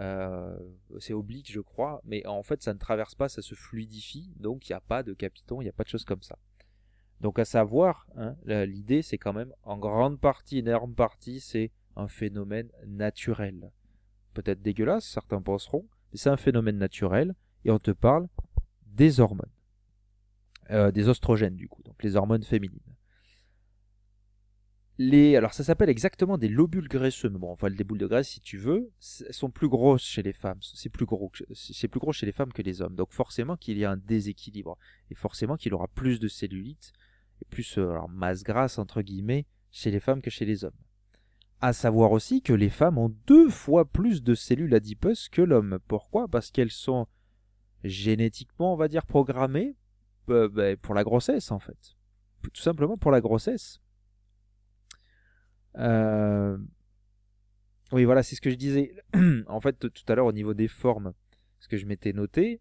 Euh, 0.00 0.58
c'est 0.98 1.12
oblique, 1.12 1.52
je 1.52 1.60
crois, 1.60 2.00
mais 2.04 2.26
en 2.26 2.42
fait, 2.42 2.62
ça 2.62 2.72
ne 2.72 2.78
traverse 2.78 3.14
pas, 3.14 3.28
ça 3.28 3.42
se 3.42 3.54
fluidifie, 3.54 4.32
donc 4.36 4.66
il 4.66 4.72
n'y 4.72 4.76
a 4.76 4.80
pas 4.80 5.02
de 5.02 5.12
capiton, 5.12 5.60
il 5.60 5.64
n'y 5.64 5.68
a 5.68 5.74
pas 5.74 5.84
de 5.84 5.90
choses 5.90 6.06
comme 6.06 6.22
ça. 6.22 6.38
Donc 7.20 7.38
à 7.38 7.44
savoir, 7.44 8.06
hein, 8.16 8.34
l'idée 8.46 9.02
c'est 9.02 9.18
quand 9.18 9.34
même 9.34 9.52
en 9.62 9.76
grande 9.76 10.18
partie, 10.18 10.58
énorme 10.58 10.94
partie, 10.94 11.40
c'est 11.40 11.70
un 11.96 12.08
phénomène 12.08 12.70
naturel. 12.86 13.70
Peut-être 14.32 14.62
dégueulasse, 14.62 15.04
certains 15.04 15.42
penseront, 15.42 15.86
mais 16.12 16.18
c'est 16.18 16.30
un 16.30 16.36
phénomène 16.38 16.78
naturel 16.78 17.34
et 17.64 17.70
on 17.70 17.78
te 17.78 17.90
parle 17.90 18.26
des 18.86 19.20
hormones. 19.20 19.52
Euh, 20.70 20.90
des 20.90 21.08
oestrogènes 21.08 21.56
du 21.56 21.68
coup, 21.68 21.82
donc 21.82 22.02
les 22.02 22.16
hormones 22.16 22.42
féminines. 22.42 22.80
Les, 24.98 25.36
alors 25.36 25.52
ça 25.52 25.62
s'appelle 25.62 25.90
exactement 25.90 26.38
des 26.38 26.48
lobules 26.48 26.88
graisseux, 26.88 27.28
mais 27.28 27.38
bon, 27.38 27.50
enfin 27.50 27.68
des 27.68 27.84
boules 27.84 27.98
de 27.98 28.06
graisse 28.06 28.30
si 28.30 28.40
tu 28.40 28.56
veux, 28.56 28.90
sont 28.98 29.50
plus 29.50 29.68
grosses 29.68 30.02
chez 30.02 30.22
les 30.22 30.32
femmes, 30.32 30.58
c'est 30.62 30.88
plus 30.88 31.04
gros, 31.04 31.30
c'est 31.52 31.88
plus 31.88 32.00
gros 32.00 32.12
chez 32.12 32.24
les 32.24 32.32
femmes 32.32 32.52
que 32.52 32.62
les 32.62 32.80
hommes, 32.80 32.94
donc 32.94 33.12
forcément 33.12 33.56
qu'il 33.56 33.76
y 33.76 33.84
a 33.84 33.90
un 33.90 33.98
déséquilibre, 33.98 34.78
et 35.10 35.14
forcément 35.14 35.56
qu'il 35.56 35.74
aura 35.74 35.88
plus 35.88 36.18
de 36.18 36.28
cellulite, 36.28 36.94
et 37.42 37.44
plus 37.44 37.76
euh, 37.76 37.90
alors, 37.90 38.08
masse 38.08 38.42
grasse 38.42 38.78
entre 38.78 39.02
guillemets 39.02 39.44
chez 39.70 39.90
les 39.90 40.00
femmes 40.00 40.22
que 40.22 40.30
chez 40.30 40.46
les 40.46 40.64
hommes. 40.64 40.72
À 41.60 41.74
savoir 41.74 42.12
aussi 42.12 42.40
que 42.40 42.54
les 42.54 42.70
femmes 42.70 42.96
ont 42.96 43.14
deux 43.26 43.50
fois 43.50 43.84
plus 43.84 44.22
de 44.22 44.34
cellules 44.34 44.74
adipeuses 44.74 45.28
que 45.28 45.42
l'homme. 45.42 45.78
Pourquoi? 45.88 46.28
Parce 46.28 46.50
qu'elles 46.50 46.70
sont 46.70 47.06
génétiquement, 47.82 48.74
on 48.74 48.76
va 48.76 48.88
dire, 48.88 49.06
programmées 49.06 49.74
euh, 50.28 50.48
ben, 50.48 50.76
pour 50.76 50.94
la 50.94 51.04
grossesse 51.04 51.50
en 51.50 51.58
fait. 51.58 51.96
Tout 52.42 52.62
simplement 52.62 52.96
pour 52.96 53.10
la 53.10 53.20
grossesse. 53.20 53.80
Euh, 55.76 56.58
oui, 57.92 58.04
voilà, 58.04 58.22
c'est 58.22 58.36
ce 58.36 58.40
que 58.40 58.50
je 58.50 58.56
disais. 58.56 58.94
en 59.46 59.60
fait, 59.60 59.90
tout 59.90 60.12
à 60.12 60.14
l'heure, 60.14 60.26
au 60.26 60.32
niveau 60.32 60.54
des 60.54 60.68
formes, 60.68 61.12
ce 61.60 61.68
que 61.68 61.76
je 61.76 61.86
m'étais 61.86 62.12
noté, 62.12 62.60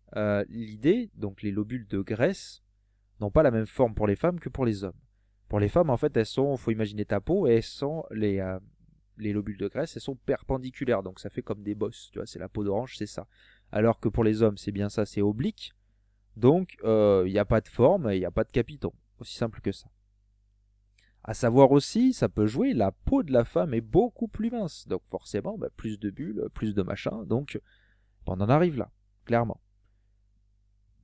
l'idée, 0.49 1.09
donc 1.15 1.41
les 1.41 1.51
lobules 1.51 1.87
de 1.87 2.01
graisse, 2.01 2.61
n'ont 3.19 3.31
pas 3.31 3.43
la 3.43 3.51
même 3.51 3.65
forme 3.65 3.93
pour 3.93 4.07
les 4.07 4.15
femmes 4.15 4.39
que 4.39 4.49
pour 4.49 4.65
les 4.65 4.83
hommes. 4.83 4.99
Pour 5.47 5.59
les 5.59 5.69
femmes, 5.69 5.89
en 5.89 5.97
fait, 5.97 6.15
elles 6.17 6.25
sont, 6.25 6.57
faut 6.57 6.71
imaginer 6.71 7.05
ta 7.05 7.21
peau, 7.21 7.47
et 7.47 7.55
elles 7.55 7.63
sont 7.63 8.03
les, 8.11 8.39
euh, 8.39 8.59
les 9.17 9.33
lobules 9.33 9.57
de 9.57 9.67
graisse, 9.67 9.95
elles 9.95 10.01
sont 10.01 10.15
perpendiculaires, 10.15 11.03
donc 11.03 11.19
ça 11.19 11.29
fait 11.29 11.41
comme 11.41 11.61
des 11.61 11.75
bosses, 11.75 12.09
tu 12.11 12.19
vois, 12.19 12.25
c'est 12.25 12.39
la 12.39 12.49
peau 12.49 12.63
d'orange, 12.63 12.97
c'est 12.97 13.05
ça. 13.05 13.27
Alors 13.71 13.99
que 13.99 14.09
pour 14.09 14.23
les 14.23 14.41
hommes, 14.41 14.57
c'est 14.57 14.71
bien 14.71 14.89
ça, 14.89 15.05
c'est 15.05 15.21
oblique, 15.21 15.73
donc 16.35 16.75
il 16.79 16.87
euh, 16.87 17.27
n'y 17.27 17.39
a 17.39 17.45
pas 17.45 17.61
de 17.61 17.67
forme, 17.67 18.09
il 18.11 18.19
n'y 18.19 18.25
a 18.25 18.31
pas 18.31 18.43
de 18.43 18.51
capiton, 18.51 18.91
aussi 19.19 19.35
simple 19.35 19.61
que 19.61 19.71
ça. 19.71 19.87
À 21.27 21.33
savoir 21.33 21.71
aussi, 21.71 22.13
ça 22.13 22.29
peut 22.29 22.45
jouer, 22.45 22.73
la 22.73 22.91
peau 22.91 23.23
de 23.23 23.33
la 23.33 23.43
femme 23.43 23.73
est 23.73 23.81
beaucoup 23.81 24.27
plus 24.27 24.51
mince, 24.51 24.87
donc 24.87 25.01
forcément, 25.05 25.57
bah, 25.57 25.69
plus 25.75 25.99
de 25.99 26.09
bulles, 26.09 26.47
plus 26.53 26.75
de 26.75 26.83
machin, 26.83 27.23
donc 27.25 27.59
on 28.27 28.33
en 28.33 28.49
arrive 28.49 28.77
là, 28.77 28.91
clairement 29.25 29.59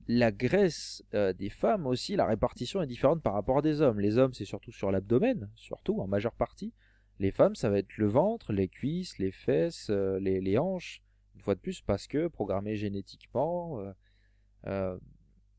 la 0.08 0.32
graisse 0.32 1.04
euh, 1.14 1.32
des 1.32 1.50
femmes 1.50 1.86
aussi, 1.86 2.16
la 2.16 2.26
répartition 2.26 2.82
est 2.82 2.86
différente 2.86 3.22
par 3.22 3.34
rapport 3.34 3.58
à 3.58 3.62
des 3.62 3.80
hommes. 3.80 4.00
Les 4.00 4.18
hommes, 4.18 4.34
c'est 4.34 4.44
surtout 4.44 4.72
sur 4.72 4.90
l'abdomen, 4.90 5.50
surtout 5.54 6.00
en 6.00 6.06
majeure 6.06 6.34
partie. 6.34 6.72
Les 7.18 7.30
femmes, 7.30 7.54
ça 7.54 7.70
va 7.70 7.78
être 7.78 7.96
le 7.96 8.06
ventre, 8.06 8.52
les 8.52 8.68
cuisses, 8.68 9.18
les 9.18 9.30
fesses, 9.30 9.88
euh, 9.90 10.18
les, 10.18 10.58
hanches. 10.58 11.02
Une 11.34 11.40
fois 11.40 11.54
de 11.54 11.60
plus, 11.60 11.80
parce 11.80 12.06
que 12.06 12.28
programmé 12.28 12.76
génétiquement, 12.76 13.80
euh, 14.66 14.98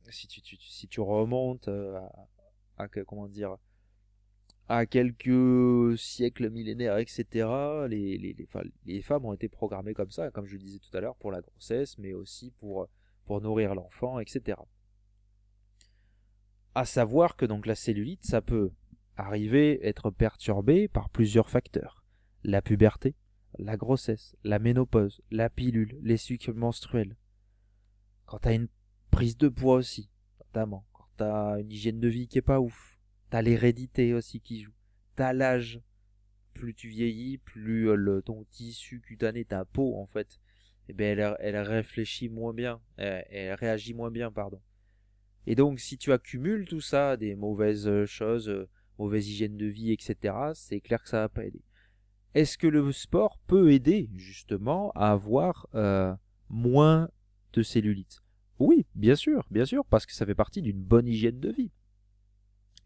si, 0.10 0.28
tu, 0.28 0.42
si, 0.60 0.88
tu, 0.88 1.00
remontes 1.00 1.70
à, 2.78 2.88
comment 3.08 3.28
dire 3.28 3.58
à 4.76 4.88
quelques 4.88 5.98
siècles 6.00 6.50
millénaires, 6.50 6.98
etc., 6.98 7.48
les, 7.88 9.02
femmes 9.04 9.26
ont 9.26 9.34
été 9.34 9.48
programmées 9.48 9.94
comme 9.94 10.10
ça, 10.10 10.32
comme 10.32 10.48
je 10.48 10.54
le 10.54 10.60
disais 10.64 10.80
tout 10.80 10.98
à 10.98 11.00
l'heure, 11.00 11.16
pour 11.18 11.32
la 11.32 11.42
grossesse, 11.42 11.98
mais 12.00 12.14
aussi 12.14 12.52
pour 12.60 12.88
pour 13.26 13.40
nourrir 13.40 13.76
l'enfant, 13.76 14.20
etc. 14.20 14.58
À 16.76 16.86
savoir 16.86 17.38
que 17.38 17.46
donc 17.46 17.68
la 17.68 17.76
cellulite, 17.76 18.26
ça 18.26 18.42
peut 18.42 18.72
arriver, 19.16 19.80
être 19.88 20.10
perturbé 20.10 20.88
par 20.88 21.10
plusieurs 21.10 21.50
facteurs. 21.50 22.04
La 22.44 22.62
puberté, 22.62 23.16
la 23.60 23.78
grossesse, 23.78 24.36
la 24.44 24.60
ménopause, 24.60 25.22
la 25.30 25.50
pilule, 25.50 26.00
les 26.02 26.18
cycles 26.18 26.54
menstruels. 26.54 27.16
Quand 28.26 28.40
t'as 28.40 28.56
une 28.56 28.70
prise 29.12 29.38
de 29.38 29.48
poids 29.48 29.76
aussi, 29.76 30.10
notamment. 30.40 30.86
Quand 30.92 31.08
t'as 31.16 31.62
une 31.62 31.72
hygiène 31.72 32.00
de 32.00 32.10
vie 32.10 32.28
qui 32.28 32.40
est 32.40 32.42
pas 32.42 32.60
ouf. 32.60 32.93
T'as 33.34 33.42
l'hérédité 33.42 34.14
aussi 34.14 34.42
qui 34.42 34.62
joue. 34.62 34.76
T'as 35.16 35.34
l'âge. 35.34 35.82
Plus 36.54 36.76
tu 36.76 36.88
vieillis, 36.88 37.40
plus 37.40 37.90
euh, 37.90 38.22
ton 38.22 38.44
tissu 38.52 39.00
cutané, 39.00 39.44
ta 39.44 39.66
peau 39.66 39.98
en 39.98 40.06
fait, 40.06 40.40
eh 40.88 40.94
ben 40.94 41.18
elle, 41.40 41.58
réfléchit 41.58 42.30
moins 42.30 42.54
bien, 42.54 42.80
elle, 42.98 43.56
réagit 43.56 43.96
moins 43.96 44.12
bien, 44.12 44.32
pardon. 44.32 44.62
Et 45.48 45.56
donc, 45.56 45.80
si 45.80 45.98
tu 45.98 46.12
accumules 46.12 46.68
tout 46.68 46.80
ça, 46.80 47.18
des 47.18 47.34
mauvaises 47.34 47.88
euh, 47.88 48.06
choses, 48.06 48.50
euh, 48.50 48.70
mauvaise 49.00 49.28
hygiène 49.28 49.58
de 49.58 49.66
vie, 49.66 49.92
etc., 49.92 50.36
c'est 50.54 50.80
clair 50.80 51.02
que 51.02 51.10
ça 51.10 51.22
va 51.22 51.30
pas 51.30 51.44
aider. 51.44 51.64
Est-ce 52.36 52.60
que 52.60 52.68
le 52.68 52.92
sport 52.92 53.40
peut 53.48 53.72
aider 53.72 54.12
justement 54.14 54.92
à 54.92 55.12
avoir 55.12 55.66
moins 56.50 57.10
de 57.54 57.64
cellulite 57.64 58.22
Oui, 58.60 58.86
bien 58.94 59.16
sûr, 59.16 59.48
bien 59.50 59.66
sûr, 59.66 59.86
parce 59.86 60.06
que 60.06 60.14
ça 60.14 60.24
fait 60.24 60.36
partie 60.36 60.62
d'une 60.62 60.84
bonne 60.84 61.08
hygiène 61.08 61.40
de 61.40 61.52
vie. 61.52 61.72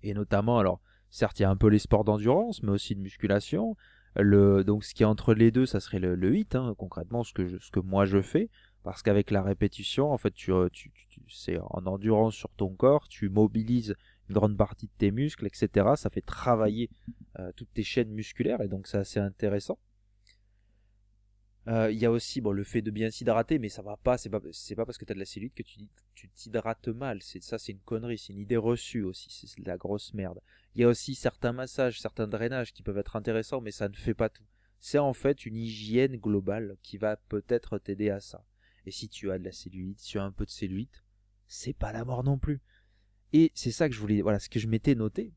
Et 0.09 0.13
notamment, 0.13 0.59
alors, 0.59 0.79
certes, 1.09 1.39
il 1.39 1.43
y 1.43 1.45
a 1.45 1.49
un 1.49 1.55
peu 1.55 1.67
les 1.67 1.79
sports 1.79 2.03
d'endurance, 2.03 2.63
mais 2.63 2.71
aussi 2.71 2.95
de 2.95 3.01
musculation, 3.01 3.75
donc 4.15 4.83
ce 4.83 4.93
qui 4.93 5.03
est 5.03 5.05
entre 5.05 5.33
les 5.33 5.51
deux, 5.51 5.65
ça 5.65 5.79
serait 5.79 5.99
le, 5.99 6.15
le 6.15 6.35
hit, 6.35 6.55
hein, 6.55 6.73
concrètement 6.77 7.23
ce 7.23 7.33
que, 7.33 7.79
moi 7.79 8.05
je 8.05 8.21
fais, 8.21 8.49
parce 8.83 9.03
qu'avec 9.03 9.31
la 9.31 9.43
répétition, 9.43 10.11
en 10.11 10.17
fait, 10.17 10.33
tu, 10.33 10.51
euh, 10.51 10.69
tu, 10.71 10.91
c'est 11.27 11.59
en 11.59 11.85
endurance 11.85 12.35
sur 12.35 12.49
ton 12.49 12.69
corps, 12.69 13.07
tu 13.07 13.29
mobilises 13.29 13.95
une 14.29 14.35
grande 14.35 14.57
partie 14.57 14.87
de 14.87 14.91
tes 14.97 15.11
muscles, 15.11 15.45
etc. 15.45 15.89
Ça 15.95 16.09
fait 16.09 16.21
travailler 16.21 16.89
euh, 17.39 17.51
toutes 17.55 17.73
tes 17.73 17.83
chaînes 17.83 18.11
musculaires 18.11 18.61
et 18.61 18.67
donc 18.67 18.87
c'est 18.87 18.97
assez 18.97 19.19
intéressant. 19.19 19.77
Euh, 21.67 21.91
il 21.91 21.97
y 21.97 22.05
a 22.05 22.11
aussi 22.11 22.39
bon, 22.39 22.51
le 22.51 22.63
fait 22.63 22.81
de 22.81 22.91
bien 22.91 23.11
s'hydrater, 23.11 23.59
mais 23.59 23.67
ça 23.67 23.81
va 23.81 23.97
pas, 23.97 24.17
c'est 24.17 24.29
pas, 24.29 24.39
c'est 24.51 24.75
pas 24.75 24.85
parce 24.85 24.97
que 24.97 25.03
tu 25.03 25.11
as 25.11 25.15
de 25.15 25.19
la 25.19 25.25
cellulite 25.25 25.53
que 25.53 25.63
tu, 25.63 25.81
tu 26.15 26.29
t'hydrates 26.29 26.87
mal. 26.87 27.21
C'est, 27.21 27.43
ça, 27.43 27.57
c'est 27.57 27.73
une 27.73 27.81
connerie, 27.81 28.17
c'est 28.17 28.31
une 28.31 28.39
idée 28.39 28.55
reçue 28.57 29.03
aussi, 29.03 29.29
c'est 29.29 29.61
de 29.61 29.67
la 29.67 29.77
grosse 29.77 30.13
merde. 30.13 30.39
Il 30.75 30.81
y 30.81 30.83
a 30.85 30.87
aussi 30.87 31.13
certains 31.13 31.51
massages, 31.51 31.99
certains 31.99 32.27
drainages 32.27 32.71
qui 32.71 32.83
peuvent 32.83 32.97
être 32.97 33.17
intéressants, 33.17 33.59
mais 33.59 33.71
ça 33.71 33.89
ne 33.89 33.95
fait 33.95 34.13
pas 34.13 34.29
tout. 34.29 34.45
C'est 34.79 34.97
en 34.97 35.13
fait 35.13 35.45
une 35.45 35.57
hygiène 35.57 36.15
globale 36.15 36.77
qui 36.83 36.97
va 36.97 37.17
peut-être 37.17 37.79
t'aider 37.79 38.11
à 38.11 38.21
ça. 38.21 38.45
Et 38.85 38.91
si 38.91 39.09
tu 39.09 39.29
as 39.31 39.37
de 39.37 39.43
la 39.43 39.51
cellulite, 39.51 39.99
si 39.99 40.11
tu 40.11 40.19
as 40.19 40.23
un 40.23 40.31
peu 40.31 40.45
de 40.45 40.51
cellulite, 40.51 41.03
c'est 41.47 41.73
pas 41.73 41.91
la 41.91 42.05
mort 42.05 42.23
non 42.23 42.37
plus. 42.37 42.61
Et 43.33 43.51
c'est 43.55 43.71
ça 43.71 43.89
que 43.89 43.95
je 43.95 43.99
voulais, 43.99 44.21
voilà, 44.21 44.39
ce 44.39 44.47
que 44.47 44.59
je 44.59 44.67
m'étais 44.67 44.95
noté. 44.95 45.33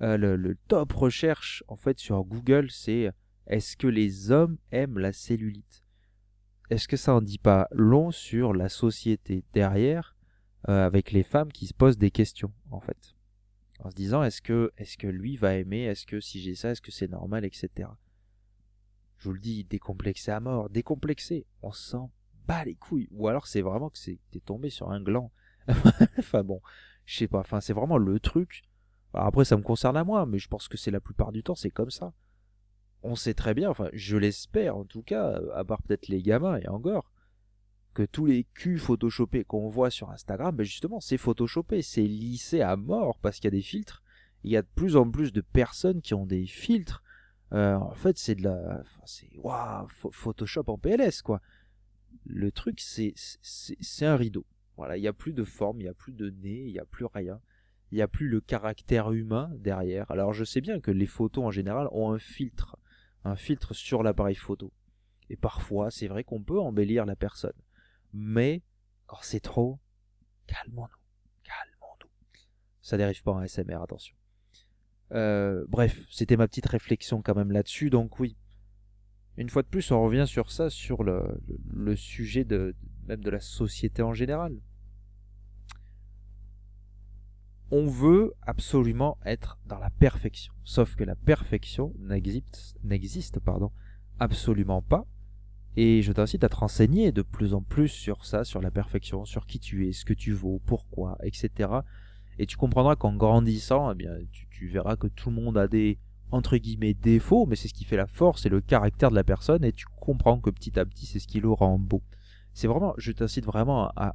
Euh, 0.00 0.16
le, 0.16 0.34
le 0.34 0.56
top 0.66 0.92
recherche 0.92 1.62
en 1.68 1.76
fait 1.76 1.98
sur 2.00 2.24
Google, 2.24 2.68
c'est 2.72 3.12
est-ce 3.46 3.76
que 3.76 3.86
les 3.86 4.30
hommes 4.30 4.58
aiment 4.70 4.98
la 4.98 5.12
cellulite? 5.12 5.84
Est-ce 6.70 6.88
que 6.88 6.96
ça 6.96 7.14
en 7.14 7.20
dit 7.20 7.38
pas 7.38 7.68
long 7.72 8.10
sur 8.10 8.54
la 8.54 8.68
société 8.68 9.44
derrière 9.52 10.16
euh, 10.68 10.86
avec 10.86 11.12
les 11.12 11.22
femmes 11.22 11.52
qui 11.52 11.66
se 11.66 11.74
posent 11.74 11.98
des 11.98 12.10
questions 12.10 12.52
en 12.70 12.80
fait? 12.80 13.14
En 13.80 13.90
se 13.90 13.96
disant 13.96 14.22
est-ce 14.22 14.40
que 14.40 15.06
lui 15.06 15.36
va 15.36 15.54
aimer? 15.54 15.82
Est-ce 15.82 16.06
que 16.06 16.20
si 16.20 16.40
j'ai 16.40 16.54
ça 16.54 16.70
est-ce 16.70 16.80
que 16.80 16.92
c'est 16.92 17.10
normal 17.10 17.44
etc 17.44 17.88
je 19.18 19.28
vous 19.28 19.34
le 19.34 19.40
dis 19.40 19.62
décomplexé 19.62 20.32
à 20.32 20.40
mort 20.40 20.68
décomplexé 20.68 21.46
on 21.62 21.70
s'en 21.70 22.10
bat 22.46 22.64
les 22.64 22.74
couilles. 22.74 23.08
Ou 23.12 23.28
alors 23.28 23.46
c'est 23.46 23.60
vraiment 23.60 23.88
que 23.88 23.98
t'es 24.30 24.40
tombé 24.40 24.68
sur 24.68 24.90
un 24.90 25.00
gland. 25.00 25.30
Enfin 26.18 26.42
bon 26.42 26.60
je 27.04 27.18
sais 27.18 27.28
pas. 27.28 27.38
Enfin 27.40 27.60
c'est 27.60 27.72
vraiment 27.72 27.98
le 27.98 28.18
truc. 28.18 28.62
Après 29.14 29.44
ça 29.44 29.56
me 29.56 29.62
concerne 29.62 29.96
à 29.96 30.04
moi 30.04 30.26
mais 30.26 30.38
je 30.38 30.48
pense 30.48 30.68
que 30.68 30.76
c'est 30.76 30.90
la 30.90 31.00
plupart 31.00 31.32
du 31.32 31.42
temps 31.42 31.54
c'est 31.54 31.70
comme 31.70 31.90
ça 31.90 32.12
on 33.02 33.16
sait 33.16 33.34
très 33.34 33.54
bien, 33.54 33.70
enfin 33.70 33.88
je 33.92 34.16
l'espère 34.16 34.76
en 34.76 34.84
tout 34.84 35.02
cas, 35.02 35.40
à 35.54 35.64
part 35.64 35.82
peut-être 35.82 36.08
les 36.08 36.22
gamins 36.22 36.58
et 36.58 36.68
encore, 36.68 37.10
que 37.94 38.02
tous 38.02 38.26
les 38.26 38.44
culs 38.54 38.78
photoshopés 38.78 39.44
qu'on 39.44 39.68
voit 39.68 39.90
sur 39.90 40.10
Instagram, 40.10 40.54
ben 40.56 40.64
justement 40.64 41.00
c'est 41.00 41.18
photoshopé, 41.18 41.82
c'est 41.82 42.02
lissé 42.02 42.60
à 42.60 42.76
mort 42.76 43.18
parce 43.18 43.36
qu'il 43.36 43.46
y 43.46 43.48
a 43.48 43.58
des 43.58 43.62
filtres. 43.62 44.02
Il 44.44 44.50
y 44.50 44.56
a 44.56 44.62
de 44.62 44.68
plus 44.74 44.96
en 44.96 45.08
plus 45.08 45.32
de 45.32 45.40
personnes 45.40 46.00
qui 46.00 46.14
ont 46.14 46.26
des 46.26 46.46
filtres. 46.46 47.02
Euh, 47.52 47.74
en 47.74 47.94
fait 47.94 48.16
c'est 48.16 48.34
de 48.34 48.44
la, 48.44 48.82
c'est 49.04 49.30
waouh, 49.36 49.86
Photoshop 50.10 50.64
en 50.68 50.78
PLS 50.78 51.22
quoi. 51.22 51.40
Le 52.24 52.50
truc 52.50 52.80
c'est 52.80 53.12
c'est 53.16 54.06
un 54.06 54.16
rideau. 54.16 54.46
Voilà, 54.76 54.96
il 54.96 55.02
n'y 55.02 55.08
a 55.08 55.12
plus 55.12 55.34
de 55.34 55.44
forme, 55.44 55.80
il 55.80 55.84
n'y 55.84 55.90
a 55.90 55.94
plus 55.94 56.12
de 56.12 56.30
nez, 56.30 56.64
il 56.66 56.72
n'y 56.72 56.78
a 56.78 56.86
plus 56.86 57.04
rien. 57.04 57.40
il 57.90 57.96
n'y 57.96 58.02
a 58.02 58.08
plus 58.08 58.28
le 58.28 58.40
caractère 58.40 59.12
humain 59.12 59.50
derrière. 59.58 60.10
Alors 60.10 60.32
je 60.32 60.44
sais 60.44 60.62
bien 60.62 60.80
que 60.80 60.90
les 60.90 61.06
photos 61.06 61.44
en 61.44 61.50
général 61.50 61.88
ont 61.92 62.10
un 62.10 62.18
filtre, 62.18 62.78
un 63.24 63.36
filtre 63.36 63.74
sur 63.74 64.02
l'appareil 64.02 64.34
photo. 64.34 64.72
Et 65.30 65.36
parfois, 65.36 65.90
c'est 65.90 66.08
vrai 66.08 66.24
qu'on 66.24 66.42
peut 66.42 66.60
embellir 66.60 67.06
la 67.06 67.16
personne. 67.16 67.52
Mais 68.12 68.62
quand 69.06 69.18
c'est 69.22 69.40
trop, 69.40 69.78
calmons-nous, 70.46 71.42
calmons-nous. 71.44 72.10
Ça 72.80 72.96
dérive 72.96 73.22
pas 73.22 73.32
en 73.32 73.46
SMR, 73.46 73.82
attention. 73.82 74.14
Euh, 75.12 75.64
bref, 75.68 76.04
c'était 76.10 76.36
ma 76.36 76.48
petite 76.48 76.66
réflexion 76.66 77.22
quand 77.22 77.34
même 77.34 77.52
là-dessus. 77.52 77.90
Donc 77.90 78.18
oui, 78.18 78.36
une 79.36 79.48
fois 79.48 79.62
de 79.62 79.68
plus, 79.68 79.90
on 79.90 80.02
revient 80.02 80.26
sur 80.26 80.50
ça, 80.50 80.68
sur 80.70 81.04
le, 81.04 81.40
le 81.70 81.96
sujet 81.96 82.44
de, 82.44 82.74
même 83.06 83.22
de 83.22 83.30
la 83.30 83.40
société 83.40 84.02
en 84.02 84.12
général 84.12 84.58
on 87.72 87.86
veut 87.86 88.34
absolument 88.42 89.16
être 89.24 89.58
dans 89.66 89.78
la 89.78 89.88
perfection. 89.88 90.52
Sauf 90.62 90.94
que 90.94 91.04
la 91.04 91.16
perfection 91.16 91.94
n'existe, 91.98 93.40
pardon, 93.40 93.72
absolument 94.20 94.82
pas. 94.82 95.06
Et 95.76 96.02
je 96.02 96.12
t'incite 96.12 96.44
à 96.44 96.50
te 96.50 96.56
renseigner 96.56 97.12
de 97.12 97.22
plus 97.22 97.54
en 97.54 97.62
plus 97.62 97.88
sur 97.88 98.26
ça, 98.26 98.44
sur 98.44 98.60
la 98.60 98.70
perfection, 98.70 99.24
sur 99.24 99.46
qui 99.46 99.58
tu 99.58 99.88
es, 99.88 99.92
ce 99.92 100.04
que 100.04 100.12
tu 100.12 100.32
vaux, 100.32 100.60
pourquoi, 100.66 101.16
etc. 101.22 101.70
Et 102.38 102.44
tu 102.44 102.58
comprendras 102.58 102.94
qu'en 102.94 103.16
grandissant, 103.16 103.90
eh 103.90 103.94
bien, 103.94 104.12
tu, 104.50 104.68
verras 104.68 104.96
que 104.96 105.06
tout 105.06 105.30
le 105.30 105.36
monde 105.36 105.56
a 105.56 105.66
des 105.66 105.98
entre 106.30 106.58
guillemets 106.58 106.94
défauts, 106.94 107.46
mais 107.46 107.56
c'est 107.56 107.68
ce 107.68 107.74
qui 107.74 107.84
fait 107.84 107.96
la 107.96 108.06
force 108.06 108.44
et 108.44 108.50
le 108.50 108.60
caractère 108.60 109.10
de 109.10 109.14
la 109.14 109.24
personne, 109.24 109.64
et 109.64 109.72
tu 109.72 109.86
comprends 109.98 110.38
que 110.38 110.50
petit 110.50 110.78
à 110.78 110.84
petit, 110.84 111.06
c'est 111.06 111.18
ce 111.18 111.26
qui 111.26 111.40
le 111.40 111.50
rend 111.50 111.78
beau. 111.78 112.02
C'est 112.52 112.68
vraiment, 112.68 112.92
je 112.98 113.12
t'incite 113.12 113.46
vraiment 113.46 113.88
à 113.96 114.14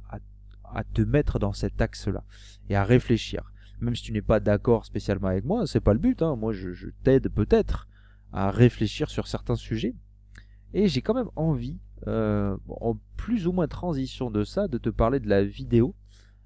à 0.74 0.84
te 0.84 1.02
mettre 1.02 1.38
dans 1.38 1.52
cet 1.52 1.80
axe-là 1.80 2.24
et 2.68 2.76
à 2.76 2.84
réfléchir. 2.84 3.52
Même 3.80 3.94
si 3.94 4.02
tu 4.02 4.12
n'es 4.12 4.22
pas 4.22 4.40
d'accord 4.40 4.84
spécialement 4.84 5.28
avec 5.28 5.44
moi, 5.44 5.66
c'est 5.66 5.80
pas 5.80 5.92
le 5.92 5.98
but. 5.98 6.22
Hein. 6.22 6.36
Moi, 6.36 6.52
je, 6.52 6.88
t'aide 7.04 7.28
peut-être 7.28 7.86
à 8.32 8.50
réfléchir 8.50 9.10
sur 9.10 9.26
certains 9.28 9.56
sujets. 9.56 9.94
Et 10.74 10.88
j'ai 10.88 11.00
quand 11.00 11.14
même 11.14 11.30
envie, 11.36 11.78
euh, 12.06 12.56
en 12.68 12.98
plus 13.16 13.46
ou 13.46 13.52
moins 13.52 13.68
transition 13.68 14.30
de 14.30 14.44
ça, 14.44 14.68
de 14.68 14.78
te 14.78 14.90
parler 14.90 15.20
de 15.20 15.28
la 15.28 15.44
vidéo. 15.44 15.94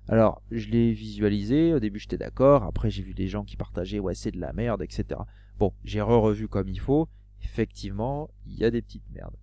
Alors, 0.08 0.42
je 0.50 0.68
l'ai 0.68 0.92
visualisé, 0.92 1.72
au 1.72 1.80
début 1.80 2.00
j'étais 2.00 2.18
d'accord, 2.18 2.64
après 2.64 2.90
j'ai 2.90 3.02
vu 3.02 3.14
des 3.14 3.28
gens 3.28 3.44
qui 3.44 3.56
partageaient, 3.56 4.00
ouais 4.00 4.14
c'est 4.14 4.32
de 4.32 4.40
la 4.40 4.52
merde, 4.52 4.82
etc. 4.82 5.20
Bon, 5.58 5.72
j'ai 5.84 6.00
re-revu 6.00 6.48
comme 6.48 6.68
il 6.68 6.80
faut, 6.80 7.08
effectivement, 7.42 8.28
il 8.46 8.54
y 8.54 8.64
a 8.64 8.70
des 8.70 8.82
petites 8.82 9.08
merdes. 9.12 9.36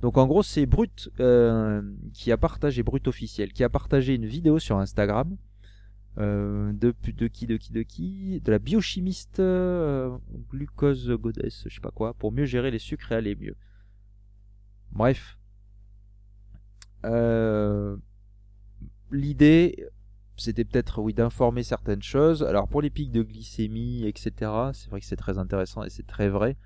Donc 0.00 0.16
en 0.16 0.26
gros, 0.26 0.42
c'est 0.42 0.66
Brut 0.66 1.10
euh, 1.20 1.82
qui 2.12 2.30
a 2.30 2.36
partagé, 2.36 2.82
Brut 2.82 3.08
officiel, 3.08 3.52
qui 3.52 3.64
a 3.64 3.68
partagé 3.68 4.14
une 4.14 4.26
vidéo 4.26 4.58
sur 4.58 4.78
Instagram 4.78 5.36
euh, 6.18 6.72
de, 6.72 6.94
de 7.12 7.26
qui, 7.26 7.46
de 7.46 7.56
qui, 7.56 7.72
de 7.72 7.82
qui 7.82 8.40
De 8.40 8.50
la 8.50 8.58
biochimiste 8.58 9.40
euh, 9.40 10.16
glucose 10.50 11.10
goddess, 11.10 11.64
je 11.66 11.74
sais 11.74 11.80
pas 11.80 11.90
quoi, 11.90 12.14
pour 12.14 12.32
mieux 12.32 12.44
gérer 12.44 12.70
les 12.70 12.78
sucres 12.78 13.12
et 13.12 13.16
aller 13.16 13.34
mieux. 13.36 13.56
Bref. 14.92 15.36
L'idée, 19.10 19.86
c'était 20.36 20.64
peut-être 20.64 21.00
oui 21.00 21.14
d'informer 21.14 21.62
certaines 21.62 22.02
choses. 22.02 22.42
Alors 22.42 22.68
pour 22.68 22.82
les 22.82 22.90
pics 22.90 23.10
de 23.10 23.22
glycémie, 23.22 24.04
etc., 24.06 24.52
c'est 24.72 24.90
vrai 24.90 25.00
que 25.00 25.06
c'est 25.06 25.16
très 25.16 25.38
intéressant 25.38 25.82
et 25.82 25.90
c'est 25.90 26.06
très 26.06 26.28
vrai. 26.28 26.56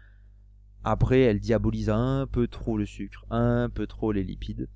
Après, 0.85 1.21
elle 1.21 1.39
diabolise 1.39 1.91
un 1.91 2.27
peu 2.27 2.49
trop 2.49 2.77
le 2.77 2.87
sucre, 2.87 3.25
un 3.31 3.69
peu 3.69 3.87
trop 3.87 4.11
les 4.11 4.25
lipides. 4.25 4.69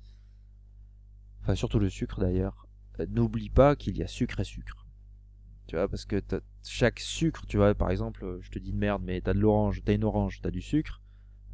Enfin, 1.41 1.55
surtout 1.55 1.79
le 1.79 1.89
sucre 1.89 2.21
d'ailleurs. 2.21 2.67
Euh, 2.99 3.05
n'oublie 3.09 3.49
pas 3.49 3.75
qu'il 3.75 3.97
y 3.97 4.03
a 4.03 4.07
sucre 4.07 4.39
et 4.39 4.45
sucre. 4.45 4.85
Tu 5.67 5.75
vois, 5.75 5.89
parce 5.89 6.05
que 6.05 6.21
chaque 6.63 6.99
sucre, 6.99 7.45
tu 7.45 7.57
vois, 7.57 7.75
par 7.75 7.91
exemple, 7.91 8.23
euh, 8.23 8.39
je 8.41 8.49
te 8.49 8.59
dis 8.59 8.71
de 8.71 8.77
merde, 8.77 9.01
mais 9.05 9.19
t'as 9.19 9.33
de 9.33 9.39
l'orange, 9.39 9.81
t'as 9.83 9.93
une 9.93 10.05
orange, 10.05 10.39
t'as 10.41 10.51
du 10.51 10.61
sucre. 10.61 11.01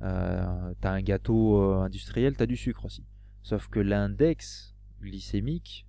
Euh, 0.04 0.74
t'as 0.82 0.92
un 0.92 1.02
gâteau 1.02 1.62
industriel, 1.82 2.36
t'as 2.36 2.46
du 2.46 2.58
sucre 2.58 2.86
aussi. 2.86 3.06
Sauf 3.42 3.68
que 3.70 3.80
l'index 3.80 4.76
glycémique 5.02 5.88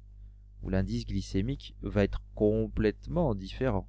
ou 0.62 0.70
l'indice 0.70 1.04
glycémique 1.04 1.76
va 1.82 2.02
être 2.02 2.22
complètement 2.34 3.34
différent. 3.34 3.88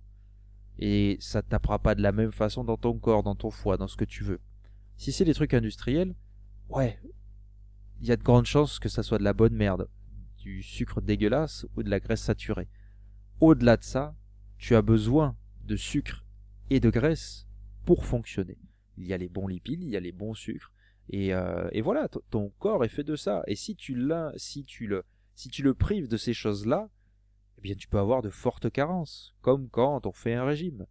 Et 0.79 1.17
ça 1.21 1.41
tapera 1.41 1.79
pas 1.79 1.95
de 1.95 2.01
la 2.01 2.11
même 2.11 2.31
façon 2.33 2.65
dans 2.65 2.77
ton 2.77 2.97
corps, 2.97 3.23
dans 3.23 3.35
ton 3.35 3.49
foie, 3.49 3.77
dans 3.77 3.87
ce 3.87 3.95
que 3.95 4.03
tu 4.03 4.23
veux. 4.23 4.41
Si 4.97 5.11
c'est 5.11 5.25
des 5.25 5.33
trucs 5.33 5.53
industriels, 5.53 6.15
ouais, 6.69 6.99
il 8.01 8.07
y 8.07 8.11
a 8.11 8.17
de 8.17 8.23
grandes 8.23 8.45
chances 8.45 8.79
que 8.79 8.89
ça 8.89 9.03
soit 9.03 9.17
de 9.17 9.23
la 9.23 9.33
bonne 9.33 9.55
merde, 9.55 9.89
du 10.37 10.63
sucre 10.63 11.01
dégueulasse 11.01 11.65
ou 11.75 11.83
de 11.83 11.89
la 11.89 11.99
graisse 11.99 12.21
saturée. 12.21 12.67
Au-delà 13.39 13.77
de 13.77 13.83
ça, 13.83 14.15
tu 14.57 14.75
as 14.75 14.81
besoin 14.81 15.35
de 15.65 15.75
sucre 15.75 16.25
et 16.69 16.79
de 16.79 16.89
graisse 16.89 17.47
pour 17.85 18.05
fonctionner. 18.05 18.57
Il 18.97 19.05
y 19.05 19.13
a 19.13 19.17
les 19.17 19.29
bons 19.29 19.47
lipides, 19.47 19.83
il 19.83 19.89
y 19.89 19.97
a 19.97 19.99
les 19.99 20.11
bons 20.11 20.33
sucres, 20.33 20.71
et, 21.09 21.33
euh, 21.33 21.69
voilà, 21.83 22.07
ton 22.29 22.49
corps 22.59 22.83
est 22.83 22.89
fait 22.89 23.03
de 23.03 23.15
ça. 23.15 23.43
Et 23.47 23.55
si 23.55 23.75
tu 23.75 24.01
si 24.37 24.63
tu 24.63 24.87
le, 24.87 25.03
si 25.35 25.49
tu 25.49 25.61
le 25.61 25.73
prives 25.73 26.07
de 26.07 26.17
ces 26.17 26.33
choses-là, 26.33 26.89
eh 27.57 27.61
bien 27.61 27.75
tu 27.75 27.87
peux 27.87 27.99
avoir 27.99 28.21
de 28.21 28.29
fortes 28.29 28.71
carences, 28.71 29.35
comme 29.41 29.69
quand 29.69 30.05
on 30.05 30.11
fait 30.11 30.33
un 30.33 30.45
régime 30.45 30.85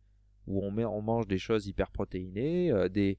où 0.47 0.63
on, 0.63 0.71
met, 0.71 0.85
on 0.85 1.03
mange 1.03 1.27
des 1.27 1.39
choses 1.39 1.67
hyper 1.67 1.91
protéinées, 1.91 2.71
euh, 2.71 2.89
des, 2.89 3.19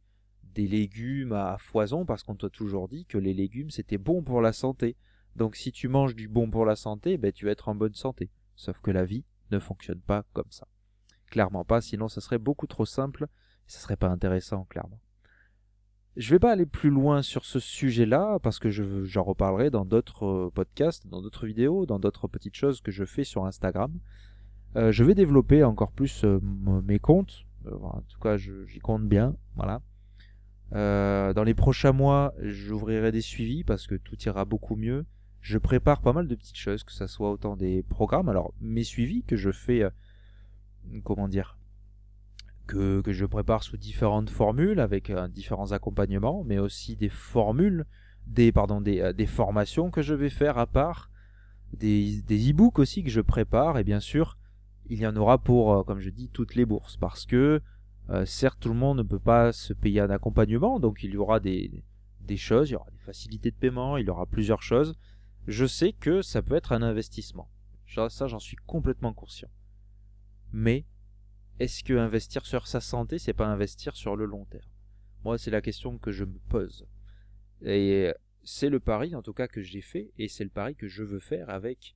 des 0.55 0.67
légumes 0.67 1.33
à 1.33 1.57
foison 1.59 2.05
parce 2.05 2.23
qu'on 2.23 2.35
t'a 2.35 2.49
toujours 2.49 2.87
dit 2.87 3.05
que 3.05 3.17
les 3.17 3.33
légumes 3.33 3.69
c'était 3.69 3.97
bon 3.97 4.23
pour 4.23 4.41
la 4.41 4.53
santé. 4.53 4.95
Donc 5.35 5.55
si 5.55 5.71
tu 5.71 5.87
manges 5.87 6.15
du 6.15 6.27
bon 6.27 6.49
pour 6.49 6.65
la 6.65 6.75
santé, 6.75 7.17
ben, 7.17 7.31
tu 7.31 7.45
vas 7.45 7.51
être 7.51 7.67
en 7.67 7.75
bonne 7.75 7.93
santé. 7.93 8.29
Sauf 8.55 8.79
que 8.79 8.89
la 8.89 9.03
vie 9.03 9.25
ne 9.51 9.59
fonctionne 9.59 9.99
pas 9.99 10.23
comme 10.33 10.49
ça. 10.49 10.67
Clairement 11.29 11.65
pas, 11.65 11.81
sinon 11.81 12.07
ça 12.07 12.21
serait 12.21 12.39
beaucoup 12.39 12.67
trop 12.67 12.85
simple 12.85 13.25
et 13.25 13.71
ça 13.71 13.79
serait 13.79 13.97
pas 13.97 14.09
intéressant, 14.09 14.63
clairement. 14.65 14.99
Je 16.15 16.29
vais 16.29 16.39
pas 16.39 16.53
aller 16.53 16.65
plus 16.65 16.89
loin 16.89 17.21
sur 17.21 17.43
ce 17.43 17.59
sujet-là 17.59 18.39
parce 18.39 18.57
que 18.57 18.69
j'en 18.69 19.23
reparlerai 19.23 19.69
dans 19.69 19.83
d'autres 19.83 20.25
euh, 20.25 20.49
podcasts, 20.49 21.05
dans 21.07 21.21
d'autres 21.21 21.45
vidéos, 21.45 21.85
dans 21.85 21.99
d'autres 21.99 22.29
petites 22.29 22.55
choses 22.55 22.79
que 22.79 22.91
je 22.91 23.03
fais 23.03 23.25
sur 23.25 23.45
Instagram. 23.45 23.91
Euh, 24.77 24.93
je 24.93 25.03
vais 25.03 25.13
développer 25.13 25.65
encore 25.65 25.91
plus 25.91 26.23
euh, 26.23 26.39
mes 26.85 26.99
comptes. 26.99 27.45
en 27.69 28.01
tout 28.07 28.19
cas, 28.19 28.37
j'y 28.37 28.79
compte 28.79 29.05
bien. 29.05 29.35
Voilà. 29.57 29.81
Euh, 30.75 31.33
dans 31.33 31.43
les 31.43 31.53
prochains 31.53 31.93
mois, 31.93 32.33
j'ouvrirai 32.41 33.11
des 33.13 33.21
suivis 33.21 33.63
parce 33.63 33.87
que 33.87 33.95
tout 33.95 34.21
ira 34.23 34.43
beaucoup 34.43 34.75
mieux. 34.75 35.05
Je 35.39 35.57
prépare 35.57 36.01
pas 36.01 36.11
mal 36.11 36.27
de 36.27 36.35
petites 36.35 36.57
choses, 36.57 36.83
que 36.83 36.91
ce 36.91 37.07
soit 37.07 37.31
autant 37.31 37.55
des 37.55 37.83
programmes, 37.83 38.29
alors 38.29 38.53
mes 38.59 38.83
suivis 38.83 39.23
que 39.23 39.37
je 39.37 39.51
fais, 39.51 39.83
euh, 39.83 39.89
comment 41.03 41.29
dire, 41.29 41.57
que, 42.67 43.01
je 43.07 43.25
prépare 43.25 43.63
sous 43.63 43.77
différentes 43.77 44.29
formules 44.29 44.79
avec 44.79 45.11
euh, 45.11 45.27
différents 45.27 45.71
accompagnements, 45.71 46.43
mais 46.43 46.57
aussi 46.57 46.95
des 46.97 47.09
formules, 47.09 47.85
des 48.27 48.51
pardon, 48.51 48.81
des, 48.81 49.13
des, 49.13 49.27
formations 49.27 49.91
que 49.91 50.01
je 50.01 50.15
vais 50.15 50.31
faire 50.31 50.57
à 50.57 50.65
part, 50.65 51.09
des, 51.73 52.21
des 52.23 52.49
e-books 52.49 52.79
aussi 52.79 53.03
que 53.03 53.11
je 53.11 53.21
prépare, 53.21 53.77
et 53.77 53.83
bien 53.83 53.99
sûr, 53.99 54.37
il 54.89 54.99
y 54.99 55.07
en 55.07 55.15
aura 55.15 55.37
pour, 55.37 55.85
comme 55.85 55.99
je 55.99 56.09
dis, 56.09 56.29
toutes 56.29 56.55
les 56.55 56.65
bourses, 56.65 56.97
parce 56.97 57.25
que 57.25 57.61
euh, 58.09 58.25
certes, 58.25 58.59
tout 58.59 58.69
le 58.69 58.75
monde 58.75 58.99
ne 58.99 59.03
peut 59.03 59.19
pas 59.19 59.51
se 59.51 59.73
payer 59.73 59.99
un 59.99 60.09
accompagnement, 60.09 60.79
donc 60.79 61.03
il 61.03 61.11
y 61.11 61.17
aura 61.17 61.39
des, 61.39 61.83
choses, 62.37 62.69
il 62.69 62.73
y 62.73 62.75
aura 62.75 62.91
des 62.91 62.99
facilités 62.99 63.51
de 63.51 63.55
paiement, 63.55 63.97
il 63.97 64.05
y 64.05 64.09
aura 64.09 64.25
plusieurs 64.25 64.61
choses. 64.61 64.95
Je 65.47 65.65
sais 65.65 65.93
que 65.93 66.21
ça 66.21 66.41
peut 66.41 66.55
être 66.55 66.71
un 66.71 66.81
investissement. 66.81 67.49
Ça, 68.09 68.27
j'en 68.27 68.39
suis 68.39 68.57
complètement 68.57 69.13
conscient. 69.13 69.49
Mais 70.51 70.85
est-ce 71.59 71.83
que 71.83 71.93
investir 71.93 72.45
sur 72.45 72.67
sa 72.67 72.81
santé, 72.81 73.19
c'est 73.19 73.33
pas 73.33 73.47
investir 73.47 73.95
sur 73.95 74.15
le 74.15 74.25
long 74.25 74.45
terme? 74.45 74.69
Moi, 75.23 75.37
c'est 75.37 75.51
la 75.51 75.61
question 75.61 75.97
que 75.97 76.11
je 76.11 76.25
me 76.25 76.39
pose. 76.49 76.87
Et 77.63 78.11
c'est 78.43 78.69
le 78.69 78.79
pari, 78.79 79.15
en 79.15 79.21
tout 79.21 79.33
cas, 79.33 79.47
que 79.47 79.61
j'ai 79.61 79.81
fait, 79.81 80.11
et 80.17 80.27
c'est 80.27 80.43
le 80.43 80.49
pari 80.49 80.75
que 80.75 80.87
je 80.87 81.03
veux 81.03 81.19
faire 81.19 81.49
avec 81.49 81.95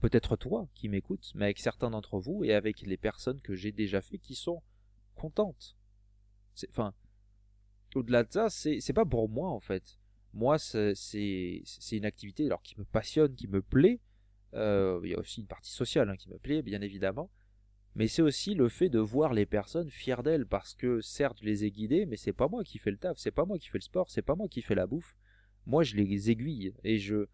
peut-être 0.00 0.36
toi 0.36 0.68
qui 0.74 0.88
m'écoutes, 0.88 1.32
mais 1.34 1.46
avec 1.46 1.58
certains 1.58 1.90
d'entre 1.90 2.18
vous 2.18 2.44
et 2.44 2.52
avec 2.52 2.82
les 2.82 2.96
personnes 2.96 3.40
que 3.40 3.54
j'ai 3.54 3.72
déjà 3.72 4.02
fait 4.02 4.18
qui 4.18 4.34
sont 4.34 4.62
contente. 5.16 5.76
Enfin, 6.70 6.94
au-delà 7.94 8.22
de 8.22 8.32
ça, 8.32 8.48
c'est 8.50 8.92
pas 8.92 9.04
pour 9.04 9.28
moi 9.28 9.50
en 9.50 9.60
fait. 9.60 9.98
Moi, 10.32 10.58
c'est 10.58 11.62
une 11.92 12.04
activité 12.04 12.46
alors 12.46 12.62
qui 12.62 12.78
me 12.78 12.84
passionne, 12.84 13.34
qui 13.34 13.48
me 13.48 13.62
plaît. 13.62 14.00
Euh, 14.54 15.00
il 15.02 15.10
y 15.10 15.14
a 15.14 15.18
aussi 15.18 15.40
une 15.40 15.46
partie 15.46 15.72
sociale 15.72 16.08
hein, 16.08 16.16
qui 16.16 16.28
me 16.28 16.38
plaît, 16.38 16.62
bien 16.62 16.80
évidemment. 16.82 17.30
Mais 17.94 18.08
c'est 18.08 18.22
aussi 18.22 18.54
le 18.54 18.68
fait 18.68 18.90
de 18.90 18.98
voir 18.98 19.32
les 19.32 19.46
personnes 19.46 19.90
fières 19.90 20.22
d'elles 20.22 20.46
parce 20.46 20.74
que 20.74 21.00
certes, 21.00 21.38
je 21.40 21.46
les 21.46 21.64
ai 21.64 21.70
guidées, 21.70 22.04
mais 22.04 22.16
c'est 22.16 22.34
pas 22.34 22.48
moi 22.48 22.62
qui 22.62 22.78
fais 22.78 22.90
le 22.90 22.98
taf, 22.98 23.16
c'est 23.16 23.30
pas 23.30 23.46
moi 23.46 23.58
qui 23.58 23.68
fais 23.68 23.78
le 23.78 23.82
sport, 23.82 24.10
c'est 24.10 24.22
pas 24.22 24.34
moi 24.34 24.48
qui 24.48 24.60
fais 24.60 24.74
la 24.74 24.86
bouffe. 24.86 25.16
Moi, 25.64 25.82
je 25.82 25.96
les 25.96 26.30
aiguille 26.30 26.74
et 26.84 26.98
je, 26.98 27.26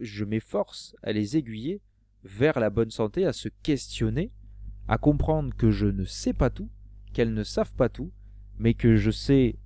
je 0.00 0.24
m'efforce 0.24 0.96
à 1.02 1.12
les 1.12 1.36
aiguiller 1.36 1.82
vers 2.22 2.58
la 2.58 2.70
bonne 2.70 2.90
santé, 2.90 3.26
à 3.26 3.34
se 3.34 3.50
questionner, 3.62 4.32
à 4.88 4.96
comprendre 4.96 5.54
que 5.54 5.70
je 5.70 5.86
ne 5.86 6.06
sais 6.06 6.32
pas 6.32 6.48
tout 6.48 6.70
qu'elles 7.14 7.32
ne 7.32 7.44
savent 7.44 7.74
pas 7.74 7.88
tout, 7.88 8.12
mais 8.58 8.74
que 8.74 8.96
je 8.96 9.10
sais 9.10 9.56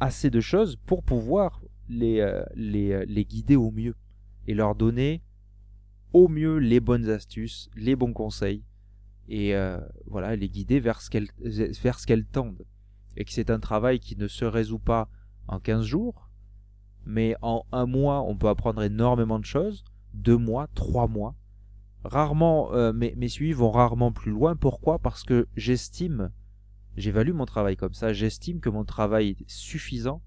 assez 0.00 0.30
de 0.30 0.40
choses 0.40 0.76
pour 0.84 1.02
pouvoir 1.02 1.62
les, 1.88 2.20
euh, 2.20 2.44
les, 2.54 2.92
euh, 2.92 3.04
les 3.06 3.24
guider 3.24 3.56
au 3.56 3.70
mieux 3.70 3.94
et 4.46 4.54
leur 4.54 4.74
donner 4.74 5.22
au 6.12 6.28
mieux 6.28 6.58
les 6.58 6.80
bonnes 6.80 7.08
astuces, 7.08 7.70
les 7.76 7.96
bons 7.96 8.12
conseils 8.12 8.64
et 9.28 9.54
euh, 9.54 9.80
voilà, 10.06 10.36
les 10.36 10.48
guider 10.48 10.80
vers 10.80 11.00
ce 11.00 11.08
qu'elles 11.10 12.26
tendent. 12.26 12.66
Et 13.16 13.24
que 13.24 13.32
c'est 13.32 13.50
un 13.50 13.60
travail 13.60 14.00
qui 14.00 14.16
ne 14.16 14.26
se 14.26 14.44
résout 14.44 14.78
pas 14.78 15.08
en 15.46 15.60
15 15.60 15.84
jours, 15.84 16.30
mais 17.04 17.36
en 17.40 17.64
un 17.72 17.86
mois, 17.86 18.22
on 18.22 18.36
peut 18.36 18.48
apprendre 18.48 18.82
énormément 18.82 19.38
de 19.38 19.44
choses, 19.44 19.84
deux 20.14 20.36
mois, 20.36 20.66
trois 20.74 21.06
mois. 21.08 21.34
Rarement, 22.04 22.72
mes, 22.92 23.14
mes 23.16 23.28
suivis 23.28 23.52
vont 23.52 23.70
rarement 23.70 24.12
plus 24.12 24.32
loin. 24.32 24.56
Pourquoi? 24.56 24.98
Parce 24.98 25.22
que 25.22 25.46
j'estime, 25.56 26.30
j'évalue 26.96 27.32
mon 27.32 27.46
travail 27.46 27.76
comme 27.76 27.94
ça, 27.94 28.12
j'estime 28.12 28.60
que 28.60 28.68
mon 28.68 28.84
travail 28.84 29.30
est 29.30 29.50
suffisant 29.50 30.22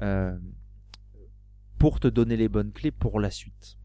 euh, 0.00 0.38
pour 1.78 2.00
te 2.00 2.08
donner 2.08 2.36
les 2.36 2.48
bonnes 2.48 2.72
clés 2.72 2.90
pour 2.90 3.20
la 3.20 3.30
suite. 3.30 3.78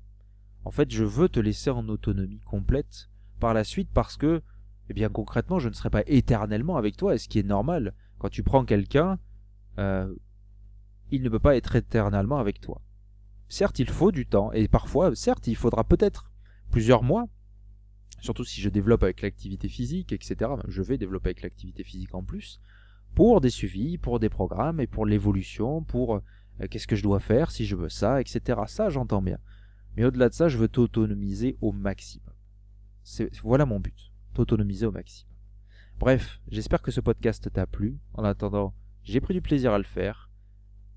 En 0.66 0.72
fait, 0.72 0.92
je 0.92 1.04
veux 1.04 1.30
te 1.30 1.40
laisser 1.40 1.70
en 1.70 1.88
autonomie 1.88 2.42
complète 2.42 3.10
par 3.40 3.54
la 3.54 3.64
suite 3.64 3.90
parce 3.94 4.18
que, 4.18 4.42
eh 4.90 4.94
bien 4.94 5.10
concrètement, 5.10 5.60
je 5.60 5.70
ne 5.70 5.74
serai 5.74 5.90
pas 5.90 6.04
éternellement 6.08 6.78
avec 6.78 6.98
toi, 6.98 7.16
et 7.16 7.18
ce 7.18 7.28
qui 7.28 7.40
est 7.40 7.44
normal. 7.44 7.94
Quand 8.20 8.30
tu 8.30 8.44
prends 8.44 8.66
quelqu'un, 8.66 9.20
euh, 9.80 10.14
il 11.12 11.22
ne 11.22 11.30
peut 11.30 11.40
pas 11.40 11.56
être 11.56 11.76
éternellement 11.76 12.40
avec 12.40 12.60
toi. 12.60 12.82
Certes, 13.48 13.80
il 13.80 13.90
faut 13.90 14.12
du 14.12 14.26
temps, 14.26 14.52
et 14.52 14.68
parfois, 14.68 15.16
certes, 15.16 15.48
il 15.48 15.56
faudra 15.56 15.84
peut-être 15.84 16.32
plusieurs 16.70 17.04
mois, 17.04 17.28
surtout 18.20 18.44
si 18.44 18.62
je 18.62 18.70
développe 18.70 19.04
avec 19.04 19.22
l'activité 19.22 19.70
physique, 19.70 20.12
etc. 20.12 20.52
Je 20.68 20.82
vais 20.82 20.98
développer 20.98 21.30
avec 21.30 21.42
l'activité 21.42 21.84
physique 21.84 22.14
en 22.16 22.24
plus, 22.24 22.60
pour 23.16 23.42
des 23.42 23.50
suivis, 23.50 23.98
pour 23.98 24.20
des 24.20 24.30
programmes, 24.30 24.80
et 24.80 24.88
pour 24.88 25.06
l'évolution, 25.06 25.84
pour 25.84 26.16
euh, 26.16 26.68
qu'est-ce 26.70 26.88
que 26.88 26.96
je 26.96 27.04
dois 27.04 27.20
faire 27.20 27.52
si 27.52 27.66
je 27.66 27.76
veux 27.76 27.90
ça, 27.90 28.22
etc. 28.22 28.62
Ça, 28.68 28.90
j'entends 28.90 29.22
bien. 29.22 29.40
Mais 29.96 30.06
au-delà 30.06 30.30
de 30.30 30.34
ça, 30.34 30.48
je 30.48 30.58
veux 30.58 30.68
t'autonomiser 30.68 31.58
au 31.62 31.72
maximum. 31.72 32.34
Voilà 33.42 33.66
mon 33.66 33.80
but, 33.80 34.12
t'autonomiser 34.34 34.86
au 34.86 34.92
maximum. 34.92 35.34
Bref, 35.98 36.42
j'espère 36.50 36.84
que 36.84 36.92
ce 36.92 37.02
podcast 37.02 37.52
t'a 37.52 37.66
plu. 37.66 37.98
En 38.14 38.24
attendant, 38.24 38.76
j'ai 39.04 39.20
pris 39.22 39.34
du 39.34 39.42
plaisir 39.42 39.74
à 39.74 39.78
le 39.78 39.84
faire. 39.84 40.30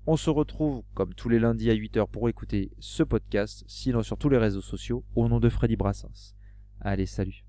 On 0.05 0.17
se 0.17 0.29
retrouve 0.29 0.83
comme 0.93 1.13
tous 1.13 1.29
les 1.29 1.39
lundis 1.39 1.71
à 1.71 1.75
8h 1.75 2.07
pour 2.09 2.27
écouter 2.29 2.71
ce 2.79 3.01
podcast, 3.01 3.63
sinon 3.67 4.03
sur 4.03 4.17
tous 4.17 4.29
les 4.29 4.37
réseaux 4.37 4.61
sociaux, 4.61 5.03
au 5.15 5.27
nom 5.27 5.39
de 5.39 5.49
Freddy 5.49 5.75
Brassens. 5.75 6.35
Allez, 6.81 7.05
salut 7.07 7.40